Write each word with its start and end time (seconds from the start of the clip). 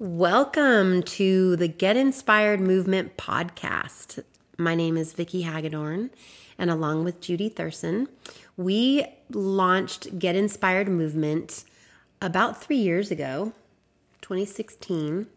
Welcome 0.00 1.04
to 1.04 1.54
the 1.54 1.68
Get 1.68 1.96
Inspired 1.96 2.58
Movement 2.58 3.16
podcast. 3.16 4.24
My 4.58 4.74
name 4.74 4.96
is 4.96 5.12
Vicki 5.12 5.42
Hagedorn, 5.42 6.10
and 6.58 6.68
along 6.68 7.04
with 7.04 7.20
Judy 7.20 7.48
Thurston, 7.48 8.08
we 8.56 9.06
launched 9.30 10.18
Get 10.18 10.34
Inspired 10.34 10.88
Movement 10.88 11.62
about 12.20 12.60
three 12.60 12.78
years 12.78 13.12
ago, 13.12 13.52
2016, 14.20 15.28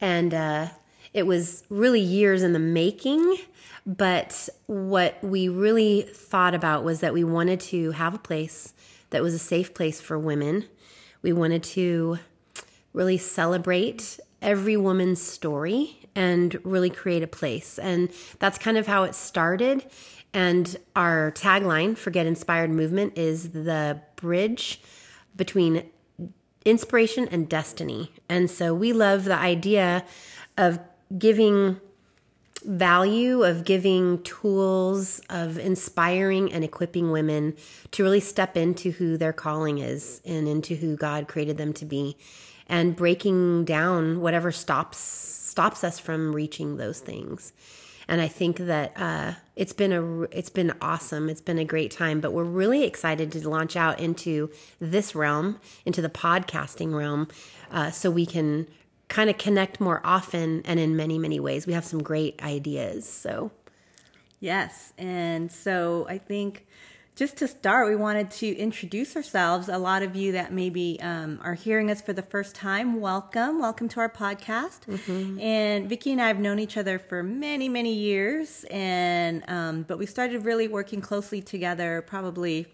and 0.00 0.32
uh, 0.32 0.68
it 1.12 1.26
was 1.26 1.64
really 1.68 2.00
years 2.00 2.42
in 2.42 2.54
the 2.54 2.58
making. 2.58 3.36
But 3.84 4.48
what 4.64 5.22
we 5.22 5.50
really 5.50 6.00
thought 6.00 6.54
about 6.54 6.82
was 6.82 7.00
that 7.00 7.12
we 7.12 7.24
wanted 7.24 7.60
to 7.60 7.90
have 7.90 8.14
a 8.14 8.18
place 8.18 8.72
that 9.10 9.22
was 9.22 9.34
a 9.34 9.38
safe 9.38 9.74
place 9.74 10.00
for 10.00 10.18
women. 10.18 10.64
We 11.20 11.34
wanted 11.34 11.62
to 11.64 12.20
really 12.92 13.18
celebrate 13.18 14.18
every 14.40 14.76
woman's 14.76 15.22
story 15.22 16.08
and 16.14 16.58
really 16.64 16.90
create 16.90 17.22
a 17.22 17.26
place. 17.26 17.78
And 17.78 18.10
that's 18.38 18.58
kind 18.58 18.76
of 18.76 18.86
how 18.86 19.04
it 19.04 19.14
started. 19.14 19.86
And 20.34 20.76
our 20.96 21.32
tagline 21.32 21.96
for 21.96 22.10
Get 22.10 22.26
Inspired 22.26 22.70
Movement 22.70 23.16
is 23.16 23.50
the 23.50 24.00
bridge 24.16 24.80
between 25.36 25.84
inspiration 26.64 27.28
and 27.28 27.48
destiny. 27.48 28.12
And 28.28 28.50
so 28.50 28.74
we 28.74 28.92
love 28.92 29.24
the 29.24 29.36
idea 29.36 30.04
of 30.56 30.78
giving 31.16 31.80
value 32.64 33.42
of 33.42 33.64
giving 33.64 34.22
tools 34.22 35.20
of 35.28 35.58
inspiring 35.58 36.52
and 36.52 36.62
equipping 36.62 37.10
women 37.10 37.54
to 37.90 38.02
really 38.02 38.20
step 38.20 38.56
into 38.56 38.92
who 38.92 39.16
their 39.16 39.32
calling 39.32 39.78
is 39.78 40.20
and 40.24 40.46
into 40.46 40.76
who 40.76 40.96
God 40.96 41.28
created 41.28 41.58
them 41.58 41.72
to 41.74 41.84
be 41.84 42.16
and 42.72 42.96
breaking 42.96 43.66
down 43.66 44.22
whatever 44.22 44.50
stops 44.50 44.98
stops 44.98 45.84
us 45.84 45.98
from 45.98 46.34
reaching 46.34 46.78
those 46.78 47.00
things. 47.00 47.52
And 48.08 48.22
I 48.22 48.28
think 48.28 48.56
that 48.56 48.94
uh, 48.96 49.34
it's 49.54 49.74
been 49.74 49.92
a 49.92 50.22
it's 50.22 50.48
been 50.48 50.72
awesome. 50.80 51.28
It's 51.28 51.42
been 51.42 51.58
a 51.58 51.66
great 51.66 51.90
time. 51.90 52.20
But 52.20 52.32
we're 52.32 52.44
really 52.44 52.84
excited 52.84 53.30
to 53.32 53.48
launch 53.48 53.76
out 53.76 54.00
into 54.00 54.50
this 54.80 55.14
realm, 55.14 55.60
into 55.84 56.00
the 56.00 56.08
podcasting 56.08 56.96
realm, 56.96 57.28
uh, 57.70 57.90
so 57.90 58.10
we 58.10 58.24
can 58.24 58.66
kind 59.08 59.28
of 59.28 59.36
connect 59.36 59.78
more 59.78 60.00
often 60.02 60.62
and 60.64 60.80
in 60.80 60.96
many 60.96 61.18
many 61.18 61.38
ways. 61.38 61.66
We 61.66 61.74
have 61.74 61.84
some 61.84 62.02
great 62.02 62.42
ideas. 62.42 63.06
So 63.06 63.50
yes, 64.40 64.94
and 64.96 65.52
so 65.52 66.06
I 66.08 66.16
think 66.16 66.66
just 67.14 67.36
to 67.36 67.46
start, 67.46 67.88
we 67.88 67.96
wanted 67.96 68.30
to 68.30 68.56
introduce 68.56 69.16
ourselves. 69.16 69.68
A 69.68 69.76
lot 69.76 70.02
of 70.02 70.16
you 70.16 70.32
that 70.32 70.50
maybe 70.50 70.98
um, 71.02 71.38
are 71.42 71.52
hearing 71.52 71.90
us 71.90 72.00
for 72.00 72.14
the 72.14 72.22
first 72.22 72.54
time, 72.54 73.00
welcome. 73.00 73.60
Welcome 73.60 73.90
to 73.90 74.00
our 74.00 74.08
podcast. 74.08 74.86
Mm-hmm. 74.86 75.38
And 75.38 75.88
Vicki 75.90 76.12
and 76.12 76.22
I 76.22 76.28
have 76.28 76.38
known 76.38 76.58
each 76.58 76.78
other 76.78 76.98
for 76.98 77.22
many, 77.22 77.68
many 77.68 77.92
years. 77.92 78.64
And, 78.70 79.44
um, 79.46 79.82
but 79.82 79.98
we 79.98 80.06
started 80.06 80.46
really 80.46 80.68
working 80.68 81.02
closely 81.02 81.42
together 81.42 82.02
probably, 82.06 82.66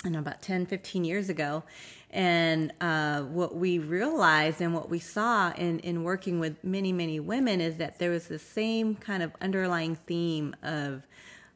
I 0.00 0.04
don't 0.04 0.14
know, 0.14 0.18
about 0.18 0.42
10, 0.42 0.66
15 0.66 1.04
years 1.04 1.28
ago. 1.28 1.62
And 2.10 2.72
uh, 2.80 3.22
what 3.22 3.54
we 3.54 3.78
realized 3.78 4.60
and 4.60 4.74
what 4.74 4.90
we 4.90 4.98
saw 4.98 5.52
in, 5.52 5.78
in 5.80 6.02
working 6.02 6.40
with 6.40 6.64
many, 6.64 6.92
many 6.92 7.20
women 7.20 7.60
is 7.60 7.76
that 7.76 8.00
there 8.00 8.10
was 8.10 8.26
the 8.26 8.40
same 8.40 8.96
kind 8.96 9.22
of 9.22 9.30
underlying 9.40 9.94
theme 9.94 10.56
of, 10.64 11.06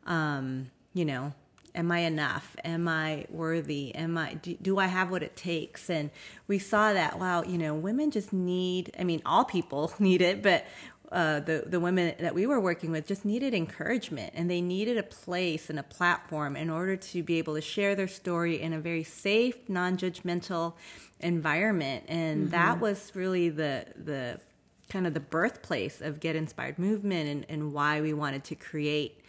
um, 0.07 0.71
you 0.93 1.05
know, 1.05 1.33
am 1.75 1.91
I 1.91 2.01
enough? 2.01 2.57
Am 2.65 2.89
I 2.89 3.27
worthy? 3.29 3.95
Am 3.95 4.17
I 4.17 4.35
do, 4.35 4.57
do, 4.61 4.79
I 4.79 4.87
have 4.87 5.11
what 5.11 5.23
it 5.23 5.37
takes? 5.37 5.91
And 5.91 6.11
we 6.47 6.59
saw 6.59 6.93
that 6.93 7.19
wow, 7.19 7.43
you 7.43 7.59
know, 7.59 7.75
women 7.75 8.11
just 8.11 8.33
need. 8.33 8.93
I 8.99 9.05
mean, 9.05 9.23
all 9.27 9.45
people 9.45 9.93
need 9.99 10.23
it, 10.23 10.43
but 10.43 10.67
uh, 11.13 11.41
the 11.41 11.65
the 11.67 11.79
women 11.79 12.15
that 12.19 12.35
we 12.35 12.47
were 12.47 12.61
working 12.61 12.91
with 12.91 13.07
just 13.07 13.25
needed 13.25 13.55
encouragement, 13.55 14.33
and 14.35 14.51
they 14.51 14.61
needed 14.61 14.97
a 14.97 15.03
place 15.03 15.71
and 15.71 15.79
a 15.79 15.83
platform 15.83 16.57
in 16.57 16.71
order 16.71 16.97
to 16.97 17.23
be 17.23 17.39
able 17.39 17.55
to 17.55 17.61
share 17.61 17.95
their 17.95 18.09
story 18.09 18.61
in 18.61 18.73
a 18.73 18.81
very 18.81 19.05
safe, 19.05 19.69
non-judgmental 19.69 20.75
environment. 21.21 22.05
And 22.09 22.43
mm-hmm. 22.43 22.51
that 22.51 22.81
was 22.81 23.13
really 23.15 23.49
the 23.49 23.87
the 23.97 24.41
kind 24.89 25.07
of 25.07 25.15
the 25.15 25.21
birthplace 25.21 26.01
of 26.01 26.21
Get 26.21 26.37
Inspired 26.37 26.79
Movement 26.79 27.29
and, 27.29 27.47
and 27.49 27.73
why 27.73 28.01
we 28.01 28.13
wanted 28.13 28.45
to 28.45 28.55
create 28.55 29.21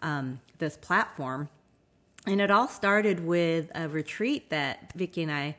um, 0.00 0.40
this 0.58 0.76
platform 0.76 1.48
and 2.26 2.40
it 2.40 2.50
all 2.50 2.68
started 2.68 3.24
with 3.24 3.70
a 3.74 3.88
retreat 3.88 4.50
that 4.50 4.92
Vicki 4.94 5.22
and 5.22 5.32
I 5.32 5.56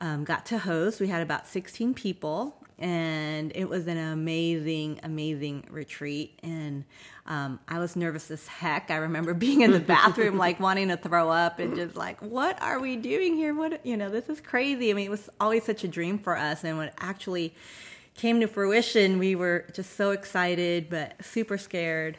um, 0.00 0.24
got 0.24 0.46
to 0.46 0.58
host. 0.58 1.00
We 1.00 1.08
had 1.08 1.22
about 1.22 1.46
16 1.46 1.94
people, 1.94 2.56
and 2.78 3.52
it 3.54 3.68
was 3.68 3.86
an 3.86 3.98
amazing, 3.98 5.00
amazing 5.02 5.66
retreat. 5.70 6.38
And 6.42 6.84
um, 7.26 7.60
I 7.68 7.78
was 7.78 7.94
nervous 7.94 8.30
as 8.30 8.46
heck. 8.48 8.90
I 8.90 8.96
remember 8.96 9.34
being 9.46 9.60
in 9.60 9.70
the 9.70 9.80
bathroom, 9.80 10.36
like 10.36 10.58
wanting 10.58 10.88
to 10.88 10.96
throw 10.96 11.30
up 11.30 11.58
and 11.58 11.76
just 11.76 11.96
like, 11.96 12.20
what 12.20 12.60
are 12.60 12.80
we 12.80 12.96
doing 12.96 13.36
here? 13.36 13.54
What, 13.54 13.84
you 13.86 13.96
know, 13.96 14.10
this 14.10 14.28
is 14.28 14.40
crazy. 14.40 14.90
I 14.90 14.94
mean, 14.94 15.06
it 15.06 15.10
was 15.10 15.28
always 15.38 15.64
such 15.64 15.84
a 15.84 15.88
dream 15.88 16.18
for 16.18 16.36
us. 16.36 16.64
And 16.64 16.76
when 16.76 16.88
it 16.88 16.94
actually 16.98 17.54
came 18.14 18.40
to 18.40 18.48
fruition, 18.48 19.18
we 19.18 19.34
were 19.36 19.66
just 19.74 19.96
so 19.96 20.10
excited, 20.10 20.90
but 20.90 21.24
super 21.24 21.56
scared. 21.56 22.18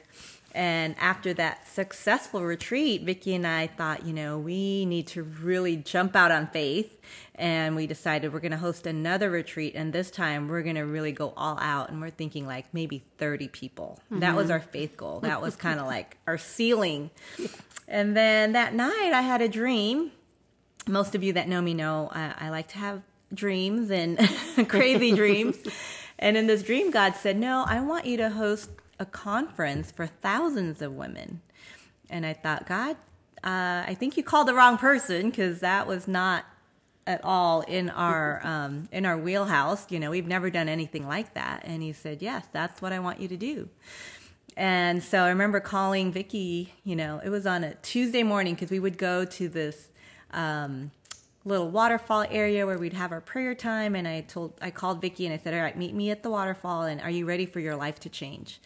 And 0.53 0.95
after 0.99 1.33
that 1.35 1.67
successful 1.67 2.43
retreat, 2.43 3.03
Vicki 3.03 3.33
and 3.33 3.47
I 3.47 3.67
thought, 3.67 4.05
you 4.05 4.13
know, 4.13 4.37
we 4.37 4.85
need 4.85 5.07
to 5.07 5.23
really 5.23 5.77
jump 5.77 6.15
out 6.15 6.31
on 6.31 6.47
faith. 6.47 6.99
And 7.35 7.75
we 7.75 7.87
decided 7.87 8.33
we're 8.33 8.39
going 8.39 8.51
to 8.51 8.57
host 8.57 8.85
another 8.85 9.29
retreat. 9.29 9.73
And 9.75 9.93
this 9.93 10.11
time 10.11 10.47
we're 10.47 10.61
going 10.61 10.75
to 10.75 10.85
really 10.85 11.11
go 11.11 11.33
all 11.37 11.57
out. 11.59 11.89
And 11.89 12.01
we're 12.01 12.09
thinking 12.09 12.45
like 12.45 12.65
maybe 12.73 13.03
30 13.17 13.47
people. 13.47 13.99
Mm-hmm. 14.05 14.19
That 14.19 14.35
was 14.35 14.45
mm-hmm. 14.45 14.53
our 14.53 14.59
faith 14.59 14.97
goal. 14.97 15.21
That 15.21 15.41
was 15.41 15.55
kind 15.55 15.79
of 15.79 15.87
like 15.87 16.17
our 16.27 16.37
ceiling. 16.37 17.09
And 17.87 18.15
then 18.15 18.51
that 18.53 18.73
night 18.73 19.11
I 19.13 19.21
had 19.21 19.41
a 19.41 19.49
dream. 19.49 20.11
Most 20.87 21.15
of 21.15 21.23
you 21.23 21.33
that 21.33 21.47
know 21.47 21.61
me 21.61 21.73
know 21.73 22.09
I, 22.11 22.33
I 22.37 22.49
like 22.49 22.67
to 22.69 22.77
have 22.77 23.01
dreams 23.33 23.89
and 23.89 24.17
crazy 24.67 25.13
dreams. 25.13 25.57
And 26.21 26.37
in 26.37 26.45
this 26.45 26.61
dream, 26.61 26.91
God 26.91 27.15
said, 27.15 27.35
No, 27.35 27.65
I 27.67 27.81
want 27.81 28.05
you 28.05 28.15
to 28.17 28.29
host 28.29 28.69
a 29.01 29.05
conference 29.05 29.91
for 29.91 30.05
thousands 30.05 30.79
of 30.79 30.93
women. 30.93 31.41
And 32.09 32.23
I 32.23 32.33
thought, 32.33 32.67
God, 32.67 32.95
uh, 33.43 33.83
I 33.87 33.95
think 33.99 34.15
you 34.15 34.23
called 34.23 34.47
the 34.47 34.53
wrong 34.53 34.77
person 34.77 35.31
because 35.31 35.59
that 35.61 35.87
was 35.87 36.07
not 36.07 36.45
at 37.07 37.19
all 37.23 37.61
in 37.61 37.89
our 37.89 38.39
um, 38.45 38.87
in 38.91 39.05
our 39.05 39.17
wheelhouse. 39.17 39.91
You 39.91 39.99
know, 39.99 40.11
we've 40.11 40.27
never 40.27 40.51
done 40.51 40.69
anything 40.69 41.07
like 41.07 41.33
that. 41.33 41.63
And 41.65 41.81
he 41.81 41.93
said, 41.93 42.21
Yes, 42.21 42.45
that's 42.51 42.79
what 42.79 42.93
I 42.93 42.99
want 42.99 43.19
you 43.19 43.27
to 43.27 43.37
do. 43.37 43.69
And 44.55 45.01
so 45.01 45.23
I 45.23 45.29
remember 45.29 45.59
calling 45.59 46.11
Vicki. 46.11 46.73
You 46.83 46.95
know, 46.95 47.19
it 47.23 47.29
was 47.29 47.47
on 47.47 47.63
a 47.63 47.73
Tuesday 47.75 48.21
morning 48.21 48.53
because 48.53 48.69
we 48.69 48.79
would 48.79 48.99
go 48.99 49.25
to 49.25 49.49
this. 49.49 49.89
Um, 50.29 50.91
little 51.43 51.69
waterfall 51.69 52.25
area 52.29 52.65
where 52.65 52.77
we'd 52.77 52.93
have 52.93 53.11
our 53.11 53.21
prayer 53.21 53.55
time 53.55 53.95
and 53.95 54.07
I 54.07 54.21
told 54.21 54.53
I 54.61 54.71
called 54.71 55.01
Vicky 55.01 55.25
and 55.25 55.33
I 55.33 55.37
said, 55.37 55.53
"All 55.53 55.61
right, 55.61 55.77
meet 55.77 55.93
me 55.93 56.11
at 56.11 56.23
the 56.23 56.29
waterfall 56.29 56.83
and 56.83 57.01
are 57.01 57.09
you 57.09 57.25
ready 57.25 57.45
for 57.45 57.59
your 57.59 57.75
life 57.75 57.99
to 58.01 58.09
change?" 58.09 58.59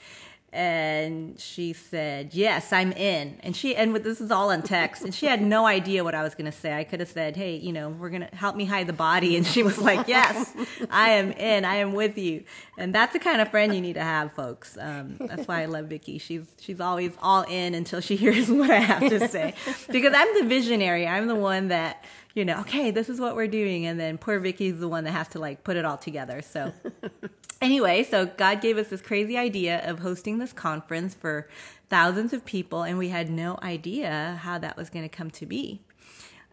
and 0.55 1.37
she 1.37 1.73
said, 1.73 2.33
"Yes, 2.33 2.71
I'm 2.71 2.93
in." 2.93 3.37
And 3.43 3.53
she 3.55 3.75
and 3.75 3.93
this 3.93 4.21
is 4.21 4.31
all 4.31 4.51
on 4.51 4.61
text, 4.61 5.03
and 5.03 5.13
she 5.13 5.25
had 5.25 5.41
no 5.41 5.65
idea 5.65 6.03
what 6.03 6.15
I 6.15 6.23
was 6.23 6.33
going 6.33 6.49
to 6.49 6.57
say. 6.57 6.73
I 6.73 6.85
could 6.85 7.01
have 7.01 7.09
said, 7.09 7.35
"Hey, 7.35 7.57
you 7.57 7.73
know, 7.73 7.89
we're 7.89 8.09
going 8.09 8.25
to 8.25 8.33
help 8.33 8.55
me 8.55 8.63
hide 8.63 8.87
the 8.87 8.93
body," 8.93 9.35
and 9.35 9.45
she 9.45 9.63
was 9.63 9.77
like, 9.77 10.07
"Yes, 10.07 10.53
I 10.89 11.09
am 11.09 11.33
in. 11.33 11.65
I 11.65 11.75
am 11.75 11.93
with 11.93 12.17
you." 12.17 12.45
And 12.77 12.95
that's 12.95 13.11
the 13.11 13.19
kind 13.19 13.41
of 13.41 13.49
friend 13.49 13.75
you 13.75 13.81
need 13.81 13.95
to 13.95 14.03
have, 14.03 14.31
folks. 14.31 14.77
Um, 14.79 15.17
that's 15.19 15.45
why 15.45 15.61
I 15.61 15.65
love 15.65 15.87
Vicky. 15.87 16.17
She's 16.19 16.45
she's 16.61 16.79
always 16.79 17.11
all 17.21 17.43
in 17.43 17.75
until 17.75 17.99
she 17.99 18.15
hears 18.25 18.49
what 18.49 18.71
I 18.71 18.79
have 18.79 19.01
to 19.09 19.27
say, 19.27 19.53
because 19.91 20.13
I'm 20.15 20.41
the 20.41 20.47
visionary. 20.47 21.05
I'm 21.05 21.27
the 21.27 21.35
one 21.35 21.67
that 21.67 22.05
you 22.35 22.43
know, 22.43 22.59
okay, 22.59 22.91
this 22.91 23.09
is 23.09 23.19
what 23.19 23.35
we're 23.35 23.47
doing. 23.47 23.85
And 23.85 23.99
then 23.99 24.17
poor 24.17 24.39
Vicky's 24.39 24.79
the 24.79 24.89
one 24.89 25.05
that 25.05 25.11
has 25.11 25.29
to 25.29 25.39
like 25.39 25.63
put 25.63 25.77
it 25.77 25.85
all 25.85 25.97
together. 25.97 26.41
So 26.41 26.73
anyway, 27.61 28.03
so 28.03 28.25
God 28.25 28.61
gave 28.61 28.77
us 28.77 28.89
this 28.89 29.01
crazy 29.01 29.37
idea 29.37 29.89
of 29.89 29.99
hosting 29.99 30.37
this 30.37 30.53
conference 30.53 31.15
for 31.15 31.47
thousands 31.89 32.33
of 32.33 32.45
people, 32.45 32.83
and 32.83 32.97
we 32.97 33.09
had 33.09 33.29
no 33.29 33.57
idea 33.63 34.39
how 34.43 34.57
that 34.59 34.75
was 34.75 34.89
going 34.89 35.07
to 35.07 35.15
come 35.15 35.31
to 35.31 35.45
be. 35.45 35.81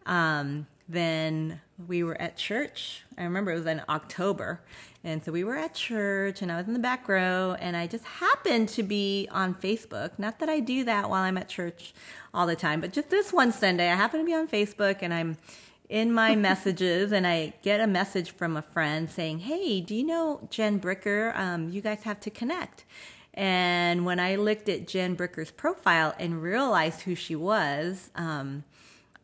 Um, 0.05 0.67
then 0.87 1.61
we 1.87 2.03
were 2.03 2.19
at 2.21 2.37
church. 2.37 3.03
I 3.17 3.23
remember 3.23 3.51
it 3.51 3.55
was 3.57 3.65
in 3.65 3.81
October. 3.89 4.61
And 5.03 5.23
so 5.23 5.31
we 5.31 5.43
were 5.43 5.57
at 5.57 5.73
church 5.73 6.41
and 6.41 6.51
I 6.51 6.57
was 6.57 6.67
in 6.67 6.73
the 6.73 6.79
back 6.79 7.09
row 7.09 7.57
and 7.59 7.75
I 7.75 7.87
just 7.87 8.05
happened 8.05 8.69
to 8.69 8.83
be 8.83 9.27
on 9.31 9.53
Facebook. 9.53 10.11
Not 10.17 10.39
that 10.39 10.49
I 10.49 10.59
do 10.59 10.83
that 10.85 11.09
while 11.09 11.23
I'm 11.23 11.37
at 11.37 11.49
church 11.49 11.93
all 12.33 12.47
the 12.47 12.55
time, 12.55 12.79
but 12.79 12.93
just 12.93 13.09
this 13.09 13.33
one 13.33 13.51
Sunday 13.51 13.91
I 13.91 13.95
happened 13.95 14.21
to 14.21 14.25
be 14.25 14.33
on 14.33 14.47
Facebook 14.47 14.97
and 15.01 15.13
I'm 15.13 15.37
in 15.89 16.11
my 16.11 16.35
messages 16.35 17.11
and 17.11 17.27
I 17.27 17.53
get 17.61 17.79
a 17.79 17.87
message 17.87 18.31
from 18.31 18.57
a 18.57 18.61
friend 18.61 19.09
saying, 19.09 19.39
Hey, 19.39 19.81
do 19.81 19.95
you 19.95 20.05
know 20.05 20.47
Jen 20.49 20.79
Bricker? 20.79 21.37
Um, 21.37 21.69
you 21.69 21.81
guys 21.81 22.03
have 22.03 22.19
to 22.21 22.29
connect. 22.29 22.85
And 23.33 24.05
when 24.05 24.19
I 24.19 24.35
looked 24.35 24.69
at 24.69 24.87
Jen 24.87 25.15
Bricker's 25.15 25.51
profile 25.51 26.13
and 26.19 26.41
realized 26.41 27.01
who 27.01 27.15
she 27.15 27.35
was, 27.35 28.11
um, 28.15 28.63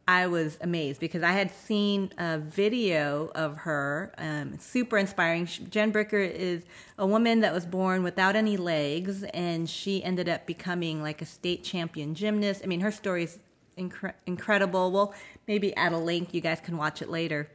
I 0.07 0.25
was 0.25 0.57
amazed 0.61 1.00
because 1.00 1.21
I 1.21 1.33
had 1.33 1.53
seen 1.53 2.11
a 2.17 2.39
video 2.39 3.31
of 3.35 3.57
her, 3.57 4.12
um, 4.17 4.57
super 4.57 4.97
inspiring. 4.97 5.45
Jen 5.45 5.94
Bricker 5.94 6.27
is 6.27 6.63
a 6.97 7.05
woman 7.05 7.41
that 7.41 7.53
was 7.53 7.67
born 7.67 8.01
without 8.01 8.35
any 8.35 8.57
legs, 8.57 9.21
and 9.21 9.69
she 9.69 10.03
ended 10.03 10.27
up 10.27 10.47
becoming 10.47 11.03
like 11.03 11.21
a 11.21 11.27
state 11.27 11.63
champion 11.63 12.15
gymnast. 12.15 12.62
I 12.63 12.67
mean, 12.67 12.79
her 12.79 12.91
story 12.91 13.25
is 13.25 13.38
incre- 13.77 14.13
incredible. 14.25 14.91
We'll 14.91 15.13
maybe 15.50 15.75
add 15.75 15.92
a 15.92 15.98
link. 15.98 16.34
You 16.34 16.40
guys 16.40 16.62
can 16.62 16.78
watch 16.78 17.01
it 17.01 17.10
later. 17.10 17.50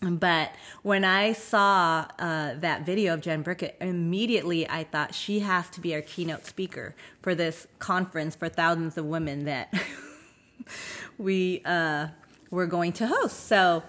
But 0.00 0.52
when 0.82 1.04
I 1.04 1.32
saw 1.32 2.06
uh, 2.18 2.54
that 2.54 2.86
video 2.86 3.14
of 3.14 3.20
Jen 3.20 3.42
Bricker, 3.42 3.72
immediately 3.80 4.68
I 4.68 4.84
thought 4.84 5.14
she 5.14 5.40
has 5.40 5.68
to 5.70 5.80
be 5.80 5.94
our 5.94 6.02
keynote 6.02 6.46
speaker 6.46 6.94
for 7.22 7.34
this 7.34 7.66
conference 7.80 8.36
for 8.36 8.48
thousands 8.48 8.96
of 8.96 9.06
women 9.06 9.46
that 9.46 9.74
we 11.18 11.62
uh, 11.64 12.08
were 12.50 12.66
going 12.66 12.92
to 12.92 13.06
host. 13.08 13.46
So, 13.46 13.82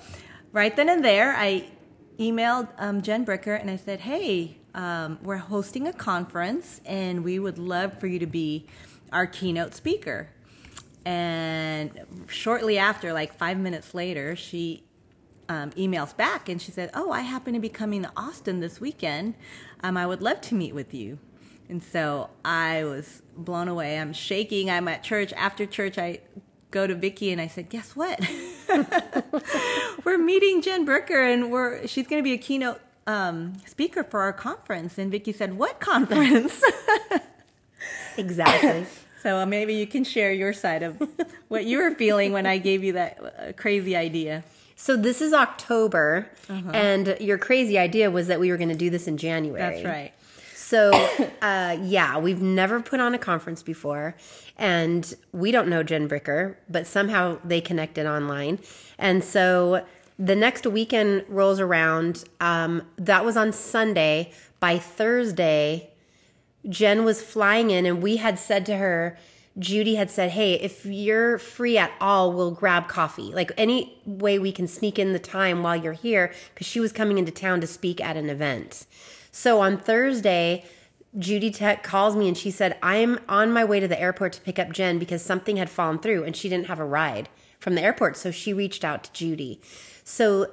right 0.52 0.76
then 0.76 0.90
and 0.90 1.06
there, 1.06 1.36
I 1.36 1.66
emailed 2.18 2.70
um, 2.80 3.02
Jen 3.02 3.24
Bricker 3.26 3.60
and 3.60 3.70
I 3.70 3.76
said, 3.76 4.00
Hey, 4.00 4.58
um, 4.74 5.20
we're 5.22 5.38
hosting 5.38 5.88
a 5.88 5.94
conference 5.94 6.82
and 6.86 7.24
we 7.24 7.38
would 7.38 7.60
love 7.60 8.00
for 8.00 8.08
you 8.08 8.18
to 8.18 8.28
be 8.28 8.66
our 9.12 9.28
keynote 9.28 9.76
speaker. 9.76 10.30
And 11.08 12.02
shortly 12.28 12.78
after, 12.78 13.14
like 13.14 13.34
five 13.34 13.58
minutes 13.58 13.94
later, 13.94 14.36
she 14.36 14.84
um, 15.48 15.72
emails 15.72 16.16
back 16.16 16.50
and 16.50 16.62
she 16.62 16.70
said, 16.70 16.90
Oh, 16.94 17.12
I 17.12 17.22
happen 17.22 17.54
to 17.54 17.62
be 17.62 17.70
coming 17.70 18.04
to 18.04 18.12
Austin 18.18 18.60
this 18.60 18.82
weekend. 18.82 19.36
Um, 19.80 19.96
I 19.96 20.06
would 20.06 20.22
love 20.22 20.42
to 20.42 20.56
meet 20.56 20.76
with 20.76 20.94
you. 20.94 21.18
And 21.70 21.82
so 21.82 22.30
I 22.44 22.84
was 22.84 23.22
blown 23.38 23.70
away. 23.70 23.98
I'm 23.98 24.12
shaking. 24.12 24.70
I'm 24.70 24.90
at 24.90 25.02
church. 25.02 25.32
After 25.38 25.66
church, 25.66 25.98
I 25.98 26.20
go 26.72 26.86
to 26.86 26.94
Vicky 26.94 27.32
and 27.32 27.40
I 27.40 27.48
said, 27.48 27.70
"Guess 27.70 27.96
what? 27.96 28.20
we're 30.04 30.18
meeting 30.18 30.62
Jen 30.62 30.86
Bricker, 30.86 31.34
and 31.34 31.52
we're 31.52 31.88
she's 31.88 32.08
going 32.08 32.22
to 32.22 32.24
be 32.24 32.34
a 32.34 32.38
keynote 32.38 32.82
um, 33.06 33.54
speaker 33.66 34.04
for 34.04 34.22
our 34.22 34.34
conference." 34.34 34.98
And 34.98 35.10
Vicky 35.10 35.32
said, 35.32 35.58
"What 35.58 35.80
conference?" 35.80 36.62
exactly. 38.18 38.86
So 39.22 39.38
uh, 39.38 39.46
maybe 39.46 39.74
you 39.74 39.88
can 39.88 40.04
share 40.04 40.32
your 40.32 40.54
side 40.54 40.84
of 40.84 41.02
what 41.48 41.66
you 41.66 41.80
were 41.80 41.92
feeling 41.92 42.34
when 42.34 42.46
I 42.46 42.58
gave 42.58 42.84
you 42.84 42.94
that 42.94 43.20
uh, 43.22 43.54
crazy 43.54 43.96
idea. 43.96 44.44
So 44.76 44.96
this 44.96 45.22
is 45.22 45.34
October, 45.34 46.30
uh-huh. 46.50 46.72
and 46.72 47.18
your 47.20 47.40
crazy 47.40 47.80
idea 47.80 48.12
was 48.12 48.28
that 48.28 48.40
we 48.40 48.52
were 48.52 48.58
going 48.58 48.70
to 48.70 48.76
do 48.76 48.92
this 48.92 49.08
in 49.08 49.18
January. 49.18 49.60
That's 49.60 49.84
right. 49.84 50.14
So, 50.54 50.92
uh, 51.42 51.78
yeah, 51.82 52.20
we've 52.20 52.42
never 52.42 52.80
put 52.80 53.00
on 53.00 53.16
a 53.16 53.18
conference 53.18 53.64
before, 53.64 54.16
and 54.56 55.16
we 55.32 55.52
don't 55.52 55.68
know 55.68 55.82
Jen 55.82 56.08
Bricker, 56.08 56.58
but 56.70 56.86
somehow 56.86 57.40
they 57.44 57.60
connected 57.60 58.06
online. 58.06 58.60
And 59.00 59.24
so 59.24 59.84
the 60.20 60.36
next 60.36 60.66
weekend 60.66 61.26
rolls 61.28 61.60
around. 61.60 62.24
Um, 62.40 62.84
that 62.98 63.24
was 63.24 63.38
on 63.38 63.54
Sunday. 63.54 64.32
By 64.60 64.80
Thursday, 64.80 65.92
Jen 66.70 67.04
was 67.06 67.22
flying 67.22 67.72
in, 67.72 67.86
and 67.86 68.02
we 68.02 68.18
had 68.18 68.38
said 68.40 68.66
to 68.68 68.78
her, 68.78 69.18
Judy 69.60 69.96
had 69.96 70.12
said, 70.12 70.32
Hey, 70.32 70.54
if 70.54 70.86
you're 70.86 71.38
free 71.38 71.78
at 71.78 71.92
all, 72.00 72.32
we'll 72.32 72.52
grab 72.52 72.88
coffee. 72.88 73.34
Like 73.34 73.52
any 73.58 74.00
way 74.06 74.38
we 74.38 74.52
can 74.52 74.68
sneak 74.68 75.00
in 75.00 75.14
the 75.14 75.20
time 75.20 75.64
while 75.64 75.76
you're 75.76 75.94
here, 75.94 76.32
because 76.54 76.68
she 76.68 76.80
was 76.80 76.92
coming 76.92 77.18
into 77.18 77.32
town 77.32 77.62
to 77.62 77.68
speak 77.68 78.00
at 78.00 78.18
an 78.18 78.30
event. 78.30 78.86
So 79.32 79.60
on 79.62 79.78
Thursday, 79.78 80.66
Judy 81.18 81.50
Tech 81.50 81.84
calls 81.84 82.16
me 82.16 82.28
and 82.28 82.38
she 82.38 82.52
said, 82.52 82.78
I'm 82.84 83.20
on 83.28 83.52
my 83.52 83.64
way 83.64 83.80
to 83.80 83.88
the 83.88 84.00
airport 84.00 84.34
to 84.34 84.42
pick 84.42 84.60
up 84.60 84.72
Jen 84.72 85.00
because 85.00 85.22
something 85.22 85.58
had 85.58 85.70
fallen 85.70 86.00
through 86.00 86.24
and 86.24 86.36
she 86.36 86.50
didn't 86.50 86.68
have 86.68 86.80
a 86.80 86.86
ride 86.86 87.30
from 87.60 87.76
the 87.76 87.82
airport. 87.82 88.18
So 88.18 88.30
she 88.30 88.54
reached 88.54 88.84
out 88.84 89.06
to 89.06 89.14
Judy. 89.14 89.60
So 90.04 90.52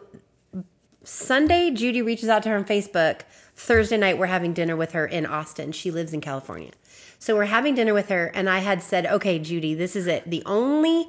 Sunday, 1.05 1.71
Judy 1.71 2.03
reaches 2.03 2.29
out 2.29 2.43
to 2.45 2.49
her 2.49 2.57
on 2.57 2.65
Facebook. 2.65 3.21
Thursday 3.57 3.97
night, 3.97 4.19
we're 4.19 4.27
having 4.27 4.53
dinner 4.53 4.75
with 4.77 4.93
her 4.93 5.07
in 5.07 5.27
Austin. 5.27 5.71
She 5.73 5.91
lives 5.91 6.13
in 6.13 6.21
California. 6.21 6.73
So 7.19 7.37
we're 7.37 7.45
having 7.45 7.75
dinner 7.75 7.95
with 7.95 8.09
her, 8.09 8.27
and 8.35 8.51
I 8.51 8.59
had 8.59 8.83
said, 8.83 9.07
okay, 9.07 9.39
Judy, 9.39 9.75
this 9.75 9.95
is 9.95 10.07
it. 10.07 10.29
The 10.29 10.43
only 10.45 11.07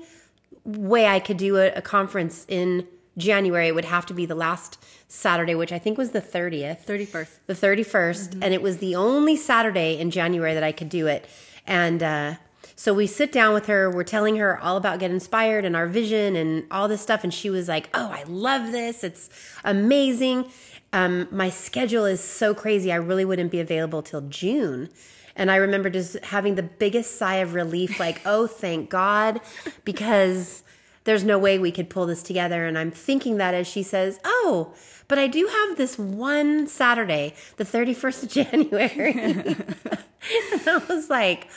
way 0.63 1.07
I 1.07 1.19
could 1.19 1.37
do 1.37 1.57
a, 1.57 1.71
a 1.73 1.81
conference 1.81 2.45
in 2.47 2.87
January, 3.17 3.71
would 3.71 3.85
have 3.85 4.05
to 4.07 4.13
be 4.13 4.25
the 4.25 4.35
last 4.35 4.77
Saturday, 5.07 5.55
which 5.55 5.71
I 5.71 5.79
think 5.79 5.97
was 5.97 6.11
the 6.11 6.21
30th. 6.21 6.85
31st. 6.85 7.29
The 7.47 7.53
31st. 7.53 8.29
Mm-hmm. 8.29 8.43
And 8.43 8.53
it 8.53 8.61
was 8.61 8.77
the 8.79 8.95
only 8.95 9.35
Saturday 9.35 9.97
in 9.97 10.11
January 10.11 10.53
that 10.53 10.63
I 10.63 10.71
could 10.71 10.89
do 10.89 11.07
it. 11.07 11.27
And 11.65 12.03
uh, 12.03 12.35
so 12.75 12.93
we 12.93 13.07
sit 13.07 13.31
down 13.31 13.53
with 13.53 13.67
her. 13.67 13.89
We're 13.89 14.03
telling 14.03 14.35
her 14.37 14.59
all 14.59 14.77
about 14.77 14.99
Get 14.99 15.11
Inspired 15.11 15.65
and 15.65 15.75
our 15.75 15.87
vision 15.87 16.35
and 16.35 16.65
all 16.69 16.87
this 16.87 17.01
stuff. 17.01 17.23
And 17.23 17.33
she 17.33 17.49
was 17.49 17.67
like, 17.67 17.89
Oh, 17.93 18.09
I 18.11 18.23
love 18.23 18.71
this. 18.71 19.03
It's 19.03 19.29
amazing. 19.63 20.51
Um, 20.91 21.27
my 21.31 21.49
schedule 21.49 22.05
is 22.05 22.21
so 22.21 22.53
crazy. 22.53 22.91
I 22.91 22.95
really 22.95 23.25
wouldn't 23.25 23.51
be 23.51 23.59
available 23.59 24.01
till 24.01 24.21
June. 24.21 24.89
And 25.35 25.51
I 25.51 25.57
remember 25.57 25.89
just 25.89 26.17
having 26.23 26.55
the 26.55 26.63
biggest 26.63 27.17
sigh 27.17 27.35
of 27.35 27.53
relief, 27.53 27.99
like, 27.99 28.21
oh, 28.25 28.47
thank 28.47 28.89
God, 28.89 29.41
because 29.83 30.63
there's 31.03 31.25
no 31.25 31.37
way 31.37 31.59
we 31.59 31.71
could 31.71 31.89
pull 31.89 32.05
this 32.05 32.23
together. 32.23 32.65
And 32.65 32.77
I'm 32.77 32.91
thinking 32.91 33.37
that 33.37 33.53
as 33.53 33.67
she 33.67 33.83
says, 33.83 34.19
Oh, 34.23 34.73
but 35.07 35.19
I 35.19 35.27
do 35.27 35.47
have 35.47 35.77
this 35.77 35.99
one 35.99 36.67
Saturday, 36.67 37.33
the 37.57 37.63
31st 37.63 38.23
of 38.23 38.29
January. 38.51 39.11
and 40.53 40.67
I 40.67 40.81
was 40.89 41.09
like, 41.09 41.47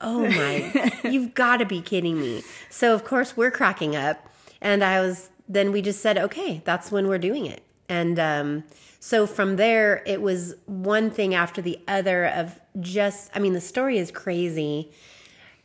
Oh 0.00 0.26
my, 0.28 0.92
you've 1.04 1.34
got 1.34 1.58
to 1.58 1.66
be 1.66 1.80
kidding 1.80 2.20
me. 2.20 2.42
So, 2.68 2.94
of 2.94 3.04
course, 3.04 3.36
we're 3.36 3.50
cracking 3.50 3.94
up. 3.94 4.26
And 4.60 4.82
I 4.82 5.00
was, 5.00 5.30
then 5.48 5.72
we 5.72 5.82
just 5.82 6.00
said, 6.00 6.18
Okay, 6.18 6.62
that's 6.64 6.90
when 6.90 7.08
we're 7.08 7.18
doing 7.18 7.46
it. 7.46 7.62
And 7.88 8.18
um, 8.18 8.64
so 9.00 9.26
from 9.26 9.56
there, 9.56 10.02
it 10.06 10.22
was 10.22 10.54
one 10.66 11.10
thing 11.10 11.34
after 11.34 11.60
the 11.60 11.78
other 11.88 12.26
of 12.26 12.60
just, 12.80 13.30
I 13.34 13.40
mean, 13.40 13.52
the 13.52 13.60
story 13.60 13.98
is 13.98 14.10
crazy 14.10 14.92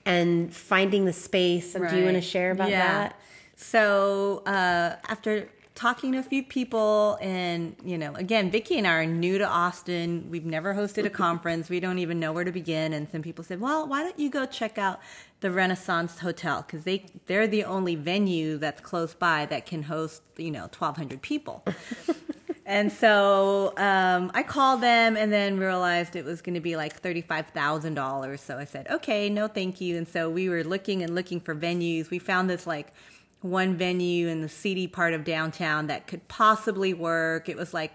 and 0.05 0.53
finding 0.53 1.05
the 1.05 1.13
space. 1.13 1.75
Right. 1.75 1.89
Do 1.89 1.97
you 1.97 2.05
want 2.05 2.15
to 2.15 2.21
share 2.21 2.51
about 2.51 2.69
yeah. 2.69 2.87
that? 2.87 3.19
So 3.55 4.43
uh, 4.45 4.95
after 5.07 5.49
talking 5.75 6.13
to 6.13 6.17
a 6.17 6.23
few 6.23 6.41
people, 6.41 7.17
and 7.21 7.75
you 7.83 7.97
know, 7.97 8.15
again, 8.15 8.49
Vicky 8.49 8.77
and 8.77 8.87
I 8.87 8.93
are 8.93 9.05
new 9.05 9.37
to 9.37 9.45
Austin. 9.45 10.27
We've 10.29 10.45
never 10.45 10.73
hosted 10.73 11.05
a 11.05 11.09
conference. 11.25 11.69
We 11.69 11.79
don't 11.79 11.99
even 11.99 12.19
know 12.19 12.31
where 12.31 12.45
to 12.45 12.51
begin. 12.51 12.93
And 12.93 13.09
some 13.11 13.21
people 13.21 13.43
said, 13.43 13.59
"Well, 13.61 13.85
why 13.87 14.01
don't 14.03 14.17
you 14.17 14.29
go 14.29 14.45
check 14.45 14.77
out 14.77 14.99
the 15.41 15.51
Renaissance 15.51 16.19
Hotel 16.19 16.63
because 16.65 16.85
they 16.85 17.05
they're 17.27 17.47
the 17.47 17.65
only 17.65 17.95
venue 17.95 18.57
that's 18.57 18.81
close 18.81 19.13
by 19.13 19.45
that 19.47 19.65
can 19.65 19.83
host 19.83 20.23
you 20.37 20.49
know 20.49 20.61
1,200 20.61 21.21
people." 21.21 21.63
and 22.65 22.91
so 22.91 23.73
um, 23.77 24.31
I 24.33 24.43
called 24.43 24.81
them 24.81 25.17
and 25.17 25.31
then 25.31 25.59
realized 25.59 26.15
it 26.15 26.25
was 26.25 26.41
going 26.41 26.55
to 26.55 26.61
be 26.61 26.75
like 26.75 26.99
$35,000. 26.99 28.39
So 28.39 28.57
I 28.57 28.65
said, 28.65 28.87
okay, 28.89 29.29
no, 29.29 29.47
thank 29.47 29.79
you. 29.79 29.97
And 29.97 30.07
so 30.07 30.31
we 30.31 30.49
were 30.49 30.63
looking 30.63 31.03
and 31.03 31.13
looking 31.13 31.39
for 31.39 31.53
venues. 31.53 32.09
We 32.09 32.17
found 32.17 32.49
this 32.49 32.65
like 32.65 32.87
one 33.45 33.75
venue 33.75 34.27
in 34.27 34.41
the 34.41 34.49
seedy 34.49 34.87
part 34.87 35.13
of 35.13 35.23
downtown 35.23 35.87
that 35.87 36.07
could 36.07 36.27
possibly 36.27 36.93
work. 36.93 37.47
It 37.47 37.55
was 37.55 37.73
like, 37.73 37.91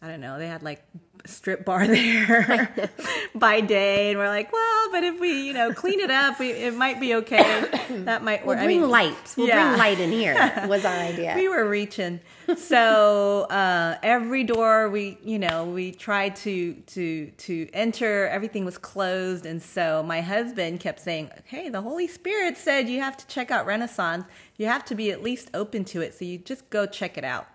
I 0.00 0.08
don't 0.08 0.20
know, 0.20 0.38
they 0.38 0.48
had 0.48 0.62
like 0.62 0.82
a 1.24 1.28
strip 1.28 1.64
bar 1.64 1.86
there 1.86 2.90
by 3.34 3.60
day, 3.60 4.10
and 4.10 4.18
we're 4.18 4.28
like, 4.28 4.52
well, 4.52 4.90
but 4.90 5.04
if 5.04 5.20
we, 5.20 5.46
you 5.46 5.52
know, 5.52 5.72
clean 5.72 6.00
it 6.00 6.10
up, 6.10 6.40
we, 6.40 6.50
it 6.50 6.74
might 6.74 6.98
be 6.98 7.14
okay. 7.16 7.64
That 7.90 8.24
might 8.24 8.46
work. 8.46 8.56
We'll 8.58 8.66
bring 8.66 8.78
I 8.78 8.80
mean, 8.82 8.90
light. 8.90 9.34
We'll 9.36 9.48
yeah. 9.48 9.68
bring 9.68 9.78
light 9.78 10.00
in 10.00 10.12
here. 10.12 10.34
Was 10.68 10.84
our 10.84 10.96
idea. 10.96 11.34
we 11.36 11.48
were 11.48 11.68
reaching. 11.68 12.20
So 12.56 13.42
uh, 13.50 13.98
every 14.02 14.44
door 14.44 14.88
we, 14.88 15.18
you 15.24 15.38
know, 15.38 15.64
we 15.64 15.92
tried 15.92 16.36
to 16.36 16.74
to 16.74 17.30
to 17.30 17.68
enter. 17.72 18.28
Everything 18.28 18.64
was 18.64 18.78
closed, 18.78 19.46
and 19.46 19.60
so 19.60 20.02
my 20.02 20.20
husband 20.20 20.80
kept 20.80 21.00
saying, 21.00 21.30
"Hey, 21.44 21.68
the 21.68 21.82
Holy 21.82 22.06
Spirit 22.06 22.56
said 22.56 22.88
you 22.88 23.00
have 23.00 23.16
to 23.16 23.26
check 23.26 23.50
out 23.50 23.66
Renaissance. 23.66 24.24
You 24.56 24.66
have 24.66 24.84
to 24.86 24.94
be 24.94 25.10
at 25.10 25.22
least 25.22 25.50
open 25.54 25.84
to 25.86 26.00
it. 26.02 26.14
So 26.14 26.24
you 26.24 26.38
just 26.38 26.70
go 26.70 26.86
check 26.86 27.18
it 27.18 27.24
out." 27.24 27.48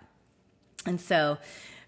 And 0.84 1.00
so 1.00 1.38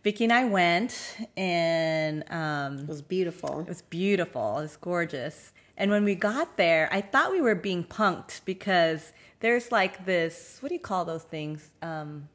Vicky 0.02 0.25
and 0.25 0.32
I 0.32 0.44
went, 0.44 1.16
and 1.37 2.25
um, 2.30 2.80
it 2.80 2.88
was 2.88 3.02
beautiful. 3.02 3.61
It 3.61 3.68
was 3.68 3.82
beautiful. 3.82 4.58
It 4.58 4.62
was 4.62 4.76
gorgeous. 4.76 5.52
And 5.76 5.90
when 5.90 6.04
we 6.04 6.14
got 6.14 6.56
there, 6.56 6.88
I 6.92 7.00
thought 7.00 7.32
we 7.32 7.40
were 7.40 7.54
being 7.54 7.84
punked 7.84 8.42
because 8.44 9.12
there's 9.40 9.73
like 9.73 10.06
this. 10.06 10.58
What 10.61 10.68
do 10.68 10.75
you 10.75 10.80
call 10.80 11.04
those 11.04 11.25
things? 11.25 11.70
Um, 11.82 12.28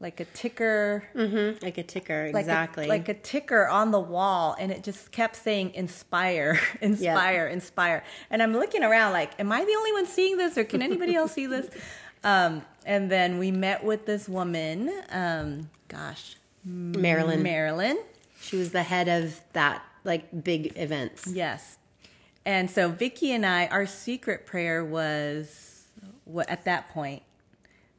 like 0.00 0.20
a 0.20 0.24
ticker. 0.26 1.04
Mm-hmm. 1.14 1.64
Like 1.64 1.78
a 1.78 1.82
ticker, 1.82 2.26
exactly. 2.26 2.86
Like 2.86 3.08
a, 3.08 3.12
like 3.12 3.18
a, 3.18 3.20
ticker 3.20 3.66
on 3.68 3.90
the 3.90 4.00
wall, 4.00 4.56
and 4.58 4.70
it 4.70 4.82
just 4.84 5.10
kept 5.12 5.36
saying 5.36 5.72
"inspire, 5.74 6.60
inspire, 6.80 7.46
inspire." 7.46 8.04
And 8.30 8.42
I'm 8.42 8.52
looking 8.52 8.82
around, 8.82 9.12
like, 9.12 9.38
am 9.38 9.52
I 9.52 9.64
the 9.64 9.74
only 9.74 9.92
one 9.92 10.06
seeing 10.06 10.36
this, 10.36 10.58
or 10.58 10.64
can 10.64 10.82
anybody 10.82 11.14
else 11.14 11.32
see 11.32 11.46
this? 11.46 11.68
Um, 12.24 12.62
and 12.84 13.08
then 13.08 13.38
we 13.38 13.52
met 13.52 13.84
with 13.84 14.04
this 14.04 14.28
woman. 14.28 14.92
Um, 15.10 15.70
gosh, 15.86 16.34
Marilyn. 16.64 17.40
Marilyn. 17.40 18.02
She 18.40 18.56
was 18.56 18.72
the 18.72 18.82
head 18.82 19.06
of 19.06 19.40
that 19.52 19.84
like 20.02 20.42
big 20.42 20.76
events. 20.76 21.28
Yes. 21.28 21.78
And 22.44 22.68
so 22.68 22.88
Vicky 22.88 23.32
and 23.32 23.46
I, 23.46 23.66
our 23.66 23.86
secret 23.86 24.44
prayer 24.44 24.84
was 24.84 25.84
at 26.48 26.64
that 26.64 26.88
point 26.90 27.22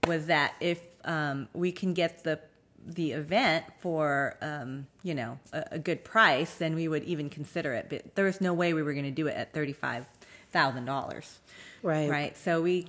was 0.06 0.26
that 0.28 0.56
if 0.60 0.82
um, 1.08 1.48
we 1.54 1.72
can 1.72 1.94
get 1.94 2.24
the 2.24 2.40
the 2.86 3.12
event 3.12 3.66
for 3.80 4.38
um, 4.42 4.88
you 5.04 5.14
know 5.14 5.40
a, 5.52 5.64
a, 5.72 5.80
good 5.80 6.04
price, 6.06 6.56
then 6.56 6.76
we 6.76 6.88
would 6.88 7.04
even 7.04 7.30
consider 7.30 7.74
it. 7.74 7.88
But 7.90 8.16
there 8.16 8.26
was 8.26 8.40
no 8.40 8.54
way 8.54 8.74
we 8.74 8.84
were 8.84 8.94
going 8.94 9.06
to 9.06 9.12
do 9.12 9.28
it 9.28 9.36
at 9.36 9.54
thirty 9.54 9.74
five 9.74 10.06
thousand 10.52 10.86
dollars. 10.86 11.40
Right. 11.82 12.10
Right. 12.10 12.38
So 12.38 12.62
we 12.62 12.88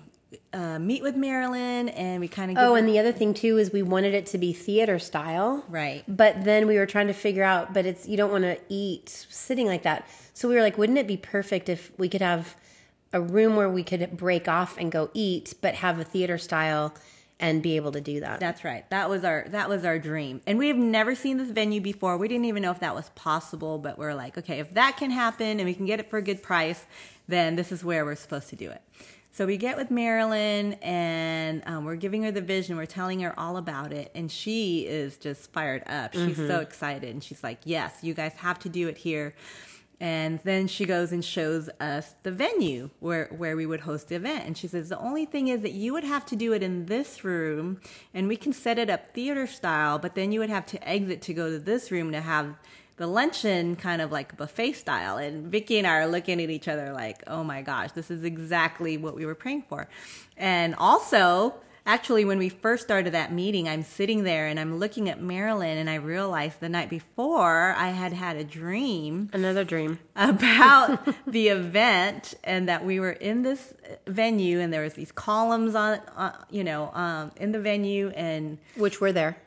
uh, 0.52 0.78
meet 0.78 1.02
with 1.02 1.16
Marilyn 1.16 1.88
and 1.90 2.20
we 2.20 2.28
kind 2.28 2.50
of. 2.50 2.58
Oh, 2.58 2.74
and 2.74 2.88
the 2.88 2.98
other 2.98 3.12
thing 3.12 3.34
too 3.34 3.58
is 3.58 3.72
we 3.72 3.82
wanted 3.82 4.14
it 4.14 4.26
to 4.26 4.38
be 4.38 4.52
theater 4.52 4.98
style. 4.98 5.64
Right. 5.68 6.04
But 6.06 6.44
then 6.44 6.66
we 6.66 6.76
were 6.76 6.86
trying 6.86 7.08
to 7.08 7.12
figure 7.14 7.44
out, 7.44 7.72
but 7.72 7.86
it's 7.86 8.06
you 8.06 8.16
don't 8.16 8.30
want 8.30 8.44
to 8.44 8.58
eat 8.68 9.08
sitting 9.30 9.66
like 9.66 9.82
that. 9.82 10.08
So 10.34 10.48
we 10.48 10.54
were 10.54 10.62
like, 10.62 10.78
wouldn't 10.78 10.98
it 10.98 11.06
be 11.06 11.16
perfect 11.16 11.68
if 11.68 11.90
we 11.98 12.08
could 12.08 12.22
have 12.22 12.56
a 13.12 13.20
room 13.20 13.56
where 13.56 13.70
we 13.70 13.82
could 13.82 14.16
break 14.16 14.48
off 14.48 14.76
and 14.78 14.92
go 14.92 15.10
eat, 15.14 15.54
but 15.60 15.76
have 15.76 15.98
a 15.98 16.04
theater 16.04 16.38
style 16.38 16.94
and 17.40 17.62
be 17.62 17.76
able 17.76 17.92
to 17.92 18.00
do 18.00 18.20
that. 18.20 18.40
That's 18.40 18.64
right. 18.64 18.88
That 18.90 19.08
was 19.08 19.24
our 19.24 19.46
that 19.48 19.68
was 19.68 19.84
our 19.84 19.98
dream. 19.98 20.40
And 20.46 20.58
we 20.58 20.68
have 20.68 20.76
never 20.76 21.14
seen 21.14 21.36
this 21.36 21.50
venue 21.50 21.80
before. 21.80 22.16
We 22.16 22.28
didn't 22.28 22.46
even 22.46 22.62
know 22.62 22.70
if 22.70 22.80
that 22.80 22.94
was 22.94 23.10
possible, 23.10 23.78
but 23.78 23.98
we're 23.98 24.14
like, 24.14 24.36
okay, 24.38 24.58
if 24.58 24.74
that 24.74 24.96
can 24.96 25.10
happen 25.10 25.60
and 25.60 25.64
we 25.64 25.74
can 25.74 25.86
get 25.86 26.00
it 26.00 26.10
for 26.10 26.18
a 26.18 26.22
good 26.22 26.42
price, 26.42 26.86
then 27.28 27.56
this 27.56 27.70
is 27.70 27.84
where 27.84 28.04
we're 28.04 28.16
supposed 28.16 28.48
to 28.50 28.56
do 28.56 28.70
it. 28.70 28.82
So 29.30 29.46
we 29.46 29.56
get 29.56 29.76
with 29.76 29.90
Marilyn 29.92 30.72
and 30.82 31.62
um, 31.66 31.84
we're 31.84 31.94
giving 31.94 32.24
her 32.24 32.32
the 32.32 32.40
vision. 32.40 32.76
We're 32.76 32.86
telling 32.86 33.20
her 33.20 33.38
all 33.38 33.56
about 33.56 33.92
it. 33.92 34.10
And 34.14 34.32
she 34.32 34.80
is 34.80 35.16
just 35.16 35.52
fired 35.52 35.84
up. 35.86 36.12
She's 36.14 36.36
mm-hmm. 36.36 36.48
so 36.48 36.58
excited. 36.58 37.10
And 37.10 37.22
she's 37.22 37.44
like, 37.44 37.58
yes, 37.64 37.98
you 38.02 38.14
guys 38.14 38.32
have 38.38 38.58
to 38.60 38.68
do 38.68 38.88
it 38.88 38.98
here. 38.98 39.34
And 40.00 40.38
then 40.44 40.68
she 40.68 40.84
goes 40.84 41.10
and 41.10 41.24
shows 41.24 41.68
us 41.80 42.14
the 42.22 42.30
venue 42.30 42.90
where, 43.00 43.26
where 43.36 43.56
we 43.56 43.66
would 43.66 43.80
host 43.80 44.08
the 44.08 44.14
event. 44.14 44.46
And 44.46 44.56
she 44.56 44.68
says, 44.68 44.88
the 44.88 44.98
only 44.98 45.24
thing 45.24 45.48
is 45.48 45.62
that 45.62 45.72
you 45.72 45.92
would 45.92 46.04
have 46.04 46.24
to 46.26 46.36
do 46.36 46.52
it 46.52 46.62
in 46.62 46.86
this 46.86 47.24
room 47.24 47.80
and 48.14 48.28
we 48.28 48.36
can 48.36 48.52
set 48.52 48.78
it 48.78 48.88
up 48.88 49.12
theater 49.12 49.46
style, 49.46 49.98
but 49.98 50.14
then 50.14 50.30
you 50.30 50.38
would 50.38 50.50
have 50.50 50.66
to 50.66 50.88
exit 50.88 51.20
to 51.22 51.34
go 51.34 51.50
to 51.50 51.58
this 51.58 51.90
room 51.90 52.12
to 52.12 52.20
have 52.20 52.54
the 52.96 53.06
luncheon 53.08 53.74
kind 53.74 54.00
of 54.00 54.12
like 54.12 54.36
buffet 54.36 54.72
style. 54.72 55.16
And 55.16 55.50
Vicky 55.50 55.78
and 55.78 55.86
I 55.86 55.98
are 55.98 56.08
looking 56.08 56.40
at 56.40 56.50
each 56.50 56.68
other 56.68 56.92
like, 56.92 57.24
oh 57.26 57.42
my 57.42 57.62
gosh, 57.62 57.92
this 57.92 58.10
is 58.10 58.22
exactly 58.22 58.96
what 58.98 59.16
we 59.16 59.26
were 59.26 59.34
praying 59.34 59.64
for. 59.68 59.88
And 60.36 60.76
also, 60.76 61.54
actually, 61.88 62.24
when 62.26 62.38
we 62.38 62.50
first 62.50 62.84
started 62.84 63.14
that 63.14 63.32
meeting, 63.32 63.66
I'm 63.68 63.82
sitting 63.82 64.22
there 64.22 64.46
and 64.46 64.60
I'm 64.60 64.78
looking 64.78 65.08
at 65.08 65.20
Marilyn, 65.20 65.78
and 65.78 65.88
I 65.88 65.94
realized 65.94 66.60
the 66.60 66.68
night 66.68 66.90
before 66.90 67.74
I 67.76 67.88
had 67.88 68.12
had 68.12 68.36
a 68.36 68.44
dream. 68.44 69.30
Another 69.32 69.64
dream. 69.64 69.98
About 70.14 71.08
the 71.26 71.48
event, 71.48 72.34
and 72.44 72.68
that 72.68 72.84
we 72.84 73.00
were 73.00 73.12
in 73.12 73.42
this 73.42 73.72
venue, 74.06 74.60
and 74.60 74.72
there 74.72 74.82
was 74.82 74.94
these 74.94 75.10
columns 75.10 75.74
on, 75.74 75.98
uh, 76.14 76.32
you 76.50 76.62
know, 76.62 76.92
um, 76.92 77.32
in 77.36 77.52
the 77.52 77.58
venue, 77.58 78.10
and. 78.10 78.58
Which 78.76 79.00
were 79.00 79.12
there. 79.12 79.38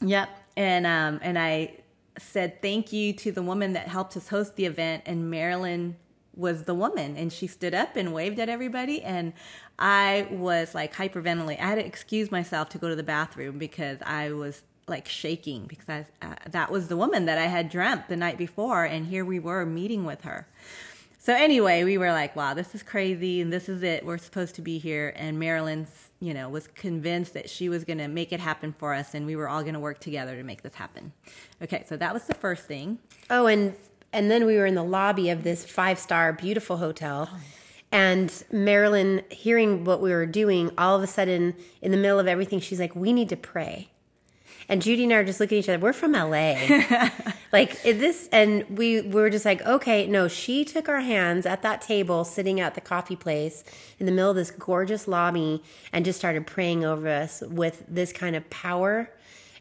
Yep. 0.00 0.28
And, 0.56 0.86
um, 0.86 1.20
and 1.22 1.38
I 1.38 1.76
said 2.18 2.60
thank 2.60 2.92
you 2.92 3.12
to 3.14 3.32
the 3.32 3.42
woman 3.42 3.72
that 3.74 3.88
helped 3.88 4.16
us 4.16 4.28
host 4.28 4.56
the 4.56 4.64
event, 4.64 5.02
and 5.06 5.30
Marilyn 5.30 5.96
was 6.34 6.64
the 6.64 6.74
woman 6.74 7.16
and 7.16 7.32
she 7.32 7.46
stood 7.46 7.74
up 7.74 7.96
and 7.96 8.12
waved 8.12 8.38
at 8.38 8.48
everybody 8.48 9.02
and 9.02 9.32
I 9.78 10.28
was 10.30 10.74
like 10.74 10.94
hyperventilating. 10.94 11.60
I 11.60 11.66
had 11.66 11.74
to 11.76 11.86
excuse 11.86 12.30
myself 12.30 12.68
to 12.70 12.78
go 12.78 12.88
to 12.88 12.96
the 12.96 13.02
bathroom 13.02 13.58
because 13.58 13.98
I 14.04 14.32
was 14.32 14.62
like 14.88 15.08
shaking 15.08 15.66
because 15.66 15.88
I, 15.88 16.26
uh, 16.26 16.34
that 16.50 16.70
was 16.70 16.88
the 16.88 16.96
woman 16.96 17.26
that 17.26 17.38
I 17.38 17.46
had 17.46 17.68
dreamt 17.68 18.08
the 18.08 18.16
night 18.16 18.38
before 18.38 18.84
and 18.84 19.06
here 19.06 19.24
we 19.24 19.38
were 19.38 19.64
meeting 19.66 20.04
with 20.04 20.22
her. 20.22 20.46
So 21.18 21.32
anyway, 21.32 21.84
we 21.84 21.98
were 21.98 22.10
like, 22.10 22.34
wow, 22.34 22.52
this 22.52 22.74
is 22.74 22.82
crazy 22.82 23.40
and 23.40 23.52
this 23.52 23.68
is 23.68 23.84
it. 23.84 24.04
We're 24.04 24.18
supposed 24.18 24.56
to 24.56 24.62
be 24.62 24.78
here 24.78 25.12
and 25.14 25.38
Marilyn's, 25.38 26.10
you 26.18 26.34
know, 26.34 26.48
was 26.48 26.66
convinced 26.66 27.34
that 27.34 27.48
she 27.48 27.68
was 27.68 27.84
going 27.84 27.98
to 27.98 28.08
make 28.08 28.32
it 28.32 28.40
happen 28.40 28.74
for 28.76 28.92
us 28.92 29.14
and 29.14 29.24
we 29.24 29.36
were 29.36 29.48
all 29.48 29.62
going 29.62 29.74
to 29.74 29.80
work 29.80 30.00
together 30.00 30.34
to 30.34 30.42
make 30.42 30.62
this 30.62 30.74
happen. 30.74 31.12
Okay, 31.62 31.84
so 31.88 31.96
that 31.96 32.12
was 32.12 32.24
the 32.24 32.34
first 32.34 32.64
thing. 32.64 32.98
Oh, 33.30 33.46
and 33.46 33.76
and 34.12 34.30
then 34.30 34.46
we 34.46 34.56
were 34.56 34.66
in 34.66 34.74
the 34.74 34.84
lobby 34.84 35.30
of 35.30 35.42
this 35.42 35.64
five 35.64 35.98
star 35.98 36.32
beautiful 36.32 36.78
hotel. 36.78 37.30
And 37.90 38.32
Marilyn, 38.50 39.22
hearing 39.30 39.84
what 39.84 40.00
we 40.00 40.10
were 40.10 40.24
doing, 40.24 40.70
all 40.78 40.96
of 40.96 41.02
a 41.02 41.06
sudden, 41.06 41.54
in 41.82 41.90
the 41.90 41.98
middle 41.98 42.18
of 42.18 42.26
everything, 42.26 42.60
she's 42.60 42.80
like, 42.80 42.96
We 42.96 43.12
need 43.12 43.28
to 43.28 43.36
pray. 43.36 43.88
And 44.68 44.80
Judy 44.80 45.04
and 45.04 45.12
I 45.12 45.16
are 45.16 45.24
just 45.24 45.40
looking 45.40 45.58
at 45.58 45.64
each 45.64 45.68
other. 45.68 45.78
We're 45.78 45.92
from 45.92 46.12
LA. 46.12 46.54
like 47.52 47.82
this, 47.82 48.28
and 48.32 48.64
we, 48.70 49.02
we 49.02 49.20
were 49.20 49.28
just 49.28 49.44
like, 49.44 49.60
okay, 49.66 50.06
no, 50.06 50.28
she 50.28 50.64
took 50.64 50.88
our 50.88 51.00
hands 51.00 51.44
at 51.44 51.62
that 51.62 51.82
table 51.82 52.24
sitting 52.24 52.60
at 52.60 52.74
the 52.74 52.80
coffee 52.80 53.16
place 53.16 53.64
in 53.98 54.06
the 54.06 54.12
middle 54.12 54.30
of 54.30 54.36
this 54.36 54.50
gorgeous 54.50 55.06
lobby 55.06 55.62
and 55.92 56.04
just 56.04 56.18
started 56.18 56.46
praying 56.46 56.84
over 56.84 57.08
us 57.08 57.42
with 57.42 57.84
this 57.86 58.12
kind 58.12 58.34
of 58.34 58.48
power 58.48 59.10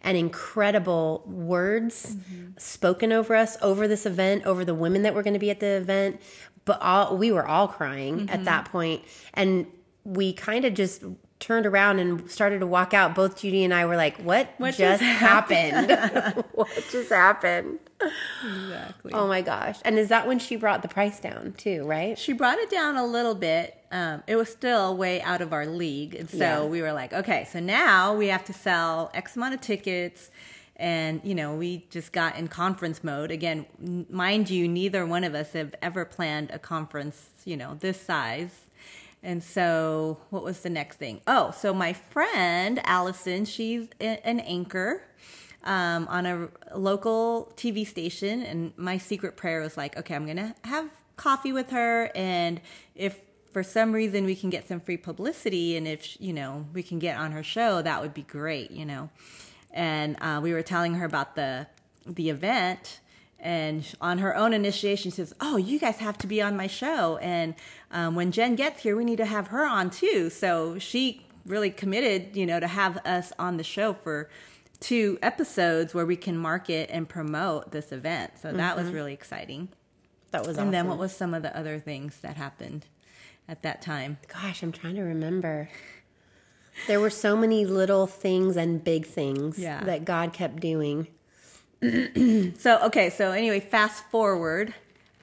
and 0.02 0.18
incredible 0.18 1.24
words 1.26 2.16
mm-hmm. 2.16 2.58
spoken 2.58 3.12
over 3.12 3.36
us 3.36 3.58
over 3.62 3.88
this 3.88 4.06
event, 4.06 4.46
over 4.46 4.66
the 4.66 4.76
women 4.76 5.04
that 5.04 5.14
were 5.14 5.24
going 5.24 5.34
to 5.34 5.40
be 5.40 5.52
at 5.52 5.60
the 5.60 5.68
event. 5.68 6.22
But 6.66 6.82
all 6.82 7.18
we 7.18 7.32
were 7.32 7.48
all 7.48 7.68
crying 7.68 8.20
mm-hmm. 8.22 8.30
at 8.30 8.46
that 8.46 8.66
point, 8.66 9.04
and 9.34 9.68
we 10.04 10.34
kind 10.34 10.66
of 10.66 10.74
just 10.74 11.04
turned 11.42 11.66
around 11.66 12.00
and 12.00 12.30
started 12.32 12.60
to 12.60 12.68
walk 12.68 12.94
out. 12.94 13.14
Both 13.14 13.42
Judy 13.42 13.66
and 13.66 13.74
I 13.74 13.86
were 13.86 13.98
like, 13.98 14.18
"What, 14.18 14.54
what 14.58 14.76
just, 14.76 15.02
just 15.02 15.04
happened? 15.04 15.92
what 16.54 16.70
just 16.90 17.10
happened?" 17.10 17.80
Exactly. 18.46 19.12
Oh 19.14 19.28
my 19.28 19.42
gosh! 19.42 19.80
And 19.84 20.00
is 20.00 20.08
that 20.10 20.28
when 20.28 20.40
she 20.40 20.56
brought 20.56 20.82
the 20.82 20.88
price 20.88 21.20
down 21.20 21.54
too? 21.58 21.84
Right? 21.84 22.18
She 22.18 22.32
brought 22.32 22.60
it 22.60 22.70
down 22.70 22.96
a 22.96 23.06
little 23.06 23.36
bit. 23.36 23.78
Um, 23.92 24.24
it 24.28 24.38
was 24.38 24.50
still 24.50 24.96
way 24.96 25.22
out 25.22 25.42
of 25.42 25.52
our 25.52 25.66
league, 25.66 26.16
and 26.16 26.30
so 26.30 26.38
yeah. 26.38 26.64
we 26.64 26.82
were 26.82 26.94
like, 26.94 27.12
"Okay, 27.12 27.46
so 27.52 27.60
now 27.60 28.14
we 28.14 28.28
have 28.28 28.46
to 28.46 28.54
sell 28.54 29.12
X 29.14 29.36
amount 29.36 29.56
of 29.56 29.62
tickets." 29.62 30.32
And 30.78 31.22
you 31.24 31.36
know, 31.36 31.56
we 31.56 31.86
just 31.90 32.12
got 32.12 32.38
in 32.38 32.48
conference 32.48 33.04
mode 33.04 33.32
again. 33.32 33.66
Mind 34.10 34.50
you, 34.50 34.68
neither 34.68 35.06
one 35.06 35.24
of 35.24 35.36
us 35.36 35.54
have 35.54 35.76
ever 35.82 36.06
planned 36.06 36.50
a 36.52 36.60
conference, 36.60 37.30
you 37.46 37.58
know, 37.58 37.76
this 37.76 38.00
size. 38.00 38.66
And 39.24 39.44
so, 39.44 40.20
what 40.32 40.44
was 40.44 40.62
the 40.62 40.70
next 40.70 40.98
thing? 40.98 41.22
Oh, 41.28 41.52
so 41.52 41.74
my 41.74 41.94
friend 41.94 42.82
Allison, 42.84 43.46
she's 43.46 43.88
an 44.00 44.40
anchor 44.40 45.04
um, 45.64 46.08
on 46.08 46.26
a 46.26 46.50
local 46.76 47.54
TV 47.56 47.86
station, 47.86 48.42
and 48.42 48.74
my 48.78 48.98
secret 48.98 49.38
prayer 49.38 49.62
was 49.62 49.78
like, 49.78 49.98
okay, 49.98 50.16
I'm 50.16 50.26
gonna 50.26 50.56
have 50.64 50.90
coffee 51.18 51.54
with 51.54 51.70
her, 51.70 52.12
and 52.16 52.60
if 52.96 53.20
for 53.52 53.64
some 53.64 53.92
reason 53.92 54.26
we 54.26 54.36
can 54.36 54.50
get 54.50 54.68
some 54.68 54.80
free 54.80 54.98
publicity, 54.98 55.78
and 55.78 55.88
if 55.88 56.20
you 56.20 56.34
know 56.34 56.66
we 56.74 56.82
can 56.82 57.00
get 57.00 57.18
on 57.18 57.32
her 57.32 57.44
show, 57.44 57.82
that 57.82 58.02
would 58.02 58.14
be 58.14 58.24
great, 58.24 58.72
you 58.72 58.86
know. 58.86 59.10
And 59.72 60.18
uh, 60.22 60.40
we 60.42 60.54
were 60.54 60.64
telling 60.64 60.96
her 60.96 61.06
about 61.06 61.36
the 61.36 61.68
the 62.08 62.30
event, 62.30 63.00
and 63.40 63.86
on 64.02 64.18
her 64.18 64.36
own 64.36 64.54
initiation, 64.54 65.12
she 65.12 65.18
says, 65.18 65.34
"Oh, 65.40 65.58
you 65.58 65.80
guys 65.80 65.98
have 65.98 66.18
to 66.20 66.28
be 66.28 66.42
on 66.42 66.56
my 66.56 66.68
show." 66.68 67.18
And 67.18 67.56
um, 67.92 68.16
when 68.16 68.32
Jen 68.32 68.56
gets 68.56 68.84
here, 68.84 68.96
we 68.96 69.06
need 69.06 69.18
to 69.18 69.26
have 69.26 69.48
her 69.48 69.66
on 69.66 69.90
too. 69.90 70.30
So 70.30 70.80
she 70.80 71.26
really 71.46 71.70
committed, 71.70 72.36
you 72.36 72.46
know, 72.46 72.60
to 72.60 72.68
have 72.68 72.98
us 73.06 73.34
on 73.38 73.58
the 73.58 73.64
show 73.64 73.94
for 73.94 74.30
two 74.80 75.20
episodes 75.22 75.94
where 75.94 76.06
we 76.06 76.16
can 76.16 76.38
market 76.38 76.90
and 76.92 77.08
promote 77.08 77.72
this 77.72 77.92
event. 77.92 78.34
So 78.42 78.52
that 78.52 78.76
mm-hmm. 78.76 78.86
was 78.86 78.94
really 78.94 79.14
exciting. 79.14 79.70
That 80.32 80.42
was 80.42 80.58
And 80.58 80.58
awesome. 80.58 80.72
then 80.72 80.88
what 80.88 80.98
was 80.98 81.16
some 81.16 81.34
of 81.34 81.44
the 81.44 81.56
other 81.58 81.80
things 81.80 82.18
that 82.22 82.38
happened 82.38 82.86
at 83.48 83.62
that 83.64 83.82
time? 83.82 84.18
Gosh, 84.28 84.64
I'm 84.64 84.72
trying 84.72 84.96
to 84.96 85.04
remember. 85.04 85.70
There 86.88 87.00
were 87.00 87.10
so 87.10 87.36
many 87.36 87.66
little 87.66 88.08
things 88.08 88.56
and 88.56 88.84
big 88.84 89.06
things 89.06 89.60
yeah. 89.60 89.84
that 89.84 90.06
God 90.06 90.34
kept 90.34 90.62
doing. 90.62 91.08
so, 92.58 92.80
okay, 92.84 93.10
so 93.10 93.32
anyway, 93.32 93.60
fast 93.60 94.06
forward 94.06 94.74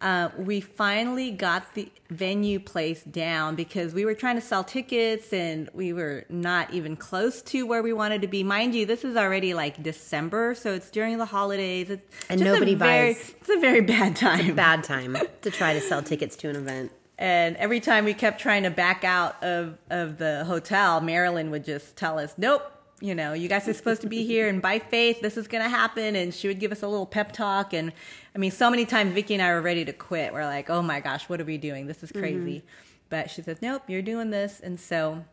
uh, 0.00 0.30
we 0.36 0.60
finally 0.60 1.30
got 1.30 1.74
the 1.74 1.90
venue 2.10 2.60
place 2.60 3.02
down 3.02 3.54
because 3.54 3.92
we 3.92 4.04
were 4.04 4.14
trying 4.14 4.36
to 4.36 4.40
sell 4.40 4.64
tickets 4.64 5.32
and 5.32 5.68
we 5.72 5.92
were 5.92 6.24
not 6.28 6.72
even 6.72 6.96
close 6.96 7.42
to 7.42 7.66
where 7.66 7.82
we 7.82 7.92
wanted 7.92 8.22
to 8.22 8.28
be. 8.28 8.42
Mind 8.42 8.74
you, 8.74 8.86
this 8.86 9.04
is 9.04 9.16
already 9.16 9.54
like 9.54 9.82
December, 9.82 10.54
so 10.54 10.72
it's 10.72 10.90
during 10.90 11.18
the 11.18 11.26
holidays. 11.26 11.90
It's 11.90 12.26
and 12.28 12.40
nobody 12.40 12.74
very, 12.74 13.14
buys. 13.14 13.34
It's 13.40 13.50
a 13.50 13.60
very 13.60 13.80
bad 13.80 14.16
time. 14.16 14.54
bad 14.54 14.84
time 14.84 15.16
to 15.42 15.50
try 15.50 15.74
to 15.74 15.80
sell 15.80 16.02
tickets 16.02 16.36
to 16.36 16.48
an 16.48 16.56
event. 16.56 16.92
And 17.18 17.56
every 17.56 17.80
time 17.80 18.04
we 18.04 18.14
kept 18.14 18.40
trying 18.40 18.62
to 18.62 18.70
back 18.70 19.02
out 19.02 19.42
of, 19.42 19.76
of 19.90 20.18
the 20.18 20.44
hotel, 20.44 21.00
Marilyn 21.00 21.50
would 21.50 21.64
just 21.64 21.96
tell 21.96 22.18
us, 22.18 22.34
nope, 22.38 22.62
you 23.00 23.14
know, 23.14 23.32
you 23.32 23.48
guys 23.48 23.68
are 23.68 23.74
supposed 23.74 24.00
to 24.02 24.08
be 24.08 24.24
here 24.24 24.48
and 24.48 24.60
by 24.60 24.78
faith, 24.78 25.20
this 25.20 25.36
is 25.36 25.46
going 25.46 25.62
to 25.62 25.68
happen. 25.68 26.16
And 26.16 26.34
she 26.34 26.48
would 26.48 26.58
give 26.58 26.72
us 26.72 26.82
a 26.82 26.88
little 26.88 27.06
pep 27.06 27.32
talk. 27.32 27.72
And 27.72 27.92
I 28.38 28.40
mean, 28.40 28.52
so 28.52 28.70
many 28.70 28.86
times 28.86 29.14
Vicky 29.14 29.34
and 29.34 29.42
I 29.42 29.52
were 29.52 29.60
ready 29.60 29.84
to 29.84 29.92
quit. 29.92 30.32
We're 30.32 30.44
like, 30.44 30.70
oh 30.70 30.80
my 30.80 31.00
gosh, 31.00 31.28
what 31.28 31.40
are 31.40 31.44
we 31.44 31.58
doing? 31.58 31.88
This 31.88 32.04
is 32.04 32.12
crazy. 32.12 32.58
Mm-hmm. 32.58 32.66
But 33.08 33.30
she 33.32 33.42
says, 33.42 33.60
nope, 33.60 33.82
you're 33.88 34.00
doing 34.00 34.30
this. 34.30 34.60
And 34.60 34.78
so 34.78 35.24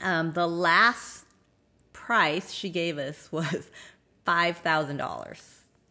um, 0.00 0.32
the 0.32 0.46
last 0.46 1.24
price 1.92 2.52
she 2.52 2.70
gave 2.70 2.98
us 2.98 3.32
was 3.32 3.68
$5,000. 4.28 5.40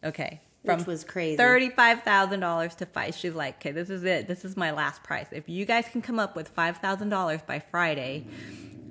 Okay. 0.06 0.40
Which 0.62 0.86
was 0.86 1.04
crazy. 1.04 1.36
Thirty-five 1.36 2.04
thousand 2.04 2.42
dollars 2.42 2.76
to 2.76 2.86
five. 2.86 3.16
She's 3.16 3.34
like, 3.34 3.56
okay, 3.56 3.72
this 3.72 3.90
is 3.90 4.04
it. 4.04 4.28
This 4.28 4.44
is 4.44 4.58
my 4.58 4.72
last 4.72 5.02
price. 5.04 5.28
If 5.32 5.48
you 5.48 5.66
guys 5.66 5.88
can 5.90 6.02
come 6.02 6.20
up 6.20 6.36
with 6.36 6.50
five 6.50 6.78
thousand 6.78 7.10
dollars 7.10 7.42
by 7.42 7.60
Friday, 7.60 8.26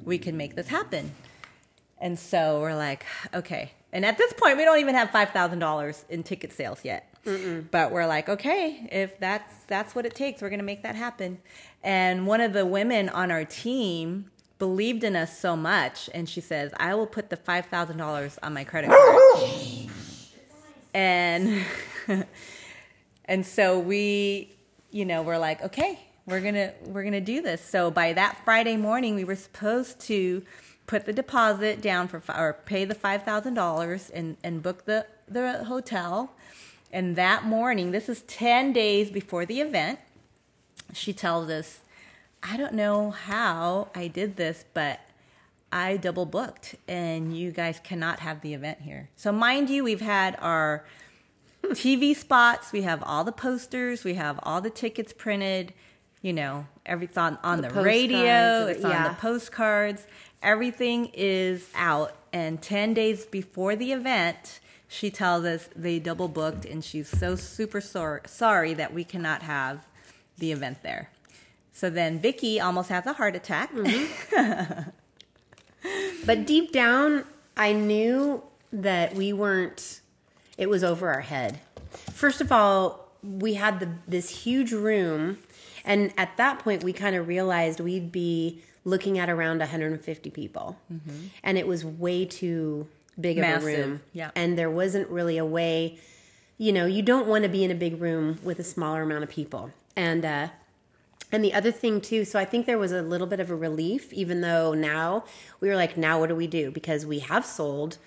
we 0.03 0.17
can 0.17 0.39
make 0.39 0.57
this 0.57 0.69
happen. 0.69 1.13
And 1.99 2.19
so 2.19 2.61
we're 2.61 2.75
like, 2.75 3.05
okay. 3.35 3.73
And 3.93 4.07
at 4.07 4.17
this 4.17 4.33
point, 4.33 4.57
we 4.57 4.65
don't 4.65 4.81
even 4.81 4.95
have 4.95 5.11
five 5.11 5.31
thousand 5.31 5.59
dollars 5.59 6.07
in 6.09 6.23
ticket 6.23 6.55
sales 6.55 6.81
yet. 6.85 7.08
Mm-mm. 7.25 7.71
But 7.71 7.91
we're 7.93 8.07
like, 8.07 8.29
okay, 8.29 8.89
if 8.91 9.19
that's 9.19 9.65
that's 9.67 9.95
what 9.95 10.07
it 10.07 10.15
takes, 10.15 10.41
we're 10.43 10.51
gonna 10.51 10.63
make 10.63 10.83
that 10.83 10.95
happen. 10.95 11.39
And 11.83 12.27
one 12.27 12.41
of 12.41 12.53
the 12.53 12.65
women 12.67 13.09
on 13.09 13.31
our 13.31 13.45
team 13.45 14.31
believed 14.59 15.05
in 15.05 15.15
us 15.15 15.39
so 15.39 15.57
much, 15.57 16.11
and 16.15 16.29
she 16.29 16.41
says, 16.41 16.73
"I 16.79 16.95
will 16.95 17.07
put 17.07 17.31
the 17.31 17.37
five 17.37 17.67
thousand 17.67 17.99
dollars 17.99 18.39
on 18.43 18.55
my 18.55 18.65
credit 18.65 18.91
card." 18.91 19.91
and 20.95 21.65
and 23.27 23.47
so 23.47 23.79
we, 23.79 24.55
you 24.91 25.05
know, 25.05 25.23
we're 25.23 25.39
like, 25.39 25.63
okay, 25.63 25.99
we're 26.27 26.41
gonna 26.41 26.73
we're 26.87 27.05
gonna 27.05 27.21
do 27.21 27.43
this. 27.43 27.65
So 27.65 27.91
by 27.91 28.13
that 28.15 28.43
Friday 28.45 28.77
morning, 28.77 29.15
we 29.15 29.25
were 29.25 29.37
supposed 29.37 30.01
to 30.01 30.43
put 30.87 31.05
the 31.05 31.13
deposit 31.13 31.81
down 31.81 32.09
for 32.09 32.23
or 32.29 32.59
pay 32.65 32.85
the 32.85 32.95
five 32.95 33.23
thousand 33.23 33.55
dollars 33.55 34.11
and 34.11 34.37
and 34.43 34.63
book 34.63 34.85
the 34.85 35.07
the 35.29 35.65
hotel. 35.65 36.33
And 36.93 37.17
that 37.17 37.45
morning, 37.45 37.91
this 37.91 38.09
is 38.09 38.23
ten 38.23 38.73
days 38.73 39.11
before 39.11 39.45
the 39.45 39.61
event, 39.61 39.99
she 40.93 41.13
tells 41.13 41.51
us, 41.51 41.81
I 42.43 42.57
don't 42.57 42.75
know 42.75 43.11
how 43.11 43.89
I 43.95 44.09
did 44.09 44.37
this, 44.37 44.65
but 44.73 45.01
I 45.71 45.97
double 45.97 46.25
booked 46.25 46.77
and 46.87 47.37
you 47.37 47.51
guys 47.51 47.81
cannot 47.83 48.21
have 48.21 48.41
the 48.41 48.55
event 48.55 48.81
here. 48.81 49.11
So, 49.17 49.33
mind 49.33 49.69
you, 49.69 49.85
we've 49.85 50.01
had 50.01 50.37
our 50.41 50.85
TV 51.65 52.17
spots, 52.17 52.73
we 52.73 52.83
have 52.83 53.03
all 53.03 53.25
the 53.25 53.33
posters, 53.33 54.05
we 54.05 54.15
have 54.15 54.41
all 54.43 54.61
the 54.61 54.71
tickets 54.71 55.13
printed, 55.13 55.75
you 56.23 56.33
know, 56.33 56.67
everything 56.87 57.23
on, 57.23 57.39
on 57.43 57.61
the, 57.61 57.69
the 57.69 57.83
radio, 57.83 58.67
it's 58.67 58.83
yeah. 58.83 58.89
on 58.89 59.13
the 59.13 59.19
postcards. 59.21 60.07
Everything 60.43 61.11
is 61.15 61.69
out. 61.75 62.15
And 62.33 62.61
10 62.61 62.95
days 62.95 63.25
before 63.25 63.75
the 63.75 63.93
event, 63.93 64.61
she 64.89 65.11
tells 65.11 65.45
us 65.45 65.69
they 65.77 65.99
double 65.99 66.29
booked 66.29 66.65
and 66.65 66.83
she's 66.83 67.09
so 67.09 67.37
super 67.37 67.81
sor- 67.81 68.23
sorry 68.27 68.75
that 68.75 68.93
we 68.93 69.05
cannot 69.05 69.43
have 69.43 69.87
the 70.39 70.51
event 70.51 70.83
there. 70.83 71.11
So 71.73 71.91
then 71.91 72.19
Vicky 72.19 72.59
almost 72.59 72.89
has 72.89 73.07
a 73.07 73.13
heart 73.13 73.37
attack. 73.37 73.73
Mm-hmm. 73.73 74.91
but 76.27 76.47
deep 76.47 76.73
down, 76.73 77.25
I 77.57 77.73
knew 77.73 78.43
that 78.73 79.15
we 79.15 79.33
weren't, 79.33 80.01
it 80.57 80.69
was 80.69 80.83
over 80.83 81.13
our 81.13 81.21
head. 81.21 81.61
First 82.13 82.41
of 82.41 82.51
all, 82.51 83.09
we 83.23 83.55
had 83.55 83.81
the, 83.81 83.91
this 84.07 84.45
huge 84.45 84.73
room, 84.73 85.39
and 85.85 86.13
at 86.17 86.37
that 86.37 86.61
point, 86.61 86.83
we 86.83 86.93
kind 86.93 87.15
of 87.15 87.29
realized 87.29 87.81
we'd 87.81 88.11
be 88.11 88.63
looking 88.85 89.19
at 89.19 89.29
around 89.29 89.59
150 89.59 90.31
people. 90.31 90.77
Mm-hmm. 90.93 91.27
And 91.43 91.59
it 91.59 91.67
was 91.67 91.85
way 91.85 92.25
too 92.25 92.89
big 93.21 93.39
Massive. 93.39 93.57
of 93.57 93.75
a 93.75 93.83
room. 93.89 94.01
Yeah. 94.13 94.31
And 94.35 94.59
there 94.59 94.71
wasn't 94.71 95.09
really 95.09 95.39
a 95.39 95.45
way, 95.45 95.99
you 96.57 96.73
know, 96.73 96.87
you 96.87 97.03
don't 97.03 97.27
want 97.27 97.45
to 97.45 97.49
be 97.49 97.65
in 97.65 97.71
a 97.71 97.75
big 97.75 98.01
room 98.01 98.39
with 98.43 98.59
a 98.59 98.65
smaller 98.65 99.03
amount 99.03 99.25
of 99.25 99.31
people. 99.31 99.71
And 99.97 100.25
uh, 100.25 100.49
and 101.31 101.45
the 101.45 101.53
other 101.53 101.71
thing 101.71 102.01
too, 102.01 102.25
so 102.25 102.39
I 102.39 102.45
think 102.45 102.67
there 102.67 102.79
was 102.79 102.93
a 102.93 103.03
little 103.03 103.27
bit 103.27 103.41
of 103.41 103.51
a 103.51 103.57
relief, 103.57 104.13
even 104.13 104.41
though 104.41 104.73
now 104.73 105.25
we 105.61 105.69
were 105.69 105.77
like, 105.77 105.97
now 105.97 106.19
what 106.19 106.29
do 106.29 106.35
we 106.35 106.47
do? 106.47 106.71
Because 106.71 107.05
we 107.05 107.19
have 107.19 107.45
sold 107.45 107.99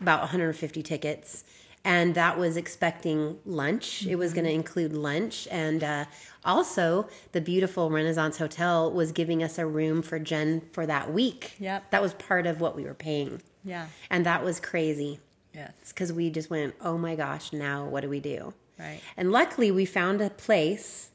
about 0.00 0.20
150 0.20 0.82
tickets, 0.82 1.44
and 1.84 2.14
that 2.14 2.38
was 2.38 2.56
expecting 2.56 3.38
lunch. 3.44 4.00
Mm-hmm. 4.00 4.10
It 4.10 4.18
was 4.18 4.32
going 4.32 4.46
to 4.46 4.52
include 4.52 4.94
lunch, 4.94 5.46
and 5.50 5.84
uh, 5.84 6.04
also 6.42 7.06
the 7.32 7.40
beautiful 7.42 7.90
Renaissance 7.90 8.38
Hotel 8.38 8.90
was 8.90 9.12
giving 9.12 9.42
us 9.42 9.58
a 9.58 9.66
room 9.66 10.00
for 10.00 10.18
Jen 10.18 10.62
for 10.72 10.86
that 10.86 11.12
week. 11.12 11.56
Yep, 11.58 11.90
that 11.90 12.00
was 12.00 12.14
part 12.14 12.46
of 12.46 12.62
what 12.62 12.74
we 12.74 12.84
were 12.84 12.94
paying. 12.94 13.42
Yeah, 13.64 13.86
and 14.08 14.26
that 14.26 14.44
was 14.44 14.60
crazy. 14.60 15.20
Yes, 15.54 15.72
because 15.88 16.12
we 16.12 16.30
just 16.30 16.48
went, 16.50 16.74
oh 16.80 16.96
my 16.96 17.16
gosh, 17.16 17.52
now 17.52 17.86
what 17.86 18.02
do 18.02 18.08
we 18.08 18.20
do? 18.20 18.54
Right, 18.78 19.00
and 19.16 19.30
luckily 19.30 19.70
we 19.70 19.84
found 19.84 20.20
a 20.20 20.30
place 20.30 21.10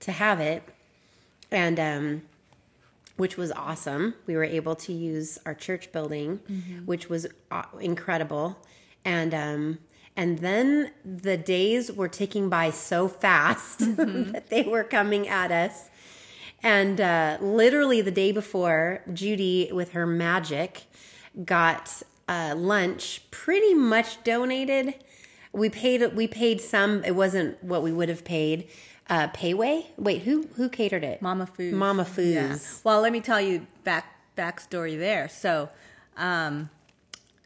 to 0.00 0.12
have 0.12 0.40
it 0.40 0.62
and 1.50 1.78
um, 1.80 2.22
which 3.16 3.36
was 3.36 3.52
awesome. 3.52 4.14
We 4.26 4.36
were 4.36 4.44
able 4.44 4.74
to 4.76 4.92
use 4.92 5.38
our 5.46 5.54
church 5.54 5.92
building, 5.92 6.40
mm-hmm. 6.50 6.86
which 6.86 7.08
was 7.08 7.26
uh, 7.50 7.62
incredible, 7.80 8.58
and 9.04 9.34
um, 9.34 9.78
and 10.16 10.38
then 10.38 10.92
the 11.04 11.36
days 11.36 11.92
were 11.92 12.08
ticking 12.08 12.48
by 12.48 12.70
so 12.70 13.08
fast 13.08 13.80
mm-hmm. 13.80 14.32
that 14.32 14.48
they 14.48 14.62
were 14.62 14.84
coming 14.84 15.28
at 15.28 15.50
us. 15.50 15.90
And 16.62 17.00
uh, 17.00 17.36
literally 17.40 18.00
the 18.00 18.10
day 18.10 18.32
before, 18.32 19.02
Judy, 19.12 19.70
with 19.72 19.92
her 19.92 20.06
magic, 20.06 20.84
got 21.44 22.02
uh, 22.28 22.54
lunch 22.56 23.22
pretty 23.30 23.74
much 23.74 24.22
donated. 24.24 24.94
We 25.52 25.68
paid 25.70 26.14
we 26.14 26.26
paid 26.26 26.60
some. 26.60 27.04
It 27.04 27.14
wasn't 27.14 27.62
what 27.62 27.82
we 27.82 27.92
would 27.92 28.08
have 28.08 28.24
paid, 28.24 28.68
uh, 29.08 29.28
Payway. 29.28 29.86
Wait, 29.96 30.22
who 30.22 30.48
who 30.56 30.68
catered 30.68 31.04
it? 31.04 31.22
Mama 31.22 31.46
Food. 31.46 31.74
Mama 31.74 32.04
Fu's. 32.04 32.34
Yeah. 32.34 32.58
Well, 32.84 33.00
let 33.00 33.12
me 33.12 33.20
tell 33.20 33.40
you 33.40 33.66
back 33.84 34.12
backstory 34.36 34.98
there. 34.98 35.28
So, 35.28 35.70
um, 36.16 36.68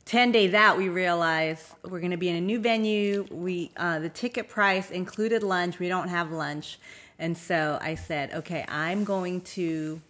ten 0.05 0.33
days 0.33 0.55
out, 0.55 0.77
we 0.77 0.89
realized 0.89 1.67
we're 1.85 2.01
going 2.01 2.11
to 2.11 2.17
be 2.17 2.29
in 2.29 2.37
a 2.37 2.41
new 2.41 2.59
venue. 2.61 3.27
We 3.31 3.71
uh, 3.77 4.01
the 4.01 4.09
ticket 4.09 4.49
price 4.49 4.91
included 4.91 5.43
lunch. 5.43 5.79
We 5.79 5.89
don't 5.89 6.09
have 6.09 6.33
lunch, 6.33 6.81
and 7.19 7.37
so 7.39 7.79
I 7.81 7.95
said, 7.95 8.33
okay, 8.33 8.65
I'm 8.69 9.05
going 9.05 9.43
to 9.43 10.01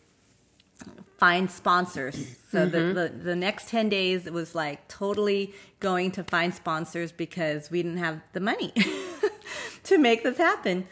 find 1.19 1.51
sponsors. 1.51 2.37
So 2.51 2.66
mm-hmm. 2.66 2.71
the, 2.71 2.95
the, 2.95 3.09
the 3.25 3.37
next 3.37 3.69
10 3.69 3.88
days 3.90 4.27
it 4.27 4.33
was 4.33 4.55
like 4.55 4.88
totally 4.88 5.55
going 5.79 6.11
to 6.12 6.25
find 6.25 6.55
sponsors 6.55 7.12
because 7.12 7.71
we 7.71 7.83
didn't 7.83 7.99
have 7.99 8.21
the 8.33 8.40
money 8.40 8.73
to 9.85 9.99
make 9.99 10.23
this 10.23 10.38
happen. 10.38 10.87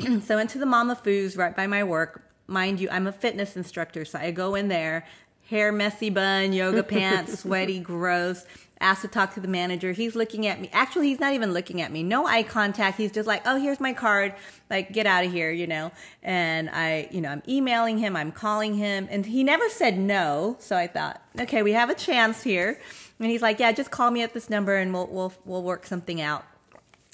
so 0.22 0.34
I 0.34 0.36
went 0.36 0.50
to 0.50 0.58
the 0.58 0.66
Mama 0.66 0.96
Fu's 0.96 1.36
right 1.36 1.56
by 1.56 1.66
my 1.66 1.84
work. 1.84 2.24
Mind 2.46 2.80
you, 2.80 2.88
I'm 2.90 3.06
a 3.06 3.12
fitness 3.12 3.56
instructor, 3.56 4.04
so 4.04 4.18
I 4.18 4.30
go 4.30 4.54
in 4.54 4.68
there, 4.68 5.06
hair 5.48 5.70
messy 5.70 6.10
bun, 6.10 6.52
yoga 6.52 6.82
pants, 6.94 7.40
sweaty, 7.40 7.78
gross. 7.78 8.46
Asked 8.80 9.02
to 9.02 9.08
talk 9.08 9.34
to 9.34 9.40
the 9.40 9.48
manager. 9.48 9.92
He's 9.92 10.14
looking 10.14 10.46
at 10.46 10.60
me. 10.60 10.70
Actually, 10.72 11.08
he's 11.08 11.18
not 11.18 11.32
even 11.34 11.52
looking 11.52 11.80
at 11.80 11.90
me. 11.90 12.02
No 12.02 12.26
eye 12.26 12.44
contact. 12.44 12.96
He's 12.96 13.10
just 13.10 13.26
like, 13.26 13.42
"Oh, 13.44 13.56
here's 13.60 13.80
my 13.80 13.92
card. 13.92 14.34
Like, 14.70 14.92
get 14.92 15.06
out 15.06 15.24
of 15.24 15.32
here," 15.32 15.50
you 15.50 15.66
know. 15.66 15.90
And 16.22 16.70
I, 16.70 17.08
you 17.10 17.20
know, 17.20 17.30
I'm 17.30 17.42
emailing 17.48 17.98
him. 17.98 18.14
I'm 18.14 18.30
calling 18.30 18.74
him, 18.74 19.08
and 19.10 19.26
he 19.26 19.42
never 19.42 19.68
said 19.68 19.98
no. 19.98 20.56
So 20.60 20.76
I 20.76 20.86
thought, 20.86 21.20
okay, 21.40 21.62
we 21.62 21.72
have 21.72 21.90
a 21.90 21.94
chance 21.94 22.42
here. 22.42 22.80
And 23.18 23.30
he's 23.30 23.42
like, 23.42 23.58
"Yeah, 23.58 23.72
just 23.72 23.90
call 23.90 24.10
me 24.10 24.22
at 24.22 24.32
this 24.32 24.48
number, 24.48 24.76
and 24.76 24.92
we'll 24.92 25.08
we'll 25.08 25.32
we'll 25.44 25.62
work 25.62 25.84
something 25.84 26.20
out." 26.20 26.44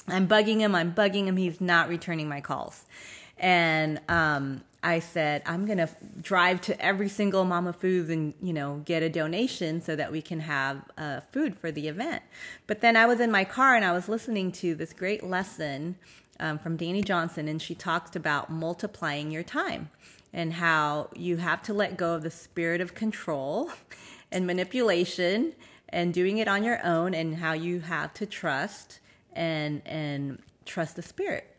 I'm 0.07 0.29
bugging 0.29 0.61
him. 0.61 0.75
I'm 0.75 0.93
bugging 0.95 1.27
him. 1.27 1.37
He's 1.37 1.61
not 1.61 1.89
returning 1.89 2.29
my 2.29 2.41
calls. 2.43 2.85
And 3.39 4.01
um, 4.09 4.63
I 4.83 4.99
said, 4.99 5.43
I'm 5.47 5.65
going 5.67 5.79
to 5.79 5.89
drive 6.21 6.61
to 6.63 6.81
every 6.81 7.09
single 7.09 7.45
Mama 7.45 7.73
Fu's 7.73 8.11
and, 8.11 8.35
you 8.43 8.53
know, 8.53 8.83
get 8.85 9.03
a 9.03 9.09
donation 9.09 9.81
so 9.81 9.97
that 9.97 10.13
we 10.13 10.21
can 10.21 10.41
have 10.41 10.83
uh, 10.99 11.21
food 11.33 11.59
for 11.59 11.73
the 11.73 11.89
event. 11.89 12.23
But 12.67 12.81
then 12.81 12.97
I 12.97 13.07
was 13.07 13.19
in 13.19 13.31
my 13.31 13.45
car 13.45 13.75
and 13.75 13.85
I 13.85 13.93
was 13.93 14.09
listening 14.09 14.53
to 14.53 14.75
this 14.75 14.93
great 14.93 15.25
lesson 15.25 15.97
um, 16.41 16.59
from 16.59 16.77
Dani 16.77 17.05
Johnson, 17.05 17.49
and 17.49 17.61
she 17.61 17.75
talked 17.75 18.17
about 18.17 18.51
multiplying 18.51 19.31
your 19.31 19.43
time 19.43 19.91
and 20.33 20.55
how 20.55 21.09
you 21.15 21.37
have 21.37 21.63
to 21.63 21.73
let 21.73 21.97
go 21.97 22.15
of 22.15 22.23
the 22.23 22.31
spirit 22.31 22.81
of 22.81 22.95
control 22.95 23.71
and 24.33 24.47
manipulation 24.47 25.55
and 25.89 26.13
doing 26.13 26.39
it 26.39 26.49
on 26.49 26.65
your 26.65 26.85
own, 26.85 27.15
and 27.15 27.37
how 27.37 27.53
you 27.53 27.81
have 27.81 28.13
to 28.13 28.27
trust 28.27 28.99
and 29.33 29.81
and 29.87 30.43
trust 30.65 30.97
the 30.97 31.03
spirit. 31.03 31.54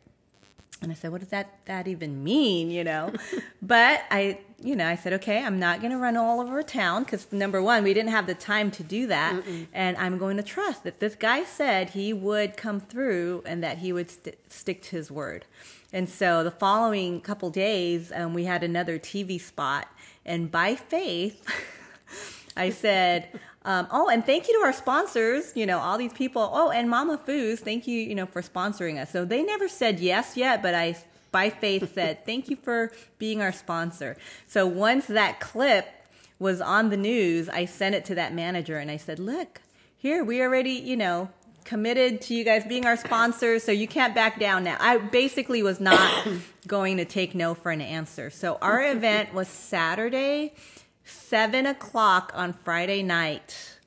And 0.86 0.92
I 0.92 0.96
said, 0.96 1.12
what 1.12 1.22
does 1.22 1.32
that 1.32 1.66
that 1.66 1.88
even 1.88 2.24
mean, 2.24 2.70
you 2.70 2.84
know? 2.84 3.12
but 3.62 4.04
I, 4.12 4.38
you 4.62 4.76
know, 4.76 4.88
I 4.88 4.96
said, 4.96 5.14
okay, 5.14 5.44
I'm 5.44 5.58
not 5.58 5.80
going 5.80 5.90
to 5.90 5.98
run 5.98 6.16
all 6.16 6.40
over 6.40 6.62
town 6.62 7.06
because 7.06 7.32
number 7.32 7.60
one, 7.60 7.84
we 7.84 7.92
didn't 7.92 8.12
have 8.12 8.28
the 8.28 8.36
time 8.36 8.70
to 8.70 8.84
do 8.84 9.08
that, 9.08 9.34
Mm-mm. 9.34 9.66
and 9.74 9.98
I'm 9.98 10.20
going 10.20 10.38
to 10.38 10.44
trust 10.44 10.84
that 10.84 11.00
this 11.00 11.16
guy 11.16 11.44
said 11.44 11.90
he 11.90 12.14
would 12.14 12.56
come 12.56 12.80
through 12.80 13.42
and 13.48 13.64
that 13.64 13.80
he 13.80 13.92
would 13.92 14.12
st- 14.12 14.38
stick 14.48 14.84
to 14.84 14.92
his 14.92 15.10
word. 15.10 15.46
And 15.92 16.08
so 16.08 16.44
the 16.44 16.52
following 16.52 17.20
couple 17.20 17.50
days, 17.50 18.12
um, 18.14 18.36
we 18.36 18.46
had 18.46 18.64
another 18.64 19.00
TV 19.00 19.42
spot, 19.42 19.88
and 20.24 20.52
by 20.52 20.76
faith, 20.76 21.44
I 22.56 22.70
said, 22.70 23.40
um, 23.66 23.88
oh, 23.92 24.10
and 24.10 24.24
thank 24.24 24.48
you 24.48 24.54
to 24.60 24.66
our 24.66 24.72
sponsors, 24.72 25.52
you 25.56 25.66
know, 25.66 25.80
all 25.80 25.98
these 25.98 26.14
people. 26.14 26.50
Oh, 26.54 26.70
and 26.70 26.88
Mama 26.88 27.18
Fu's, 27.18 27.60
thank 27.60 27.88
you, 27.88 28.00
you 28.00 28.14
know, 28.14 28.28
for 28.28 28.44
sponsoring 28.44 29.02
us. 29.02 29.10
So 29.10 29.26
they 29.26 29.44
never 29.44 29.68
said 29.68 30.00
yes 30.00 30.38
yet, 30.38 30.62
but 30.62 30.76
I, 30.76 30.96
by 31.32 31.50
faith, 31.50 31.94
said 31.96 32.26
thank 32.26 32.50
you 32.50 32.56
for 32.56 32.92
being 33.18 33.42
our 33.42 33.52
sponsor. 33.52 34.18
So 34.48 34.68
once 34.68 35.08
that 35.08 35.40
clip 35.40 35.88
was 36.38 36.62
on 36.62 36.92
the 36.92 36.98
news, 36.98 37.50
I 37.50 37.66
sent 37.66 37.96
it 37.96 38.06
to 38.06 38.16
that 38.16 38.34
manager 38.34 38.78
and 38.78 38.92
I 38.92 38.98
said, 38.98 39.18
look, 39.18 39.62
here 39.98 40.24
we 40.24 40.44
already, 40.44 40.74
you 40.74 40.96
know, 40.96 41.30
committed 41.64 42.22
to 42.22 42.36
you 42.36 42.44
guys 42.44 42.64
being 42.66 42.86
our 42.86 42.96
sponsors, 42.96 43.64
so 43.64 43.72
you 43.72 43.88
can't 43.88 44.14
back 44.14 44.40
down 44.40 44.64
now. 44.64 44.78
I 44.80 44.98
basically 44.98 45.64
was 45.64 45.80
not 45.80 46.28
going 46.68 46.98
to 46.98 47.06
take 47.06 47.34
no 47.34 47.56
for 47.56 47.72
an 47.72 47.82
answer. 47.82 48.30
So 48.30 48.60
our 48.62 48.84
event 48.84 49.34
was 49.34 49.48
Saturday, 49.48 50.54
seven 51.06 51.66
o'clock 51.66 52.32
on 52.36 52.52
Friday 52.54 53.02
night. 53.04 53.78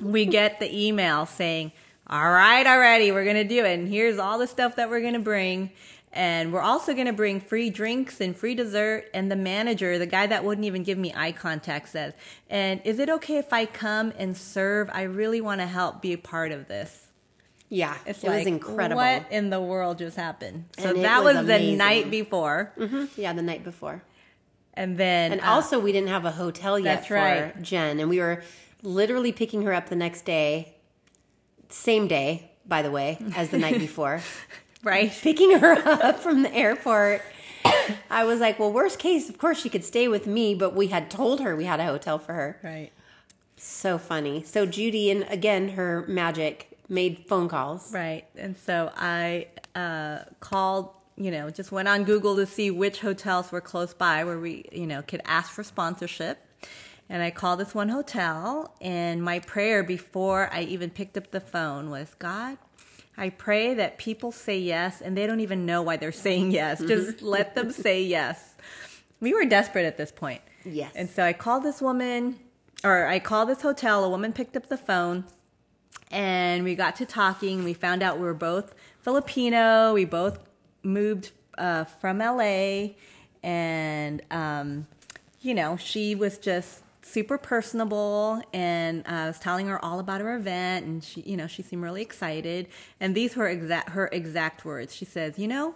we 0.00 0.24
get 0.26 0.60
the 0.60 0.86
email 0.86 1.26
saying, 1.26 1.72
"All 2.06 2.30
right, 2.30 2.66
already, 2.66 3.12
we're 3.12 3.24
gonna 3.24 3.44
do 3.44 3.64
it, 3.64 3.78
and 3.78 3.88
here's 3.88 4.18
all 4.18 4.38
the 4.38 4.46
stuff 4.46 4.76
that 4.76 4.88
we're 4.88 5.00
gonna 5.02 5.18
bring." 5.18 5.70
And 6.12 6.52
we're 6.54 6.62
also 6.62 6.94
going 6.94 7.06
to 7.06 7.12
bring 7.12 7.38
free 7.38 7.68
drinks 7.68 8.18
and 8.20 8.34
free 8.34 8.54
dessert. 8.54 9.04
And 9.12 9.30
the 9.30 9.36
manager, 9.36 9.98
the 9.98 10.06
guy 10.06 10.26
that 10.26 10.42
wouldn't 10.42 10.64
even 10.66 10.82
give 10.82 10.96
me 10.96 11.12
eye 11.14 11.32
contact, 11.32 11.90
says, 11.90 12.14
And 12.48 12.80
is 12.84 12.98
it 12.98 13.10
okay 13.10 13.36
if 13.36 13.52
I 13.52 13.66
come 13.66 14.14
and 14.18 14.34
serve? 14.34 14.88
I 14.92 15.02
really 15.02 15.42
want 15.42 15.60
to 15.60 15.66
help 15.66 16.00
be 16.00 16.14
a 16.14 16.18
part 16.18 16.50
of 16.50 16.66
this. 16.66 17.08
Yeah, 17.68 17.94
It's 18.06 18.24
it 18.24 18.28
like, 18.28 18.38
was 18.38 18.46
incredible. 18.46 18.96
What 18.96 19.26
in 19.30 19.50
the 19.50 19.60
world 19.60 19.98
just 19.98 20.16
happened? 20.16 20.64
So 20.78 20.90
And 20.94 21.04
that 21.04 21.22
was 21.22 21.36
was, 21.36 21.46
the 21.46 21.76
night 21.76 22.10
before. 22.10 22.72
Mhm. 22.78 23.10
Yeah, 23.14 23.34
the 23.34 23.42
night 23.42 23.62
before. 23.62 24.02
And 24.78 24.96
then. 24.96 25.32
And 25.32 25.40
uh, 25.40 25.50
also, 25.50 25.78
we 25.78 25.90
didn't 25.92 26.08
have 26.08 26.24
a 26.24 26.30
hotel 26.30 26.78
yet 26.78 27.06
for 27.06 27.14
right. 27.14 27.60
Jen, 27.60 27.98
and 27.98 28.08
we 28.08 28.20
were 28.20 28.42
literally 28.82 29.32
picking 29.32 29.62
her 29.62 29.72
up 29.72 29.88
the 29.88 29.96
next 29.96 30.24
day, 30.24 30.76
same 31.68 32.06
day, 32.06 32.52
by 32.64 32.82
the 32.82 32.90
way, 32.90 33.18
as 33.34 33.50
the 33.50 33.58
night 33.58 33.78
before. 33.88 34.22
right? 34.84 35.10
Picking 35.10 35.58
her 35.58 35.72
up 35.86 36.20
from 36.20 36.42
the 36.44 36.54
airport. 36.54 37.22
I 38.08 38.24
was 38.24 38.38
like, 38.38 38.60
well, 38.60 38.72
worst 38.72 39.00
case, 39.00 39.28
of 39.28 39.36
course, 39.36 39.60
she 39.60 39.68
could 39.68 39.84
stay 39.84 40.06
with 40.06 40.28
me, 40.28 40.54
but 40.54 40.74
we 40.74 40.86
had 40.86 41.10
told 41.10 41.40
her 41.40 41.56
we 41.56 41.64
had 41.64 41.80
a 41.80 41.84
hotel 41.84 42.18
for 42.18 42.32
her. 42.34 42.60
Right. 42.62 42.92
So 43.56 43.98
funny. 43.98 44.44
So 44.44 44.64
Judy, 44.64 45.10
and 45.10 45.24
again, 45.28 45.70
her 45.70 46.04
magic, 46.06 46.78
made 46.88 47.24
phone 47.26 47.48
calls. 47.48 47.92
Right. 47.92 48.26
And 48.36 48.56
so 48.56 48.92
I 48.96 49.48
uh, 49.74 50.20
called, 50.38 50.90
you 51.18 51.30
know, 51.30 51.50
just 51.50 51.72
went 51.72 51.88
on 51.88 52.04
Google 52.04 52.36
to 52.36 52.46
see 52.46 52.70
which 52.70 53.00
hotels 53.00 53.50
were 53.50 53.60
close 53.60 53.92
by 53.92 54.24
where 54.24 54.38
we, 54.38 54.64
you 54.70 54.86
know, 54.86 55.02
could 55.02 55.20
ask 55.24 55.50
for 55.50 55.64
sponsorship. 55.64 56.38
And 57.08 57.22
I 57.22 57.30
called 57.30 57.58
this 57.58 57.74
one 57.74 57.88
hotel, 57.88 58.74
and 58.82 59.22
my 59.22 59.38
prayer 59.40 59.82
before 59.82 60.50
I 60.52 60.62
even 60.62 60.90
picked 60.90 61.16
up 61.16 61.30
the 61.30 61.40
phone 61.40 61.88
was 61.88 62.14
God, 62.18 62.58
I 63.16 63.30
pray 63.30 63.74
that 63.74 63.98
people 63.98 64.30
say 64.30 64.58
yes 64.58 65.00
and 65.00 65.16
they 65.16 65.26
don't 65.26 65.40
even 65.40 65.66
know 65.66 65.82
why 65.82 65.96
they're 65.96 66.12
saying 66.28 66.52
yes. 66.52 66.78
Mm-hmm. 66.78 66.88
Just 66.88 67.22
let 67.22 67.54
them 67.54 67.72
say 67.72 68.02
yes. 68.02 68.54
We 69.20 69.34
were 69.34 69.44
desperate 69.44 69.86
at 69.86 69.96
this 69.96 70.12
point. 70.12 70.42
Yes. 70.64 70.92
And 70.94 71.08
so 71.08 71.24
I 71.24 71.32
called 71.32 71.64
this 71.64 71.80
woman, 71.80 72.38
or 72.84 73.06
I 73.06 73.18
called 73.18 73.48
this 73.48 73.62
hotel. 73.62 74.04
A 74.04 74.10
woman 74.10 74.32
picked 74.32 74.56
up 74.56 74.68
the 74.68 74.76
phone, 74.76 75.24
and 76.10 76.62
we 76.62 76.74
got 76.74 76.94
to 76.96 77.06
talking. 77.06 77.64
We 77.64 77.74
found 77.74 78.02
out 78.02 78.18
we 78.18 78.24
were 78.24 78.34
both 78.34 78.74
Filipino. 79.00 79.94
We 79.94 80.04
both 80.04 80.38
moved 80.82 81.32
uh, 81.56 81.84
from 81.84 82.18
LA, 82.18 82.90
and 83.42 84.22
um, 84.30 84.86
you 85.40 85.54
know, 85.54 85.76
she 85.76 86.14
was 86.14 86.38
just 86.38 86.82
super 87.02 87.38
personable 87.38 88.42
and 88.52 89.02
uh, 89.06 89.10
I 89.12 89.26
was 89.28 89.38
telling 89.38 89.66
her 89.68 89.82
all 89.82 89.98
about 89.98 90.20
her 90.20 90.36
event 90.36 90.84
and 90.84 91.02
she 91.02 91.22
you 91.22 91.38
know 91.38 91.46
she 91.46 91.62
seemed 91.62 91.82
really 91.82 92.02
excited 92.02 92.68
and 93.00 93.14
these 93.14 93.34
were 93.34 93.48
exact 93.48 93.88
her 93.90 94.10
exact 94.12 94.62
words 94.66 94.94
she 94.94 95.06
says 95.06 95.38
you 95.38 95.48
know 95.48 95.74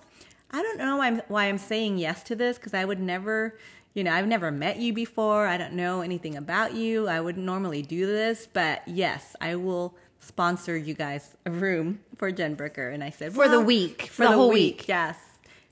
I 0.53 0.63
don't 0.63 0.79
know 0.79 0.99
why 0.99 1.07
I'm, 1.07 1.23
why 1.29 1.45
I'm 1.47 1.59
saying 1.59 1.99
yes 1.99 2.23
to 2.25 2.37
this 2.37 2.59
because 2.59 2.75
I 2.75 2.85
would 2.85 3.01
never, 3.01 3.57
you 3.95 4.05
know, 4.05 4.13
I've 4.13 4.27
never 4.27 4.51
met 4.51 4.77
you 4.79 4.93
before. 4.93 5.47
I 5.47 5.57
don't 5.57 5.73
know 5.73 6.03
anything 6.03 6.37
about 6.37 6.75
you. 6.75 7.09
I 7.09 7.21
wouldn't 7.21 7.45
normally 7.45 7.81
do 7.81 8.07
this, 8.07 8.47
but 8.53 8.83
yes, 8.87 9.35
I 9.41 9.57
will 9.57 9.95
sponsor 10.23 10.77
you 10.77 10.95
guys 10.95 11.37
a 11.45 11.51
room 11.51 12.01
for 12.17 12.31
Jen 12.33 12.57
Bricker. 12.57 12.93
And 12.93 13.03
I 13.05 13.11
said, 13.11 13.33
For 13.33 13.49
the 13.49 13.61
week, 13.61 14.03
for 14.03 14.27
the 14.27 14.33
whole 14.33 14.51
week." 14.51 14.89
yes. 14.89 15.17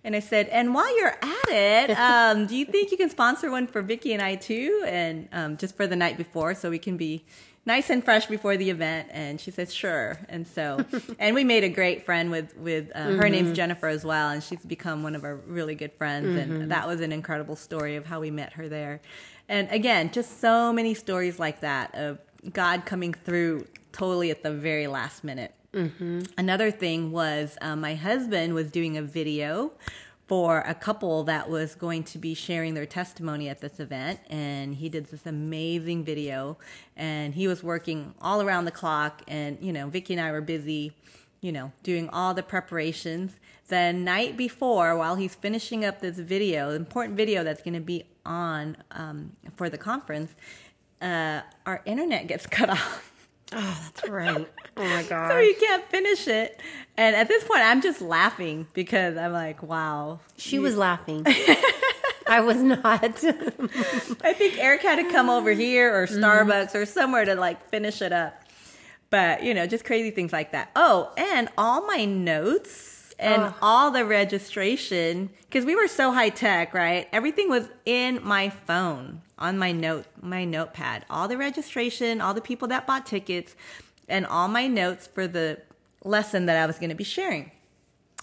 And 0.03 0.17
I 0.17 0.21
said, 0.21 0.49
and 0.49 0.75
while 0.75 0.97
you're 0.99 1.19
at 1.21 1.49
it, 1.49 1.91
um, 1.99 2.47
do 2.47 2.57
you 2.57 2.65
think 2.65 2.91
you 2.91 2.97
can 2.97 3.11
sponsor 3.11 3.51
one 3.51 3.67
for 3.67 3.83
Vicky 3.83 4.15
and 4.15 4.23
I 4.23 4.37
too? 4.37 4.83
And 4.87 5.29
um, 5.33 5.57
just 5.59 5.77
for 5.77 5.87
the 5.87 5.97
night 5.97 6.17
before, 6.17 6.55
so 6.55 6.71
we 6.71 6.79
can 6.79 6.97
be 6.97 7.25
nice 7.67 7.91
and 7.91 8.03
fresh 8.03 8.25
before 8.27 8.57
the 8.57 8.71
event. 8.71 9.09
And 9.13 9.39
she 9.39 9.51
says, 9.51 9.75
sure. 9.75 10.19
And 10.29 10.47
so, 10.47 10.85
and 11.19 11.35
we 11.35 11.45
made 11.45 11.65
a 11.65 11.69
great 11.69 12.07
friend 12.07 12.31
with 12.31 12.57
with 12.57 12.91
uh, 12.95 13.11
her 13.11 13.29
name's 13.29 13.55
Jennifer 13.55 13.89
as 13.89 14.05
well, 14.05 14.31
and 14.31 14.43
she's 14.43 14.65
become 14.65 15.03
one 15.03 15.15
of 15.15 15.25
our 15.25 15.37
really 15.37 15.75
good 15.75 15.93
friends. 15.93 16.37
And 16.39 16.71
that 16.71 16.87
was 16.87 17.01
an 17.03 17.13
incredible 17.13 17.57
story 17.57 17.97
of 17.97 18.07
how 18.07 18.21
we 18.21 18.31
met 18.31 18.55
her 18.55 18.69
there. 18.69 19.01
And 19.49 19.69
again, 19.71 20.13
just 20.13 20.41
so 20.41 20.73
many 20.73 20.95
stories 20.95 21.39
like 21.39 21.61
that 21.61 21.95
of 21.95 22.19
God 22.53 22.87
coming 22.87 23.13
through 23.13 23.67
totally 23.93 24.31
at 24.31 24.43
the 24.43 24.53
very 24.53 24.87
last 24.87 25.25
minute. 25.25 25.55
Another 26.37 26.71
thing 26.71 27.13
was 27.13 27.57
um, 27.61 27.81
my 27.81 27.95
husband 27.95 28.55
was 28.55 28.71
doing 28.71 28.97
a 28.97 29.03
video 29.03 29.73
for 30.31 30.61
a 30.61 30.75
couple 30.75 31.25
that 31.25 31.51
was 31.51 31.75
going 31.75 32.05
to 32.05 32.17
be 32.17 32.35
sharing 32.35 32.75
their 32.75 32.87
testimony 32.87 33.49
at 33.49 33.61
this 33.61 33.81
event, 33.81 34.21
and 34.31 34.77
he 34.77 34.89
did 34.89 35.07
this 35.07 35.27
amazing 35.27 36.05
video. 36.05 36.57
And 36.97 37.35
he 37.35 37.49
was 37.49 37.65
working 37.65 38.15
all 38.21 38.41
around 38.41 38.65
the 38.65 38.71
clock, 38.71 39.23
and 39.27 39.59
you 39.61 39.73
know, 39.73 39.89
Vicky 39.89 40.15
and 40.15 40.21
I 40.21 40.31
were 40.31 40.41
busy, 40.41 40.93
you 41.41 41.51
know, 41.51 41.73
doing 41.83 42.09
all 42.11 42.33
the 42.33 42.45
preparations. 42.45 43.41
The 43.67 43.93
night 43.93 44.37
before, 44.37 44.97
while 44.97 45.17
he's 45.17 45.35
finishing 45.35 45.85
up 45.85 46.01
this 46.01 46.19
video, 46.19 46.71
important 46.71 47.17
video 47.17 47.43
that's 47.43 47.63
going 47.63 47.75
to 47.75 47.81
be 47.81 48.05
on 48.25 48.77
um, 48.93 49.33
for 49.57 49.69
the 49.69 49.79
conference, 49.79 50.35
uh, 51.03 51.41
our 51.67 51.83
internet 51.85 52.29
gets 52.29 52.47
cut 52.59 52.71
off. 52.71 53.10
Oh, 53.53 53.81
that's 53.85 54.09
right. 54.09 54.49
Oh 54.77 54.85
my 54.85 55.03
god. 55.03 55.29
so 55.31 55.39
you 55.39 55.55
can't 55.59 55.85
finish 55.87 56.29
it. 56.29 56.61
And 56.97 57.17
at 57.17 57.29
this 57.29 57.45
point, 57.45 57.61
I'm 57.61 57.83
just 57.83 58.01
laughing 58.01 58.67
because 58.73 59.17
I'm 59.17 59.33
like, 59.33 59.63
wow. 59.63 60.21
She 60.37 60.59
was 60.59 60.77
laughing. 60.79 61.25
I 62.29 62.41
was 62.41 62.63
not. 62.63 63.03
I 64.23 64.33
think 64.33 64.59
Eric 64.59 64.83
had 64.83 64.97
to 64.97 65.11
come 65.11 65.29
over 65.29 65.51
here 65.51 65.95
or 65.95 66.07
mm-hmm. 66.07 66.23
Starbucks 66.23 66.75
or 66.75 66.87
somewhere 66.87 67.25
to 67.25 67.35
like 67.35 67.69
finish 67.71 68.03
it 68.03 68.13
up. 68.13 68.45
But, 69.11 69.43
you 69.43 69.55
know, 69.55 69.67
just 69.67 69.85
crazy 69.85 70.13
things 70.13 70.33
like 70.33 70.53
that. 70.53 70.71
Oh, 70.77 71.13
and 71.17 71.49
all 71.59 71.85
my 71.87 72.05
notes 72.05 73.13
and 73.19 73.43
Ugh. 73.43 73.55
all 73.61 73.91
the 73.91 74.05
registration, 74.05 75.31
because 75.43 75.65
we 75.65 75.75
were 75.75 75.89
so 75.89 76.13
high 76.13 76.29
tech, 76.31 76.73
right? 76.73 77.09
Everything 77.13 77.51
was 77.51 77.69
in 77.85 78.21
my 78.23 78.51
phone, 78.51 79.23
on 79.41 79.59
my 79.59 79.73
note, 79.73 80.07
my 80.21 80.45
notepad. 80.45 81.05
All 81.09 81.27
the 81.29 81.37
registration, 81.37 82.21
all 82.21 82.35
the 82.35 82.41
people 82.41 82.69
that 82.69 82.87
bought 82.87 83.07
tickets, 83.07 83.57
and 84.09 84.27
all 84.27 84.49
my 84.49 84.67
notes 84.67 85.07
for 85.07 85.27
the 85.27 85.61
lesson 86.05 86.47
that 86.47 86.57
I 86.57 86.67
was 86.67 86.79
going 86.79 86.91
to 86.91 86.97
be 86.97 87.05
sharing. 87.05 87.51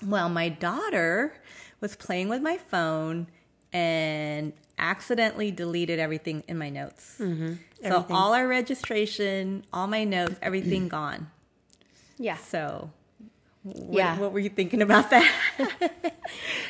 Well, 0.06 0.30
my 0.30 0.50
daughter 0.50 1.34
was 1.82 1.96
playing 1.96 2.30
with 2.30 2.42
my 2.42 2.58
phone 2.58 3.28
and 3.74 4.54
accidentally 4.78 5.52
deleted 5.52 6.00
everything 6.00 6.44
in 6.48 6.58
my 6.58 6.70
notes. 6.70 7.18
Mm-hmm. 7.20 7.54
So 7.84 8.06
all 8.10 8.34
our 8.34 8.48
registration, 8.48 9.64
all 9.74 9.88
my 9.88 10.04
notes, 10.04 10.36
everything 10.42 10.88
gone. 10.88 11.30
yeah. 12.18 12.38
So, 12.38 12.92
what, 13.63 13.93
Yeah. 13.98 14.17
what 14.17 14.32
were 14.32 14.39
you 14.39 14.50
thinking 14.50 14.82
about 14.82 15.10
that? 15.10 15.32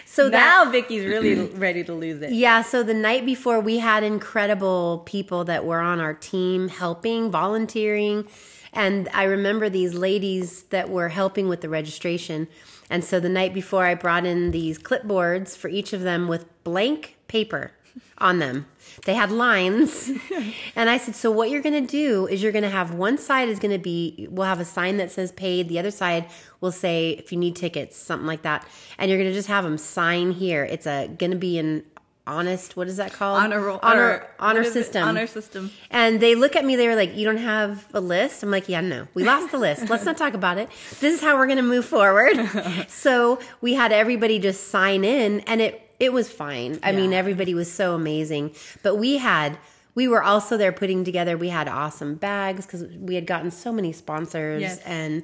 So 0.06 0.30
that 0.32 0.64
now 0.66 0.72
Vicky's 0.72 1.06
really 1.06 1.36
ready 1.56 1.84
to 1.84 1.94
lose 1.94 2.22
it. 2.24 2.32
Yeah, 2.32 2.64
so 2.64 2.82
the 2.82 2.94
night 2.96 3.24
before 3.24 3.60
we 3.60 3.78
had 3.78 4.04
incredible 4.04 5.04
people 5.06 5.44
that 5.46 5.64
were 5.64 5.80
on 5.80 6.00
our 6.00 6.16
team 6.16 6.70
helping, 6.70 7.30
volunteering, 7.30 8.28
and 8.74 9.10
I 9.14 9.24
remember 9.26 9.70
these 9.70 9.94
ladies 9.94 10.64
that 10.64 10.90
were 10.90 11.10
helping 11.10 11.48
with 11.48 11.62
the 11.62 11.70
registration. 11.70 12.48
And 12.90 13.04
so 13.04 13.20
the 13.20 13.30
night 13.30 13.54
before 13.54 13.86
I 13.86 13.94
brought 13.94 14.26
in 14.26 14.50
these 14.52 14.80
clipboards 14.80 15.56
for 15.56 15.68
each 15.68 15.94
of 15.94 16.02
them 16.02 16.28
with 16.28 16.46
blank 16.64 17.18
paper 17.28 17.74
on 18.18 18.40
them. 18.40 18.66
They 19.06 19.14
had 19.14 19.32
lines. 19.32 20.10
and 20.76 20.90
I 20.90 20.98
said, 20.98 21.16
"So 21.16 21.30
what 21.32 21.50
you're 21.50 21.62
going 21.62 21.86
to 21.86 21.90
do 21.90 22.28
is 22.28 22.42
you're 22.42 22.52
going 22.52 22.64
to 22.64 22.70
have 22.70 22.94
one 22.94 23.18
side 23.18 23.50
is 23.50 23.60
going 23.60 23.72
to 23.72 23.78
be 23.78 24.28
we'll 24.30 24.48
have 24.48 24.60
a 24.60 24.66
sign 24.66 24.98
that 24.98 25.12
says 25.12 25.32
paid, 25.32 25.70
the 25.70 25.80
other 25.80 25.92
side 25.92 26.26
will 26.62 26.72
say 26.72 27.12
if 27.12 27.32
you 27.32 27.38
need 27.38 27.56
tickets, 27.56 27.96
something 27.98 28.28
like 28.28 28.42
that. 28.42 28.68
And 28.98 29.10
you're 29.10 29.20
going 29.20 29.30
to 29.30 29.36
just 29.36 29.50
have 29.50 29.64
them 29.64 29.78
sign 29.78 30.32
here. 30.32 30.64
It's 30.64 30.88
a 30.88 31.08
going 31.08 31.32
to 31.32 31.38
be 31.38 31.60
an 31.60 31.84
honest, 32.26 32.76
what 32.76 32.88
is 32.88 32.98
that 32.98 33.14
called? 33.14 33.40
Honor 33.42 33.62
roll- 33.62 33.80
honor 33.82 34.02
or- 34.02 34.28
honor 34.40 34.60
what 34.60 34.68
is 34.68 34.76
it? 34.76 34.84
system. 34.84 35.08
Honor 35.08 35.28
system. 35.28 35.72
And 35.90 36.20
they 36.20 36.36
look 36.36 36.56
at 36.56 36.66
me, 36.66 36.76
they 36.76 36.88
were 36.88 36.96
like, 36.96 37.16
You 37.16 37.26
don't 37.26 37.38
have 37.38 37.88
a 37.94 38.02
list? 38.02 38.44
I'm 38.44 38.52
like, 38.52 38.68
Yeah, 38.68 38.82
no. 38.82 39.08
We 39.14 39.24
lost 39.24 39.52
the 39.52 39.58
list. 39.58 39.90
Let's 39.90 40.06
not 40.06 40.18
talk 40.18 40.34
about 40.34 40.58
it. 40.58 40.70
This 41.00 41.16
is 41.16 41.22
how 41.22 41.38
we're 41.38 41.48
going 41.48 41.58
to 41.58 41.64
move 41.64 41.86
forward. 41.86 42.36
so 42.90 43.40
we 43.62 43.74
had 43.76 43.92
everybody 43.92 44.40
just 44.40 44.68
sign 44.68 45.04
in, 45.06 45.40
and 45.42 45.62
it, 45.62 45.87
it 46.00 46.14
was 46.14 46.30
fine. 46.30 46.80
I 46.84 46.92
mean, 46.92 47.14
everybody 47.14 47.54
was 47.54 47.72
so 47.72 47.96
amazing. 47.96 48.54
But 48.84 48.96
we 48.96 49.18
had, 49.18 49.58
we 49.96 50.08
were 50.08 50.22
also 50.22 50.58
there 50.58 50.72
putting 50.72 51.04
together, 51.04 51.38
we 51.38 51.50
had 51.50 51.68
awesome 51.68 52.16
bags 52.16 52.66
because 52.66 52.84
we 52.98 53.16
had 53.16 53.26
gotten 53.26 53.52
so 53.52 53.72
many 53.72 53.92
sponsors. 53.92 54.62
Yes. 54.62 54.80
And 54.86 55.24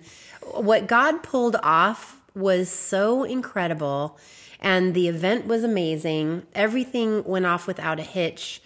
what 0.51 0.87
God 0.87 1.23
pulled 1.23 1.55
off 1.61 2.19
was 2.35 2.69
so 2.69 3.23
incredible. 3.23 4.17
And 4.59 4.93
the 4.93 5.07
event 5.07 5.45
was 5.45 5.63
amazing. 5.63 6.43
Everything 6.55 7.23
went 7.23 7.45
off 7.45 7.67
without 7.67 7.99
a 7.99 8.03
hitch 8.03 8.61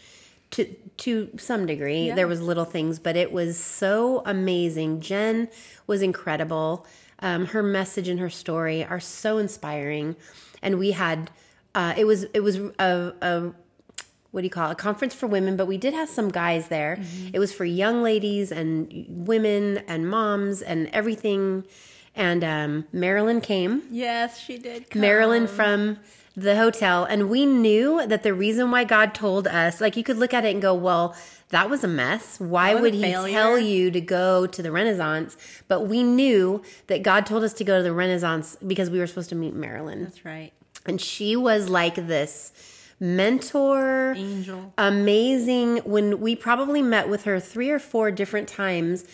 to 0.52 0.65
to 0.98 1.30
some 1.38 1.65
degree. 1.65 2.08
Yeah. 2.08 2.15
There 2.15 2.28
was 2.28 2.41
little 2.41 2.65
things, 2.65 3.00
but 3.00 3.15
it 3.15 3.32
was 3.32 3.58
so 3.58 4.24
amazing. 4.26 5.02
Jen 5.02 5.50
was 5.86 6.02
incredible. 6.02 6.86
Um, 7.20 7.48
her 7.48 7.63
message 7.63 8.08
and 8.08 8.20
her 8.20 8.30
story 8.30 8.84
are 8.84 9.00
so 9.00 9.38
inspiring, 9.38 10.15
and 10.62 10.78
we 10.80 10.91
had 10.91 11.32
uh, 11.77 11.93
it 11.95 12.05
was 12.05 12.23
it 12.33 12.39
was 12.39 12.57
a, 12.79 13.13
a 13.21 13.51
what 14.31 14.41
do 14.41 14.45
you 14.45 14.49
call 14.49 14.69
it? 14.69 14.73
a 14.73 14.75
conference 14.75 15.13
for 15.13 15.27
women, 15.27 15.55
but 15.55 15.67
we 15.67 15.77
did 15.77 15.93
have 15.93 16.09
some 16.09 16.29
guys 16.29 16.67
there. 16.69 16.99
It 17.31 17.39
was 17.39 17.53
for 17.53 17.65
young 17.65 18.01
ladies 18.01 18.51
and 18.51 19.05
women 19.07 19.77
and 19.87 20.09
moms 20.09 20.61
and 20.63 20.89
everything. 20.91 21.65
And 22.15 22.43
um, 22.43 22.85
Marilyn 22.91 23.41
came. 23.41 23.83
Yes, 23.91 24.39
she 24.39 24.57
did. 24.57 24.89
Come. 24.89 25.01
Marilyn 25.01 25.45
from 25.47 25.99
the 26.35 26.55
hotel, 26.55 27.03
and 27.03 27.29
we 27.29 27.45
knew 27.45 28.05
that 28.07 28.23
the 28.23 28.33
reason 28.33 28.71
why 28.71 28.83
God 28.83 29.13
told 29.13 29.47
us, 29.47 29.79
like 29.79 29.95
you 29.95 30.03
could 30.03 30.17
look 30.17 30.33
at 30.33 30.45
it 30.45 30.51
and 30.53 30.61
go, 30.61 30.73
well, 30.73 31.15
that 31.49 31.69
was 31.69 31.83
a 31.83 31.87
mess. 31.87 32.39
Why 32.39 32.75
would 32.75 32.93
He 32.95 33.01
failure. 33.01 33.33
tell 33.33 33.57
you 33.59 33.91
to 33.91 34.01
go 34.01 34.47
to 34.47 34.61
the 34.61 34.71
Renaissance? 34.71 35.37
But 35.67 35.81
we 35.81 36.01
knew 36.03 36.63
that 36.87 37.01
God 37.03 37.25
told 37.25 37.43
us 37.43 37.53
to 37.53 37.63
go 37.63 37.77
to 37.77 37.83
the 37.83 37.93
Renaissance 37.93 38.57
because 38.65 38.89
we 38.89 38.97
were 38.99 39.07
supposed 39.07 39.29
to 39.29 39.35
meet 39.35 39.53
Marilyn. 39.53 40.03
That's 40.03 40.25
right. 40.25 40.53
And 40.88 41.00
she 41.02 41.36
was 41.36 41.69
like 41.69 41.95
this 41.95 42.52
mentor, 43.00 44.13
Angel. 44.17 44.73
amazing. 44.78 45.78
When 45.80 46.19
we 46.19 46.36
probably 46.36 46.82
met 46.82 47.10
with 47.10 47.23
her 47.26 47.39
three 47.39 47.69
or 47.69 47.80
four 47.80 48.12
different 48.12 48.47
times, 48.47 49.06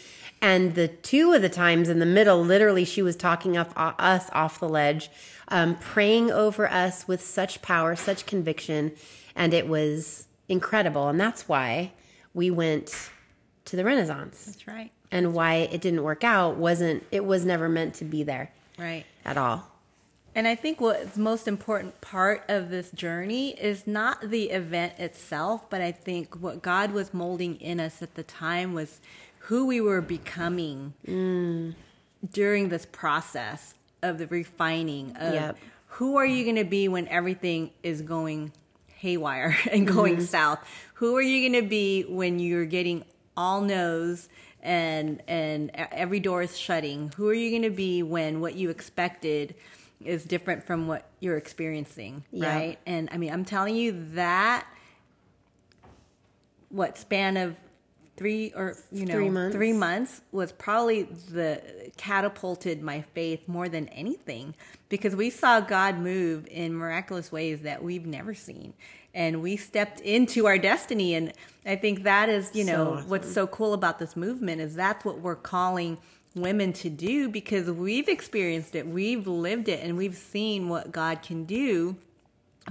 and 0.42 0.76
the 0.76 0.88
two 0.88 1.34
of 1.34 1.42
the 1.42 1.50
times 1.50 1.90
in 1.90 2.00
the 2.00 2.06
middle, 2.06 2.42
literally, 2.44 2.86
she 2.86 3.02
was 3.02 3.16
talking 3.16 3.58
off, 3.58 3.72
uh, 3.78 3.94
us 3.98 4.30
off 4.34 4.60
the 4.60 4.68
ledge, 4.70 5.10
um, 5.48 5.76
praying 5.76 6.32
over 6.32 6.70
us 6.70 7.08
with 7.08 7.22
such 7.22 7.62
power, 7.62 7.96
such 7.96 8.26
conviction, 8.26 8.92
and 9.36 9.54
it 9.54 9.68
was 9.68 10.28
incredible. 10.50 11.08
And 11.08 11.20
that's 11.20 11.48
why 11.48 11.92
we 12.34 12.52
went 12.52 13.10
to 13.66 13.76
the 13.76 13.84
Renaissance. 13.86 14.46
That's 14.46 14.68
right. 14.68 14.92
And 15.12 15.34
why 15.34 15.56
it 15.56 15.80
didn't 15.82 16.04
work 16.04 16.24
out 16.24 16.58
wasn't, 16.58 17.04
it 17.12 17.24
was 17.24 17.46
never 17.46 17.70
meant 17.70 17.94
to 17.96 18.06
be 18.06 18.24
there 18.24 18.52
Right. 18.80 19.06
at 19.24 19.38
all. 19.38 19.70
And 20.36 20.48
I 20.48 20.56
think 20.56 20.82
what's 20.82 21.18
most 21.18 21.48
important 21.48 22.02
part 22.02 22.44
of 22.48 22.70
this 22.70 22.90
journey 22.92 23.52
is 23.52 23.86
not 23.86 24.30
the 24.30 24.46
event 24.50 24.98
itself, 24.98 25.70
but 25.70 25.82
I 25.82 25.92
think 25.92 26.36
what 26.42 26.62
God 26.62 26.92
was 26.92 27.14
molding 27.14 27.56
in 27.62 27.80
us 27.80 28.02
at 28.02 28.16
the 28.16 28.24
time 28.24 28.74
was 28.74 29.00
who 29.40 29.68
we 29.68 29.80
were 29.80 30.02
becoming 30.02 30.94
mm. 31.08 31.76
during 32.32 32.70
this 32.70 32.88
process 32.92 33.76
of 34.02 34.18
the 34.18 34.28
refining 34.28 35.16
of 35.18 35.34
Yep. 35.34 35.58
who 35.88 36.18
are 36.18 36.26
you 36.26 36.44
going 36.44 36.56
to 36.56 36.64
be 36.64 36.88
when 36.88 37.08
everything 37.10 37.72
is 37.84 38.02
going 38.02 38.52
haywire 38.88 39.56
and 39.72 39.86
going 39.86 40.16
mm-hmm. 40.16 40.26
south? 40.26 40.60
Who 40.96 41.16
are 41.16 41.22
you 41.22 41.50
going 41.50 41.62
to 41.62 41.68
be 41.68 42.04
when 42.04 42.40
you're 42.40 42.66
getting 42.66 43.04
all 43.38 43.62
no's 43.62 44.30
and 44.62 45.22
and 45.28 45.72
every 45.76 46.20
door 46.20 46.42
is 46.42 46.58
shutting? 46.58 47.12
Who 47.18 47.28
are 47.28 47.34
you 47.34 47.52
going 47.52 47.70
to 47.70 47.76
be 47.76 48.02
when 48.02 48.42
what 48.42 48.56
you 48.56 48.70
expected 48.70 49.56
is 50.06 50.24
different 50.26 50.64
from 50.66 50.88
what 50.88 51.10
you're 51.20 51.38
experiencing, 51.38 52.24
Yeah. 52.32 52.54
right? 52.56 52.80
And 52.86 53.10
I 53.12 53.18
mean, 53.18 53.32
I'm 53.32 53.46
telling 53.46 53.76
you 53.76 54.06
that 54.14 54.66
what 56.70 56.98
span 56.98 57.38
of 57.38 57.56
three 58.16 58.52
or 58.56 58.76
you 58.92 59.06
know 59.06 59.14
Three 59.16 59.30
months. 59.30 59.56
three 59.56 59.74
months 59.74 60.22
was 60.32 60.52
probably 60.52 61.04
the 61.04 61.62
catapulted 61.98 62.82
my 62.82 63.02
faith 63.14 63.48
more 63.48 63.68
than 63.68 63.88
anything 63.90 64.54
because 64.90 65.16
we 65.16 65.30
saw 65.32 65.60
God 65.60 65.98
move 65.98 66.48
in 66.50 66.76
miraculous 66.76 67.32
ways 67.32 67.62
that 67.62 67.84
we've 67.84 68.06
never 68.06 68.36
seen 68.36 68.74
and 69.16 69.42
we 69.42 69.58
stepped 69.58 70.00
into 70.02 70.46
our 70.46 70.60
destiny 70.60 71.16
and 71.16 71.34
I 71.66 71.76
think 71.76 72.04
that 72.04 72.30
is 72.30 72.52
you 72.54 72.66
So 72.66 72.72
know 72.72 72.94
awesome. 72.94 73.10
what's 73.10 73.34
so 73.34 73.48
cool 73.48 73.74
about 73.74 73.98
this 73.98 74.16
movement 74.16 74.62
is 74.62 74.76
that's 74.76 75.04
what 75.04 75.20
we're 75.20 75.36
calling 75.36 75.98
women 76.36 76.74
to 76.74 76.90
do 76.90 77.30
because 77.30 77.70
we've 77.70 78.10
experienced 78.10 78.76
it 78.76 78.88
we've 78.88 79.28
lived 79.28 79.70
it 79.70 79.84
and 79.84 79.98
we've 79.98 80.18
seen 80.18 80.70
what 80.70 80.92
God 80.92 81.22
can 81.22 81.46
do 81.46 81.96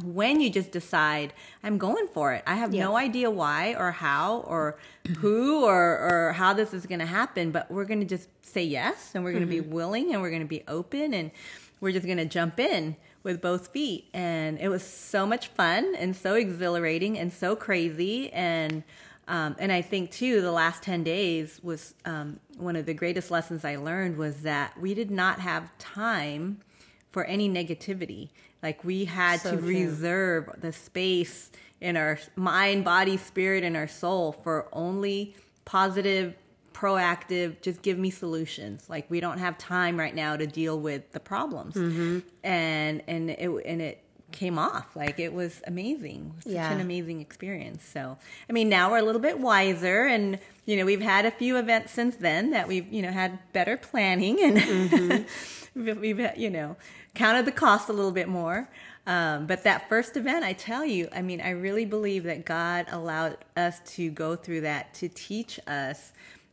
when 0.03 0.40
you 0.40 0.48
just 0.48 0.70
decide 0.70 1.35
i'm 1.62 1.77
going 1.77 2.07
for 2.14 2.33
it. 2.33 2.42
I 2.46 2.55
have 2.55 2.72
no 2.72 2.96
idea 2.96 3.31
why 3.31 3.75
or 3.75 3.92
how 3.92 4.38
or 4.46 4.79
who 5.18 5.64
or 5.64 5.98
or 5.98 6.33
how 6.33 6.55
this 6.55 6.72
is 6.72 6.87
going 6.87 7.01
to 7.01 7.07
happen 7.07 7.51
but 7.51 7.70
we're 7.70 7.85
going 7.85 8.01
to 8.01 8.07
just 8.07 8.29
say 8.42 8.64
yes 8.64 9.12
and 9.14 9.22
we're 9.22 9.33
going 9.33 9.44
to 9.44 9.51
be 9.51 9.61
mm-hmm. 9.61 9.70
willing 9.70 10.12
and 10.12 10.22
we're 10.22 10.31
going 10.31 10.42
to 10.42 10.48
be 10.48 10.64
open 10.66 11.14
and 11.14 11.31
we're 11.81 11.92
just 11.92 12.07
going 12.07 12.18
to 12.18 12.25
jump 12.25 12.61
in 12.61 12.96
with 13.22 13.40
both 13.40 13.68
feet. 13.68 14.09
And 14.12 14.59
it 14.59 14.68
was 14.68 14.83
so 14.83 15.27
much 15.27 15.48
fun 15.48 15.94
and 15.96 16.16
so 16.16 16.35
exhilarating 16.35 17.18
and 17.18 17.33
so 17.33 17.55
crazy 17.57 18.33
and 18.33 18.83
um, 19.29 19.57
and 19.59 19.71
I 19.73 19.83
think 19.83 20.11
too, 20.11 20.41
the 20.41 20.53
last 20.53 20.83
ten 20.83 21.05
days 21.05 21.61
was 21.63 21.95
um, 22.05 22.41
one 22.57 22.77
of 22.77 22.87
the 22.87 22.95
greatest 22.95 23.31
lessons 23.31 23.65
I 23.65 23.77
learned 23.77 24.17
was 24.17 24.43
that 24.43 24.79
we 24.81 24.95
did 24.95 25.11
not 25.11 25.41
have 25.41 25.77
time 25.79 26.61
for 27.11 27.25
any 27.25 27.49
negativity. 27.49 28.31
Like 28.63 28.85
we 28.85 29.05
had 29.05 29.41
So 29.41 29.53
to 29.53 29.57
true. 29.59 29.67
reserve 29.69 30.51
the 30.61 30.73
space 30.73 31.51
in 31.81 31.97
our 31.97 32.19
mind, 32.37 32.85
body, 32.85 33.17
spirit, 33.17 33.65
and 33.65 33.77
our 33.77 33.89
soul 33.89 34.33
for 34.33 34.69
only 34.73 35.35
positive, 35.65 36.35
proactive, 36.73 37.61
just 37.61 37.83
give 37.83 37.99
me 37.99 38.11
solutions. 38.11 38.89
Like 38.89 39.11
we 39.11 39.21
don't 39.21 39.39
have 39.39 39.59
time 39.59 39.99
right 39.99 40.15
now 40.15 40.37
to 40.37 40.47
deal 40.47 40.79
with 40.79 41.11
the 41.13 41.21
problems. 41.21 41.75
Mm-hmm. 41.75 42.21
And 42.45 43.03
and 43.07 43.31
it 43.31 43.49
and 43.67 43.83
it 43.83 44.03
came 44.33 44.59
off. 44.59 44.97
Like 44.97 45.18
it 45.21 45.33
was 45.33 45.62
amazing. 45.66 46.35
Such 46.42 46.53
Yeah. 46.55 46.73
an 46.73 46.81
amazing 46.81 47.21
experience. 47.21 47.85
So 47.85 48.18
I 48.49 48.53
mean 48.53 48.68
now 48.68 48.90
we're 48.90 48.99
a 48.99 49.03
little 49.03 49.21
bit 49.21 49.38
wiser 49.38 50.05
and 50.05 50.38
you 50.64 50.77
know, 50.77 50.85
we've 50.85 51.01
had 51.03 51.27
a 51.27 51.31
few 51.33 51.57
events 51.57 51.90
since 51.92 52.14
then 52.16 52.51
that 52.51 52.68
we've, 52.68 52.90
you 52.92 53.03
know, 53.03 53.11
had 53.11 53.38
better 53.53 53.77
planning 53.77 54.40
and 54.42 54.57
Mm-hmm. 54.59 56.01
we've, 56.01 56.37
you 56.37 56.51
know, 56.51 56.77
counted 57.14 57.47
the 57.47 57.53
cost 57.53 57.88
a 57.88 57.92
little 57.92 58.12
bit 58.12 58.29
more. 58.29 58.68
Um, 59.07 59.47
but 59.49 59.64
that 59.64 59.88
first 59.88 60.16
event, 60.16 60.45
I 60.45 60.53
tell 60.53 60.85
you, 60.85 61.09
I 61.12 61.23
mean, 61.23 61.40
I 61.40 61.51
really 61.51 61.85
believe 61.85 62.23
that 62.25 62.45
God 62.45 62.87
allowed 62.92 63.38
us 63.57 63.81
to 63.97 64.11
go 64.11 64.37
through 64.37 64.61
that 64.61 64.95
to 64.95 65.09
teach 65.09 65.59
us 65.66 66.12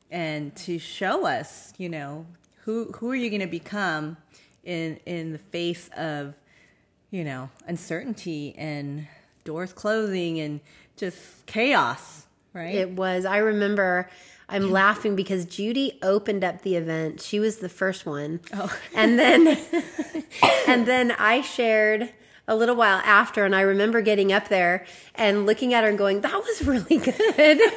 and 0.10 0.56
to 0.56 0.80
show 0.80 1.28
us, 1.28 1.72
you 1.78 1.90
know, 1.90 2.26
who 2.64 2.92
who 2.94 3.12
are 3.12 3.16
you 3.16 3.30
going 3.30 3.42
to 3.42 3.48
become 3.48 4.18
in 4.64 5.00
in 5.06 5.32
the 5.34 5.38
face 5.38 5.90
of, 5.96 6.34
you 7.12 7.24
know, 7.24 7.50
uncertainty 7.68 8.54
and 8.58 9.08
doors 9.44 9.74
closing 9.74 10.40
and 10.40 10.60
just 10.98 11.46
chaos, 11.46 12.26
right? 12.54 12.76
It 12.76 12.92
was. 12.92 13.26
I 13.26 13.38
remember. 13.38 14.10
I'm 14.52 14.72
laughing 14.72 15.16
because 15.16 15.46
Judy 15.46 16.00
opened 16.02 16.44
up 16.44 16.64
the 16.64 16.76
event. 16.76 17.22
She 17.22 17.40
was 17.40 17.58
the 17.58 17.70
first 17.70 18.06
one, 18.08 18.40
Oh. 18.52 18.76
and 18.96 19.20
then, 19.20 19.48
and 20.68 20.88
then 20.88 21.12
I 21.12 21.42
shared 21.42 22.10
a 22.48 22.56
little 22.56 22.76
while 22.76 22.98
after, 23.06 23.46
and 23.46 23.56
I 23.56 23.62
remember 23.62 24.02
getting 24.02 24.34
up 24.34 24.48
there 24.48 24.88
and 25.14 25.46
looking 25.46 25.72
at 25.76 25.84
her 25.84 25.90
and 25.90 26.00
going, 26.00 26.22
"That 26.22 26.34
was 26.34 26.66
really 26.66 26.98
good." 26.98 27.62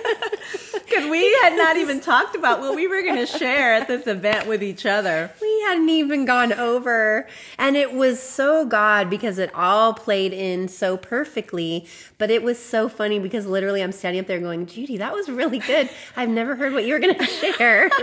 Because 0.93 1.11
we 1.11 1.25
had 1.43 1.57
not 1.57 1.77
even 1.77 2.01
talked 2.01 2.37
about 2.37 2.61
what 2.61 2.77
we 2.77 2.87
were 2.87 3.03
going 3.03 3.17
to 3.27 3.27
share 3.27 3.75
at 3.75 3.89
this 3.89 4.07
event 4.07 4.47
with 4.47 4.63
each 4.63 4.85
other. 4.85 5.31
we 5.41 5.61
hadn't 5.63 5.89
even 5.89 6.25
gone 6.25 6.53
over, 6.53 7.27
and 7.59 7.77
it 7.77 7.95
was 7.95 8.21
so 8.23 8.67
God 8.67 9.09
because 9.09 9.39
it 9.39 9.55
all 9.55 9.95
played 9.95 10.33
in 10.33 10.69
so 10.69 10.97
perfectly. 10.97 11.87
But 12.19 12.31
it 12.31 12.43
was 12.43 12.59
so 12.59 12.89
funny 12.89 13.19
because 13.19 13.47
literally, 13.47 13.83
I'm 13.83 13.93
standing 13.93 14.21
up 14.21 14.27
there 14.27 14.41
going, 14.41 14.67
"Judy, 14.67 14.99
that 14.99 15.15
was 15.15 15.29
really 15.29 15.59
good. 15.59 15.89
I've 16.17 16.29
never 16.29 16.57
heard 16.57 16.73
what 16.75 16.85
you 16.85 16.95
were 16.95 17.01
going 17.01 17.15
to 17.19 17.27
share." 17.27 17.91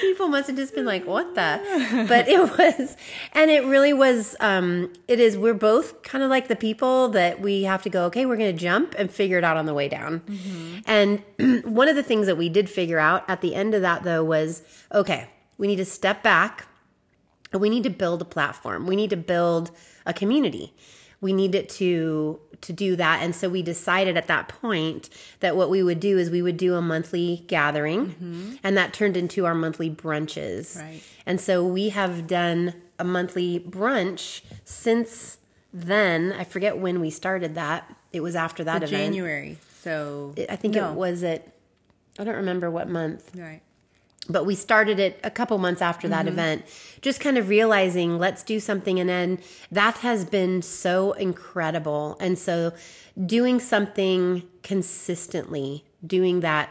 people 0.00 0.28
must 0.28 0.48
have 0.48 0.56
just 0.56 0.74
been 0.74 0.84
like 0.84 1.06
what 1.06 1.34
the? 1.34 2.06
But 2.08 2.28
it 2.28 2.40
was 2.40 2.96
and 3.32 3.50
it 3.50 3.64
really 3.64 3.92
was 3.92 4.36
um 4.40 4.92
it 5.08 5.20
is 5.20 5.36
we're 5.38 5.54
both 5.54 6.02
kind 6.02 6.22
of 6.22 6.30
like 6.30 6.48
the 6.48 6.56
people 6.56 7.08
that 7.10 7.40
we 7.40 7.62
have 7.62 7.82
to 7.82 7.90
go 7.90 8.04
okay 8.06 8.26
we're 8.26 8.36
going 8.36 8.54
to 8.54 8.60
jump 8.60 8.94
and 8.98 9.10
figure 9.10 9.38
it 9.38 9.44
out 9.44 9.56
on 9.56 9.66
the 9.66 9.74
way 9.74 9.88
down. 9.88 10.22
And 10.86 11.22
one 11.64 11.88
of 11.88 11.96
the 11.96 12.02
things 12.02 12.26
that 12.26 12.36
we 12.36 12.48
did 12.48 12.68
figure 12.68 12.98
out 12.98 13.24
at 13.28 13.40
the 13.40 13.54
end 13.54 13.74
of 13.74 13.82
that 13.82 14.02
though 14.02 14.24
was 14.24 14.62
okay 14.92 15.28
we 15.58 15.66
need 15.66 15.76
to 15.76 15.84
step 15.84 16.22
back. 16.22 16.66
We 17.52 17.70
need 17.70 17.84
to 17.84 17.90
build 17.90 18.20
a 18.20 18.24
platform. 18.24 18.86
We 18.86 18.96
need 18.96 19.10
to 19.10 19.16
build 19.16 19.70
a 20.04 20.12
community. 20.12 20.74
We 21.20 21.32
need 21.32 21.54
it 21.54 21.68
to 21.70 22.40
to 22.62 22.72
do 22.72 22.96
that 22.96 23.22
and 23.22 23.34
so 23.34 23.48
we 23.48 23.62
decided 23.62 24.16
at 24.16 24.26
that 24.26 24.48
point 24.48 25.08
that 25.40 25.56
what 25.56 25.68
we 25.70 25.82
would 25.82 26.00
do 26.00 26.18
is 26.18 26.30
we 26.30 26.42
would 26.42 26.56
do 26.56 26.74
a 26.74 26.82
monthly 26.82 27.44
gathering 27.46 28.06
mm-hmm. 28.08 28.54
and 28.62 28.76
that 28.76 28.92
turned 28.92 29.16
into 29.16 29.44
our 29.46 29.54
monthly 29.54 29.90
brunches 29.90 30.76
Right. 30.80 31.02
and 31.26 31.40
so 31.40 31.64
we 31.66 31.90
have 31.90 32.26
done 32.26 32.74
a 32.98 33.04
monthly 33.04 33.60
brunch 33.60 34.40
since 34.64 35.38
then 35.72 36.32
i 36.32 36.44
forget 36.44 36.78
when 36.78 37.00
we 37.00 37.10
started 37.10 37.54
that 37.56 37.94
it 38.12 38.20
was 38.20 38.34
after 38.34 38.64
that 38.64 38.82
event 38.82 38.90
January. 38.90 39.58
So 39.82 40.34
i 40.48 40.56
think 40.56 40.74
No. 40.74 40.90
it 40.92 40.94
was 40.94 41.22
it 41.22 41.48
i 42.18 42.24
don't 42.24 42.36
remember 42.36 42.70
what 42.70 42.88
month 42.88 43.30
right. 43.34 43.60
But 44.28 44.44
we 44.44 44.54
started 44.54 44.98
it 44.98 45.20
a 45.22 45.30
couple 45.30 45.56
months 45.58 45.80
after 45.80 46.08
that 46.08 46.26
event 46.26 46.64
just 47.06 47.20
kind 47.20 47.38
of 47.38 47.48
realizing 47.48 48.18
let's 48.18 48.42
do 48.42 48.58
something. 48.58 48.98
And 48.98 49.08
then 49.08 49.38
that 49.70 49.98
has 49.98 50.24
been 50.24 50.60
so 50.62 51.12
incredible. 51.12 52.16
And 52.18 52.36
so 52.38 52.72
doing 53.24 53.60
something 53.60 54.42
consistently 54.62 55.84
doing 56.04 56.40
that 56.40 56.68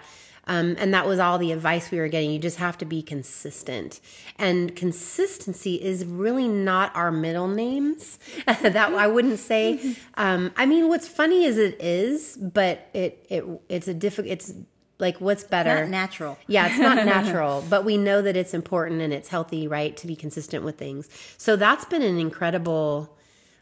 um, 0.48 0.76
and 0.78 0.94
that 0.94 1.08
was 1.08 1.18
all 1.18 1.40
the 1.40 1.52
advice 1.52 1.90
we 1.90 1.98
were 1.98 2.08
getting. 2.08 2.30
You 2.30 2.38
just 2.38 2.58
have 2.58 2.78
to 2.78 2.86
be 2.86 3.02
consistent. 3.02 4.00
And 4.38 4.76
consistency 4.76 5.82
is 5.82 6.06
really 6.06 6.48
not 6.48 6.96
our 6.96 7.12
middle 7.12 7.48
names. 7.48 8.20
That 8.46 8.94
i 8.94 9.08
wouldn't 9.08 9.40
say. 9.40 9.96
Um, 10.18 10.52
i 10.56 10.66
mean 10.66 10.88
what's 10.88 11.08
funny 11.08 11.44
is 11.46 11.58
it 11.58 11.82
is 11.82 12.38
but 12.38 12.90
it, 12.94 13.26
it 13.30 13.44
it's 13.70 13.88
a 13.88 13.94
difficult 13.94 14.32
it's 14.32 14.54
like 14.98 15.20
what's 15.20 15.44
better 15.44 15.82
Not 15.82 15.90
natural. 15.90 16.38
yeah, 16.48 16.68
it's 16.68 16.80
not 16.80 16.96
natural, 17.06 17.64
but 17.70 17.84
we 17.84 17.98
know 17.98 18.22
that 18.22 18.36
it's 18.36 18.54
important 18.54 19.02
and 19.02 19.14
it's 19.14 19.30
healthy, 19.30 19.68
right, 19.68 19.96
to 19.98 20.08
be 20.08 20.16
consistent 20.16 20.64
with 20.64 20.78
things. 20.78 21.10
So 21.38 21.56
that's 21.56 21.86
been 21.86 22.02
an 22.02 22.18
incredible 22.18 23.16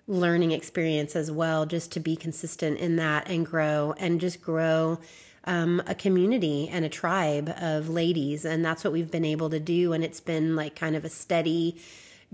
learning 0.08 0.52
experience 0.52 1.16
as 1.16 1.32
well, 1.32 1.66
just 1.66 1.92
to 1.94 2.00
be 2.00 2.16
consistent 2.16 2.78
in 2.78 2.98
that 2.98 3.30
and 3.30 3.46
grow 3.46 3.94
and 3.98 4.20
just 4.20 4.42
grow 4.42 5.00
um, 5.46 5.82
a 5.88 5.96
community 5.96 6.70
and 6.70 6.86
a 6.86 6.90
tribe 6.90 7.54
of 7.60 7.90
ladies. 7.90 8.46
And 8.46 8.64
that's 8.64 8.84
what 8.84 8.94
we've 8.94 9.12
been 9.12 9.26
able 9.26 9.50
to 9.50 9.60
do. 9.60 9.94
And 9.94 10.04
it's 10.04 10.20
been 10.20 10.56
like 10.56 10.76
kind 10.76 10.96
of 10.96 11.04
a 11.06 11.10
steady 11.10 11.78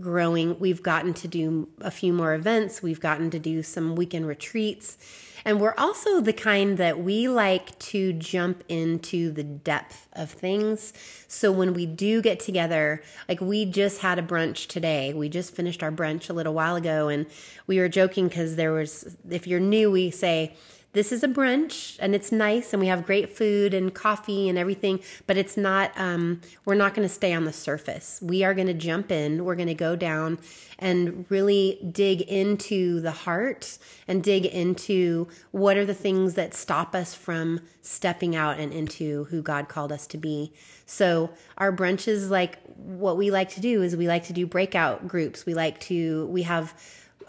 growing. 0.02 0.60
We've 0.60 0.84
gotten 0.84 1.14
to 1.16 1.28
do 1.28 1.70
a 1.80 1.92
few 1.92 2.14
more 2.14 2.34
events, 2.34 2.82
we've 2.82 3.00
gotten 3.00 3.30
to 3.32 3.40
do 3.40 3.64
some 3.64 3.96
weekend 3.96 4.28
retreats. 4.28 4.98
And 5.46 5.62
we're 5.62 5.76
also 5.78 6.20
the 6.20 6.34
kind 6.34 6.78
that 6.78 7.00
we 7.00 7.30
like 7.30 7.80
to 7.80 8.12
jump 8.14 8.64
into 8.68 9.32
the 9.32 9.44
depth 9.44 10.08
of 10.14 10.30
things. 10.30 10.94
So 11.28 11.52
when 11.52 11.74
we 11.74 11.86
do 11.86 12.22
get 12.22 12.40
together, 12.40 13.02
like 13.28 13.40
we 13.40 13.66
just 13.66 14.02
had 14.02 14.20
a 14.20 14.22
brunch 14.22 14.68
today. 14.68 15.14
We 15.14 15.30
just 15.30 15.56
finished 15.56 15.82
our 15.82 15.92
brunch 15.92 16.30
a 16.30 16.34
little 16.34 16.54
while 16.54 16.76
ago 16.76 17.08
and 17.08 17.26
we 17.68 17.80
were 17.80 17.88
joking 17.88 18.28
because 18.28 18.58
there 18.58 18.74
was, 18.74 19.16
if 19.30 19.48
you're 19.48 19.62
new, 19.62 19.90
we 19.90 20.12
say, 20.12 20.56
this 20.94 21.12
is 21.12 21.24
a 21.24 21.28
brunch 21.28 21.98
and 22.00 22.16
it's 22.16 22.32
nice 22.32 22.74
and 22.74 22.82
we 22.82 22.88
have 22.88 23.06
great 23.06 23.36
food 23.36 23.74
and 23.74 23.94
coffee 23.94 24.50
and 24.50 24.58
everything 24.58 25.00
but 25.28 25.38
it's 25.38 25.56
not 25.56 25.92
um, 25.96 26.42
we're 26.66 26.76
not 26.76 26.94
going 26.94 27.08
to 27.08 27.14
stay 27.14 27.34
on 27.34 27.46
the 27.46 27.54
surface. 27.54 28.20
We 28.22 28.44
are 28.44 28.54
going 28.54 28.68
to 28.68 28.74
jump 28.74 29.12
in 29.12 29.46
we're 29.46 29.56
going 29.56 29.68
to 29.68 29.74
go 29.74 29.96
down 29.96 30.40
and 30.80 31.26
really 31.30 31.80
dig 31.92 32.22
into 32.22 33.02
the 33.02 33.12
heart 33.12 33.78
and 34.08 34.24
dig 34.24 34.46
into 34.46 35.28
what 35.52 35.78
are 35.78 35.86
the 35.86 35.94
things 35.94 36.34
that 36.36 36.54
stop 36.54 36.96
us 36.96 37.14
from 37.14 37.60
stepping 37.82 38.36
out 38.36 38.60
and 38.60 38.74
into 38.74 39.26
who 39.26 39.42
god 39.42 39.68
called 39.68 39.92
us 39.92 40.08
to 40.08 40.18
be. 40.18 40.54
So 40.86 41.30
our 41.58 41.72
brunches 41.72 42.30
like 42.30 42.58
what 42.78 43.18
we 43.18 43.30
like 43.30 43.50
to 43.50 43.62
do 43.62 43.84
is 43.84 43.96
we 43.96 44.08
like 44.08 44.24
to 44.26 44.34
do 44.34 44.48
breakout 44.48 45.08
groups. 45.08 45.46
We 45.46 45.54
like 45.54 45.80
to 45.82 46.26
we 46.28 46.44
have 46.44 46.74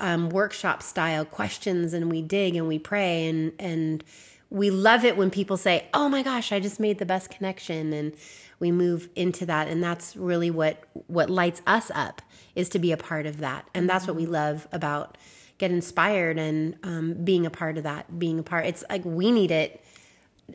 um, 0.01 0.31
workshop 0.31 0.83
style 0.83 1.25
questions 1.25 1.93
and 1.93 2.11
we 2.11 2.23
dig 2.23 2.57
and 2.57 2.67
we 2.67 2.79
pray 2.79 3.29
and 3.29 3.53
and 3.59 4.05
we 4.51 4.71
love 4.71 5.05
it 5.05 5.17
when 5.17 5.31
people 5.31 5.57
say 5.57 5.87
oh 5.95 6.09
my 6.09 6.23
gosh 6.23 6.51
i 6.51 6.59
just 6.59 6.81
made 6.81 6.99
the 6.99 7.07
best 7.07 7.31
connection. 7.31 7.93
And 7.93 8.13
we 8.61 8.71
move 8.71 9.09
into 9.17 9.47
that. 9.47 9.67
And 9.67 9.83
that's 9.83 10.15
really 10.15 10.51
what 10.51 10.85
what 11.09 11.29
lights 11.29 11.63
us 11.67 11.91
up 11.95 12.23
is 12.55 12.69
to 12.69 12.79
be 12.79 12.93
a 12.93 12.97
part 12.97 13.27
of 13.27 13.39
that. 13.39 13.67
And 13.75 13.89
that's 13.89 14.07
what 14.07 14.15
we 14.15 14.27
love 14.27 14.69
about 14.71 15.19
get 15.59 15.71
inspired 15.71 16.39
and 16.39 16.77
um, 16.85 17.15
being 17.25 17.45
a 17.45 17.51
part 17.51 17.77
of 17.77 17.83
that 17.83 18.19
being 18.19 18.39
a 18.39 18.43
part. 18.43 18.67
It's 18.67 18.85
like 18.89 19.05
we 19.05 19.33
need 19.33 19.51
it 19.51 19.83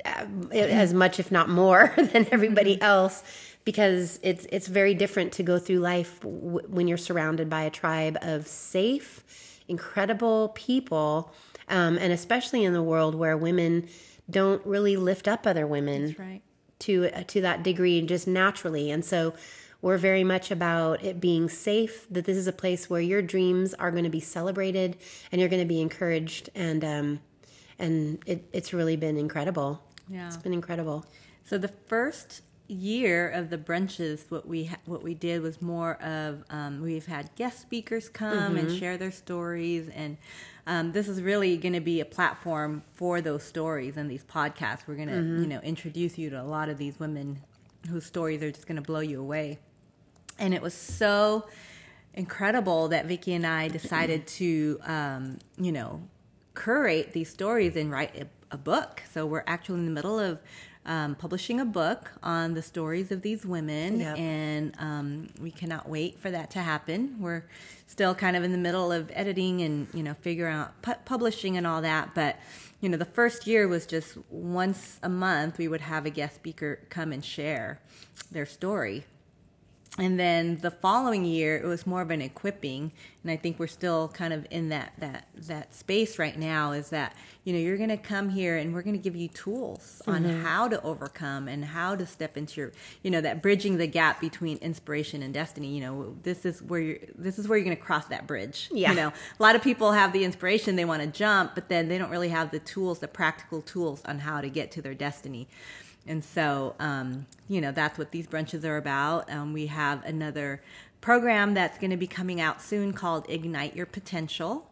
uh, 0.05 0.25
as 0.51 0.93
much 0.93 1.19
if 1.19 1.31
not 1.31 1.49
more 1.49 1.93
than 1.97 2.27
everybody 2.31 2.81
else 2.81 3.23
because 3.65 4.19
it's 4.23 4.45
it's 4.51 4.67
very 4.67 4.93
different 4.93 5.33
to 5.33 5.43
go 5.43 5.59
through 5.59 5.79
life 5.79 6.19
w- 6.21 6.65
when 6.67 6.87
you're 6.87 6.97
surrounded 6.97 7.49
by 7.49 7.63
a 7.63 7.69
tribe 7.69 8.17
of 8.21 8.47
safe 8.47 9.23
incredible 9.67 10.49
people 10.55 11.33
um, 11.67 11.97
and 11.97 12.13
especially 12.13 12.63
in 12.63 12.73
the 12.73 12.83
world 12.83 13.15
where 13.15 13.35
women 13.35 13.87
don't 14.29 14.63
really 14.65 14.95
lift 14.95 15.27
up 15.27 15.45
other 15.47 15.65
women 15.67 16.15
right. 16.17 16.41
to 16.79 17.09
uh, 17.13 17.23
to 17.27 17.41
that 17.41 17.63
degree 17.63 18.01
just 18.01 18.27
naturally 18.27 18.91
and 18.91 19.03
so 19.03 19.33
we're 19.81 19.97
very 19.97 20.23
much 20.23 20.49
about 20.51 21.03
it 21.03 21.19
being 21.19 21.49
safe 21.49 22.07
that 22.09 22.25
this 22.25 22.37
is 22.37 22.47
a 22.47 22.53
place 22.53 22.89
where 22.89 23.01
your 23.01 23.21
dreams 23.21 23.73
are 23.75 23.91
going 23.91 24.03
to 24.03 24.09
be 24.09 24.19
celebrated 24.19 24.95
and 25.31 25.39
you're 25.41 25.49
going 25.49 25.61
to 25.61 25.67
be 25.67 25.81
encouraged 25.81 26.49
and 26.55 26.83
um 26.85 27.19
and 27.79 28.19
it, 28.25 28.45
it's 28.53 28.71
really 28.73 28.95
been 28.95 29.17
incredible 29.17 29.81
Yeah. 30.07 30.27
it's 30.27 30.37
been 30.37 30.53
incredible 30.53 31.05
So 31.43 31.57
the 31.57 31.67
first 31.87 32.41
year 32.67 33.29
of 33.29 33.49
the 33.49 33.57
brunches, 33.57 34.29
what 34.29 34.47
we 34.47 34.65
ha- 34.65 34.77
what 34.85 35.03
we 35.03 35.13
did 35.13 35.41
was 35.41 35.61
more 35.61 36.01
of 36.01 36.43
um, 36.49 36.81
we've 36.81 37.05
had 37.05 37.33
guest 37.35 37.61
speakers 37.61 38.09
come 38.09 38.57
and 38.57 38.71
share 38.71 38.97
their 38.97 39.11
stories, 39.11 39.89
and 39.89 40.17
um, 40.67 40.91
this 40.91 41.07
is 41.07 41.21
really 41.21 41.57
going 41.57 41.73
to 41.73 41.79
be 41.79 41.99
a 41.99 42.05
platform 42.05 42.83
for 42.93 43.21
those 43.21 43.43
stories 43.43 43.97
and 43.97 44.09
these 44.09 44.23
podcasts. 44.23 44.87
We're 44.87 44.95
going 44.95 45.09
to 45.09 45.41
you 45.41 45.47
know 45.47 45.59
introduce 45.61 46.17
you 46.17 46.29
to 46.31 46.41
a 46.41 46.43
lot 46.43 46.69
of 46.69 46.77
these 46.77 46.99
women 46.99 47.41
whose 47.89 48.05
stories 48.05 48.41
are 48.41 48.51
just 48.51 48.67
going 48.67 48.77
to 48.77 48.81
blow 48.81 49.01
you 49.01 49.19
away, 49.19 49.59
and 50.39 50.53
it 50.53 50.61
was 50.61 50.73
so 50.73 51.47
incredible 52.13 52.87
that 52.87 53.05
Vicky 53.05 53.33
and 53.33 53.45
I 53.45 53.67
decided 53.67 54.25
to 54.39 54.79
um, 54.83 55.39
you 55.57 55.71
know 55.71 56.01
curate 56.55 57.11
these 57.11 57.29
stories 57.29 57.75
and 57.75 57.91
write 57.91 58.15
a, 58.15 58.27
a 58.51 58.57
book. 58.57 59.03
So 59.11 59.25
we're 59.25 59.43
actually 59.45 59.79
in 59.79 59.85
the 59.85 59.91
middle 59.91 60.19
of 60.19 60.39
um, 60.85 61.15
publishing 61.15 61.59
a 61.59 61.65
book 61.65 62.11
on 62.23 62.53
the 62.53 62.61
stories 62.61 63.11
of 63.11 63.21
these 63.21 63.45
women, 63.45 63.99
Yep. 63.99 64.17
and 64.17 64.75
um, 64.79 65.27
we 65.41 65.51
cannot 65.51 65.89
wait 65.89 66.19
for 66.19 66.29
that 66.31 66.51
to 66.51 66.59
happen. 66.59 67.15
We're 67.19 67.43
still 67.87 68.13
kind 68.15 68.35
of 68.35 68.43
in 68.43 68.51
the 68.51 68.57
middle 68.57 68.91
of 68.91 69.11
editing 69.13 69.61
and 69.61 69.87
you 69.93 70.03
know 70.03 70.13
figuring 70.13 70.53
out 70.55 70.81
pu- 70.81 70.93
publishing 71.05 71.57
and 71.57 71.65
all 71.67 71.81
that, 71.81 72.13
but 72.15 72.37
you 72.81 72.89
know 72.89 72.97
the 72.97 73.05
first 73.05 73.47
year 73.47 73.67
was 73.67 73.85
just 73.85 74.17
once 74.29 74.99
a 75.01 75.09
month 75.09 75.57
we 75.57 75.67
would 75.67 75.81
have 75.81 76.05
a 76.05 76.09
guest 76.09 76.35
speaker 76.35 76.79
come 76.89 77.11
and 77.11 77.23
share 77.25 77.79
their 78.31 78.45
story 78.45 79.05
and 79.97 80.19
then 80.19 80.57
the 80.57 80.71
following 80.71 81.23
year 81.23 81.55
it 81.57 81.65
was 81.65 81.87
more 81.87 82.01
of 82.01 82.11
an 82.11 82.21
equipping. 82.21 82.91
And 83.23 83.31
i 83.31 83.37
think 83.37 83.57
we're 83.57 83.65
still 83.65 84.09
kind 84.09 84.33
of 84.33 84.45
in 84.51 84.69
that 84.69 84.93
that 84.99 85.27
that 85.35 85.73
space 85.73 86.19
right 86.19 86.37
now 86.37 86.73
is 86.73 86.89
that 86.89 87.15
you 87.43 87.53
know 87.53 87.59
you're 87.59 87.77
going 87.77 87.89
to 87.89 87.97
come 87.97 88.29
here 88.29 88.55
and 88.57 88.71
we're 88.71 88.83
going 88.83 88.95
to 88.95 89.01
give 89.01 89.15
you 89.15 89.29
tools 89.29 90.01
on 90.05 90.23
mm-hmm. 90.23 90.43
how 90.43 90.67
to 90.67 90.79
overcome 90.83 91.47
and 91.47 91.65
how 91.65 91.95
to 91.95 92.05
step 92.05 92.37
into 92.37 92.61
your 92.61 92.71
you 93.01 93.09
know 93.09 93.21
that 93.21 93.41
bridging 93.41 93.77
the 93.77 93.87
gap 93.87 94.21
between 94.21 94.57
inspiration 94.57 95.23
and 95.23 95.33
destiny. 95.33 95.69
You 95.69 95.81
know 95.81 96.15
this 96.21 96.45
is 96.45 96.61
where 96.61 96.79
you're 96.79 96.99
this 97.15 97.39
is 97.39 97.47
where 97.47 97.57
you're 97.57 97.65
going 97.65 97.77
to 97.77 97.81
cross 97.81 98.05
that 98.07 98.27
bridge. 98.27 98.69
Yeah. 98.71 98.91
you 98.91 98.95
know 98.95 99.07
a 99.07 99.43
lot 99.43 99.55
of 99.55 99.63
people 99.63 99.93
have 99.93 100.13
the 100.13 100.23
inspiration 100.23 100.75
they 100.75 100.85
want 100.85 101.01
to 101.01 101.07
jump 101.07 101.55
but 101.55 101.69
then 101.69 101.87
they 101.87 101.97
don't 101.97 102.11
really 102.11 102.29
have 102.29 102.51
the 102.51 102.59
tools 102.59 102.99
the 102.99 103.07
practical 103.07 103.61
tools 103.61 104.01
on 104.05 104.19
how 104.19 104.41
to 104.41 104.49
get 104.49 104.71
to 104.71 104.81
their 104.81 104.93
destiny 104.93 105.47
and 106.07 106.23
so, 106.23 106.75
um, 106.79 107.25
you 107.47 107.61
know, 107.61 107.71
that's 107.71 107.97
what 107.97 108.11
these 108.11 108.27
brunches 108.27 108.63
are 108.63 108.77
about. 108.77 109.31
Um, 109.31 109.53
we 109.53 109.67
have 109.67 110.03
another 110.05 110.61
program 111.01 111.53
that's 111.53 111.77
going 111.77 111.91
to 111.91 111.97
be 111.97 112.07
coming 112.07 112.39
out 112.39 112.61
soon 112.61 112.93
called 112.93 113.25
Ignite 113.29 113.75
Your 113.75 113.85
Potential. 113.85 114.69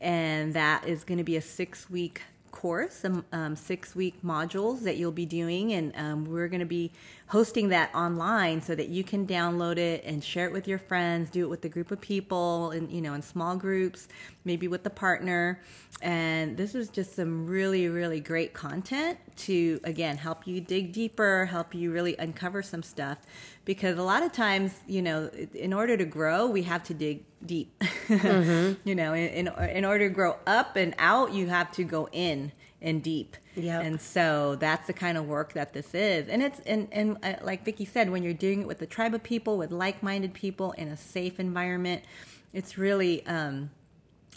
And 0.00 0.54
that 0.54 0.86
is 0.86 1.04
going 1.04 1.18
to 1.18 1.24
be 1.24 1.36
a 1.36 1.42
six 1.42 1.90
week 1.90 2.22
course, 2.50 3.04
um, 3.04 3.24
um, 3.32 3.56
six 3.56 3.94
week 3.94 4.22
modules 4.24 4.82
that 4.82 4.96
you'll 4.96 5.12
be 5.12 5.26
doing. 5.26 5.72
And 5.72 5.92
um, 5.96 6.24
we're 6.24 6.48
going 6.48 6.60
to 6.60 6.66
be 6.66 6.92
hosting 7.30 7.68
that 7.68 7.94
online 7.94 8.60
so 8.60 8.74
that 8.74 8.88
you 8.88 9.04
can 9.04 9.24
download 9.24 9.78
it 9.78 10.02
and 10.04 10.22
share 10.22 10.46
it 10.46 10.52
with 10.52 10.66
your 10.66 10.78
friends, 10.78 11.30
do 11.30 11.44
it 11.44 11.48
with 11.48 11.64
a 11.64 11.68
group 11.68 11.92
of 11.92 12.00
people 12.00 12.72
and, 12.72 12.90
you 12.90 13.00
know, 13.00 13.14
in 13.14 13.22
small 13.22 13.54
groups, 13.54 14.08
maybe 14.44 14.66
with 14.66 14.82
the 14.82 14.90
partner. 14.90 15.60
And 16.02 16.56
this 16.56 16.74
is 16.74 16.88
just 16.88 17.14
some 17.14 17.46
really, 17.46 17.86
really 17.86 18.18
great 18.18 18.52
content 18.52 19.16
to, 19.36 19.78
again, 19.84 20.16
help 20.16 20.44
you 20.44 20.60
dig 20.60 20.92
deeper, 20.92 21.44
help 21.44 21.72
you 21.72 21.92
really 21.92 22.16
uncover 22.16 22.62
some 22.62 22.82
stuff. 22.82 23.18
Because 23.64 23.96
a 23.96 24.02
lot 24.02 24.24
of 24.24 24.32
times, 24.32 24.80
you 24.88 25.00
know, 25.00 25.30
in 25.54 25.72
order 25.72 25.96
to 25.96 26.04
grow, 26.04 26.48
we 26.48 26.62
have 26.64 26.82
to 26.84 26.94
dig 26.94 27.24
deep. 27.46 27.72
Mm-hmm. 28.10 28.88
you 28.88 28.96
know, 28.96 29.14
in, 29.14 29.46
in, 29.46 29.68
in 29.70 29.84
order 29.84 30.08
to 30.08 30.12
grow 30.12 30.36
up 30.44 30.74
and 30.74 30.96
out, 30.98 31.32
you 31.32 31.46
have 31.46 31.70
to 31.74 31.84
go 31.84 32.08
in 32.10 32.50
and 32.82 33.04
deep. 33.04 33.36
Yep. 33.62 33.84
And 33.84 34.00
so 34.00 34.56
that's 34.56 34.86
the 34.86 34.92
kind 34.92 35.18
of 35.18 35.26
work 35.26 35.52
that 35.52 35.72
this 35.72 35.94
is. 35.94 36.28
And 36.28 36.42
it's, 36.42 36.60
and, 36.60 36.88
and 36.92 37.18
uh, 37.22 37.34
like 37.42 37.64
Vicki 37.64 37.84
said, 37.84 38.10
when 38.10 38.22
you're 38.22 38.32
doing 38.32 38.62
it 38.62 38.66
with 38.66 38.82
a 38.82 38.86
tribe 38.86 39.14
of 39.14 39.22
people, 39.22 39.58
with 39.58 39.70
like 39.70 40.02
minded 40.02 40.34
people 40.34 40.72
in 40.72 40.88
a 40.88 40.96
safe 40.96 41.38
environment, 41.38 42.04
it's 42.52 42.78
really, 42.78 43.24
um, 43.26 43.70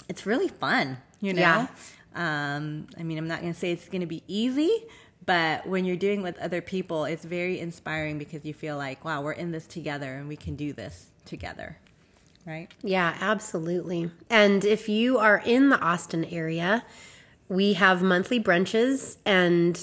it's 0.09 0.25
really 0.25 0.47
fun, 0.47 0.97
you 1.21 1.33
know? 1.33 1.41
Yeah. 1.41 1.67
Um, 2.15 2.87
I 2.99 3.03
mean, 3.03 3.17
I'm 3.17 3.27
not 3.27 3.41
going 3.41 3.53
to 3.53 3.59
say 3.59 3.71
it's 3.71 3.89
going 3.89 4.01
to 4.01 4.07
be 4.07 4.23
easy, 4.27 4.85
but 5.25 5.65
when 5.65 5.85
you're 5.85 5.95
doing 5.95 6.19
it 6.19 6.23
with 6.23 6.37
other 6.39 6.61
people, 6.61 7.05
it's 7.05 7.25
very 7.25 7.59
inspiring 7.59 8.17
because 8.17 8.45
you 8.45 8.53
feel 8.53 8.77
like, 8.77 9.03
wow, 9.03 9.21
we're 9.21 9.31
in 9.31 9.51
this 9.51 9.65
together 9.65 10.15
and 10.15 10.27
we 10.27 10.35
can 10.35 10.55
do 10.55 10.73
this 10.73 11.07
together. 11.25 11.77
Right? 12.45 12.67
Yeah, 12.81 13.15
absolutely. 13.21 14.11
And 14.29 14.65
if 14.65 14.89
you 14.89 15.17
are 15.17 15.41
in 15.45 15.69
the 15.69 15.79
Austin 15.79 16.25
area, 16.25 16.83
we 17.49 17.73
have 17.73 18.01
monthly 18.01 18.39
brunches 18.39 19.17
and 19.25 19.79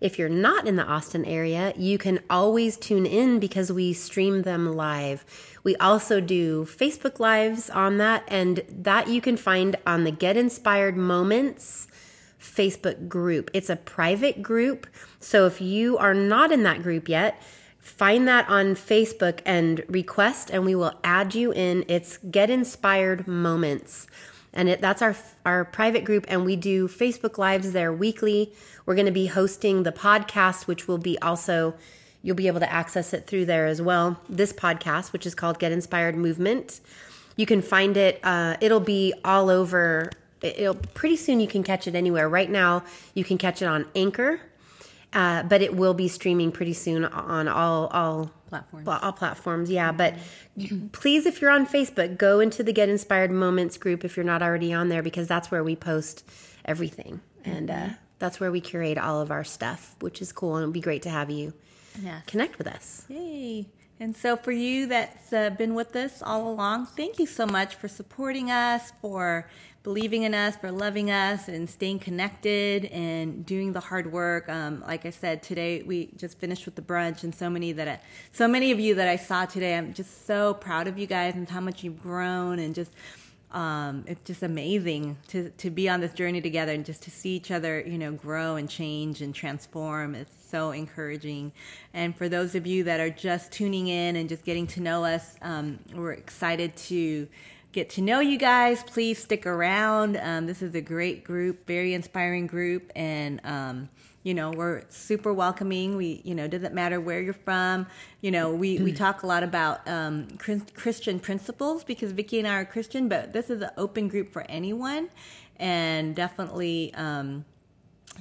If 0.00 0.18
you're 0.18 0.28
not 0.28 0.66
in 0.66 0.76
the 0.76 0.84
Austin 0.84 1.24
area, 1.24 1.72
you 1.76 1.96
can 1.98 2.20
always 2.28 2.76
tune 2.76 3.06
in 3.06 3.40
because 3.40 3.72
we 3.72 3.92
stream 3.92 4.42
them 4.42 4.76
live. 4.76 5.24
We 5.64 5.74
also 5.76 6.20
do 6.20 6.64
Facebook 6.64 7.18
Lives 7.18 7.70
on 7.70 7.96
that, 7.98 8.24
and 8.28 8.62
that 8.68 9.08
you 9.08 9.20
can 9.20 9.36
find 9.36 9.76
on 9.86 10.04
the 10.04 10.10
Get 10.10 10.36
Inspired 10.36 10.96
Moments 10.96 11.88
Facebook 12.40 13.08
group. 13.08 13.50
It's 13.54 13.70
a 13.70 13.76
private 13.76 14.42
group. 14.42 14.86
So 15.18 15.46
if 15.46 15.60
you 15.60 15.96
are 15.96 16.14
not 16.14 16.52
in 16.52 16.62
that 16.64 16.82
group 16.82 17.08
yet, 17.08 17.42
find 17.80 18.28
that 18.28 18.48
on 18.48 18.74
Facebook 18.74 19.40
and 19.46 19.82
request, 19.88 20.50
and 20.50 20.66
we 20.66 20.74
will 20.74 20.92
add 21.02 21.34
you 21.34 21.52
in. 21.52 21.84
It's 21.88 22.18
Get 22.18 22.50
Inspired 22.50 23.26
Moments. 23.26 24.06
And 24.56 24.70
it, 24.70 24.80
that's 24.80 25.02
our 25.02 25.14
our 25.44 25.64
private 25.64 26.04
group, 26.04 26.24
and 26.28 26.44
we 26.44 26.56
do 26.56 26.88
Facebook 26.88 27.38
lives 27.38 27.72
there 27.72 27.92
weekly. 27.92 28.52
We're 28.86 28.94
going 28.94 29.06
to 29.06 29.12
be 29.12 29.26
hosting 29.26 29.84
the 29.84 29.92
podcast, 29.92 30.66
which 30.66 30.88
will 30.88 30.98
be 30.98 31.18
also 31.20 31.74
you'll 32.22 32.34
be 32.34 32.48
able 32.48 32.60
to 32.60 32.72
access 32.72 33.12
it 33.12 33.26
through 33.26 33.44
there 33.44 33.66
as 33.66 33.80
well. 33.80 34.18
This 34.28 34.52
podcast, 34.52 35.12
which 35.12 35.26
is 35.26 35.34
called 35.34 35.58
Get 35.58 35.70
Inspired 35.70 36.16
Movement, 36.16 36.80
you 37.36 37.46
can 37.46 37.62
find 37.62 37.96
it. 37.96 38.18
Uh, 38.24 38.56
it'll 38.60 38.80
be 38.80 39.12
all 39.24 39.50
over. 39.50 40.10
It'll 40.40 40.74
pretty 40.74 41.16
soon. 41.16 41.38
You 41.38 41.48
can 41.48 41.62
catch 41.62 41.86
it 41.86 41.94
anywhere. 41.94 42.28
Right 42.28 42.50
now, 42.50 42.82
you 43.14 43.24
can 43.24 43.38
catch 43.38 43.60
it 43.60 43.66
on 43.66 43.86
Anchor 43.94 44.40
uh, 45.12 45.42
but 45.44 45.62
it 45.62 45.74
will 45.74 45.94
be 45.94 46.08
streaming 46.08 46.52
pretty 46.52 46.72
soon 46.72 47.04
on 47.04 47.48
all 47.48 47.86
all 47.88 48.30
platforms. 48.48 48.88
All 48.88 49.12
platforms, 49.12 49.70
yeah. 49.70 49.92
But 49.92 50.14
please, 50.92 51.26
if 51.26 51.40
you're 51.40 51.50
on 51.50 51.66
Facebook, 51.66 52.16
go 52.16 52.40
into 52.40 52.62
the 52.62 52.72
Get 52.72 52.88
Inspired 52.88 53.30
Moments 53.30 53.76
group 53.76 54.04
if 54.04 54.16
you're 54.16 54.24
not 54.24 54.42
already 54.42 54.72
on 54.72 54.88
there, 54.88 55.02
because 55.02 55.28
that's 55.28 55.50
where 55.50 55.64
we 55.64 55.76
post 55.76 56.24
everything, 56.64 57.20
and 57.44 57.70
uh, 57.70 57.88
that's 58.18 58.40
where 58.40 58.50
we 58.50 58.60
curate 58.60 58.98
all 58.98 59.20
of 59.20 59.30
our 59.30 59.44
stuff, 59.44 59.96
which 60.00 60.20
is 60.22 60.32
cool, 60.32 60.56
and 60.56 60.62
it'll 60.62 60.72
be 60.72 60.80
great 60.80 61.02
to 61.02 61.10
have 61.10 61.30
you 61.30 61.52
yes. 62.02 62.22
connect 62.26 62.58
with 62.58 62.66
us. 62.66 63.04
Yay! 63.08 63.66
And 63.98 64.14
so, 64.14 64.36
for 64.36 64.52
you 64.52 64.86
that's 64.86 65.32
uh, 65.32 65.50
been 65.50 65.74
with 65.74 65.96
us 65.96 66.22
all 66.22 66.48
along, 66.50 66.86
thank 66.86 67.18
you 67.18 67.26
so 67.26 67.46
much 67.46 67.74
for 67.76 67.88
supporting 67.88 68.50
us, 68.50 68.92
for 69.00 69.48
believing 69.86 70.24
in 70.24 70.34
us, 70.34 70.56
for 70.56 70.72
loving 70.72 71.12
us, 71.12 71.46
and 71.46 71.70
staying 71.70 72.00
connected 72.00 72.86
and 72.86 73.46
doing 73.46 73.72
the 73.72 73.78
hard 73.78 74.10
work. 74.10 74.48
Um, 74.48 74.82
like 74.84 75.06
I 75.06 75.10
said 75.10 75.44
today, 75.44 75.84
we 75.84 76.10
just 76.16 76.40
finished 76.40 76.64
with 76.64 76.74
the 76.74 76.82
brunch, 76.82 77.22
and 77.22 77.32
so 77.32 77.48
many 77.48 77.70
that 77.70 77.86
I, 77.86 78.00
so 78.32 78.48
many 78.48 78.72
of 78.72 78.80
you 78.80 78.96
that 78.96 79.06
I 79.06 79.14
saw 79.14 79.44
today, 79.44 79.78
I'm 79.78 79.94
just 79.94 80.26
so 80.26 80.54
proud 80.54 80.88
of 80.88 80.98
you 80.98 81.06
guys 81.06 81.36
and 81.36 81.48
how 81.48 81.60
much 81.60 81.84
you've 81.84 82.02
grown, 82.02 82.58
and 82.58 82.74
just 82.74 82.90
um, 83.52 84.04
it's 84.08 84.24
just 84.24 84.42
amazing 84.42 85.18
to 85.28 85.50
to 85.50 85.70
be 85.70 85.88
on 85.88 86.00
this 86.00 86.12
journey 86.12 86.40
together 86.40 86.72
and 86.72 86.84
just 86.84 87.02
to 87.04 87.12
see 87.12 87.36
each 87.36 87.52
other, 87.52 87.80
you 87.80 87.96
know, 87.96 88.10
grow 88.10 88.56
and 88.56 88.68
change 88.68 89.22
and 89.22 89.32
transform. 89.32 90.16
It's 90.16 90.50
so 90.50 90.72
encouraging. 90.72 91.52
And 91.94 92.14
for 92.16 92.28
those 92.28 92.56
of 92.56 92.66
you 92.66 92.82
that 92.84 92.98
are 92.98 93.10
just 93.10 93.52
tuning 93.52 93.86
in 93.86 94.16
and 94.16 94.28
just 94.28 94.44
getting 94.44 94.66
to 94.66 94.80
know 94.80 95.04
us, 95.04 95.36
um, 95.42 95.78
we're 95.94 96.14
excited 96.14 96.74
to 96.88 97.28
get 97.76 97.90
to 97.90 98.00
know 98.00 98.20
you 98.20 98.38
guys. 98.38 98.82
Please 98.82 99.22
stick 99.22 99.44
around. 99.44 100.16
Um, 100.16 100.46
this 100.46 100.62
is 100.62 100.74
a 100.74 100.80
great 100.80 101.24
group, 101.24 101.66
very 101.66 101.92
inspiring 101.92 102.46
group, 102.46 102.90
and 102.96 103.38
um, 103.44 103.90
you 104.22 104.32
know 104.32 104.50
we're 104.50 104.82
super 104.88 105.30
welcoming. 105.30 105.94
We 105.94 106.22
you 106.24 106.34
know 106.34 106.48
doesn't 106.48 106.74
matter 106.74 107.00
where 107.02 107.20
you're 107.20 107.34
from. 107.34 107.86
You 108.22 108.30
know 108.30 108.54
we 108.54 108.78
we 108.78 108.92
talk 109.04 109.22
a 109.22 109.26
lot 109.26 109.42
about 109.42 109.86
um, 109.86 110.26
Christian 110.38 111.20
principles 111.20 111.84
because 111.84 112.12
Vicki 112.12 112.38
and 112.38 112.48
I 112.48 112.54
are 112.60 112.64
Christian, 112.64 113.10
but 113.10 113.34
this 113.34 113.50
is 113.50 113.60
an 113.60 113.70
open 113.76 114.08
group 114.08 114.32
for 114.32 114.42
anyone, 114.48 115.10
and 115.56 116.16
definitely. 116.16 116.92
Um, 116.94 117.44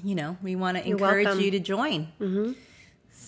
you 0.04 0.14
know, 0.14 0.36
we 0.44 0.58
want 0.58 0.76
to 0.76 0.86
encourage 0.86 1.24
welcome. 1.24 1.42
you 1.42 1.52
to 1.52 1.60
join. 1.60 2.12
Mm-hmm. 2.20 2.52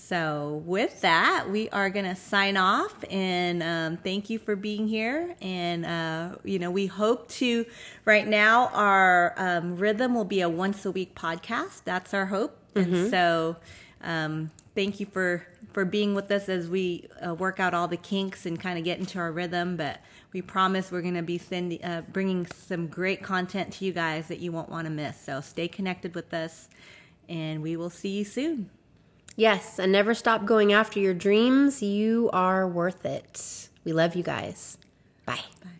So, 0.07 0.63
with 0.65 1.01
that, 1.01 1.49
we 1.49 1.67
are 1.71 1.89
going 1.89 2.05
to 2.05 2.15
sign 2.15 2.55
off 2.55 2.95
and 3.09 3.61
um, 3.61 3.97
thank 3.97 4.29
you 4.29 4.39
for 4.39 4.55
being 4.55 4.87
here. 4.87 5.35
And, 5.41 5.85
uh, 5.85 6.37
you 6.45 6.59
know, 6.59 6.71
we 6.71 6.85
hope 6.85 7.27
to, 7.27 7.65
right 8.05 8.25
now, 8.25 8.67
our 8.67 9.33
um, 9.35 9.75
rhythm 9.75 10.15
will 10.15 10.23
be 10.23 10.39
a 10.39 10.47
once 10.47 10.85
a 10.85 10.91
week 10.91 11.13
podcast. 11.13 11.81
That's 11.83 12.13
our 12.13 12.27
hope. 12.27 12.57
Mm-hmm. 12.73 12.93
And 12.93 13.11
so, 13.11 13.57
um, 14.01 14.51
thank 14.75 15.01
you 15.01 15.05
for, 15.07 15.45
for 15.73 15.83
being 15.83 16.15
with 16.15 16.31
us 16.31 16.47
as 16.47 16.69
we 16.69 17.09
uh, 17.27 17.35
work 17.35 17.59
out 17.59 17.73
all 17.73 17.89
the 17.89 17.97
kinks 17.97 18.45
and 18.45 18.57
kind 18.57 18.79
of 18.79 18.85
get 18.85 18.99
into 18.99 19.19
our 19.19 19.33
rhythm. 19.33 19.75
But 19.75 19.99
we 20.31 20.41
promise 20.41 20.89
we're 20.89 21.01
going 21.01 21.15
to 21.15 21.21
be 21.21 21.37
sending, 21.37 21.83
uh, 21.83 22.03
bringing 22.13 22.45
some 22.45 22.87
great 22.87 23.23
content 23.23 23.73
to 23.73 23.83
you 23.83 23.91
guys 23.91 24.29
that 24.29 24.39
you 24.39 24.53
won't 24.53 24.69
want 24.69 24.85
to 24.85 24.89
miss. 24.89 25.19
So, 25.19 25.41
stay 25.41 25.67
connected 25.67 26.15
with 26.15 26.33
us 26.33 26.69
and 27.27 27.61
we 27.61 27.75
will 27.75 27.89
see 27.89 28.19
you 28.19 28.23
soon. 28.23 28.69
Yes, 29.37 29.77
and 29.77 29.91
never 29.91 30.15
stop 30.15 30.45
going 30.45 30.73
after 30.73 30.99
your 30.99 31.13
dreams. 31.13 31.83
You 31.83 32.31
are 32.33 32.67
worth 32.67 33.05
it. 33.05 33.69
We 33.85 33.93
love 33.93 34.15
you 34.15 34.23
guys. 34.23 34.79
Bye. 35.27 35.41
Bye. 35.63 35.76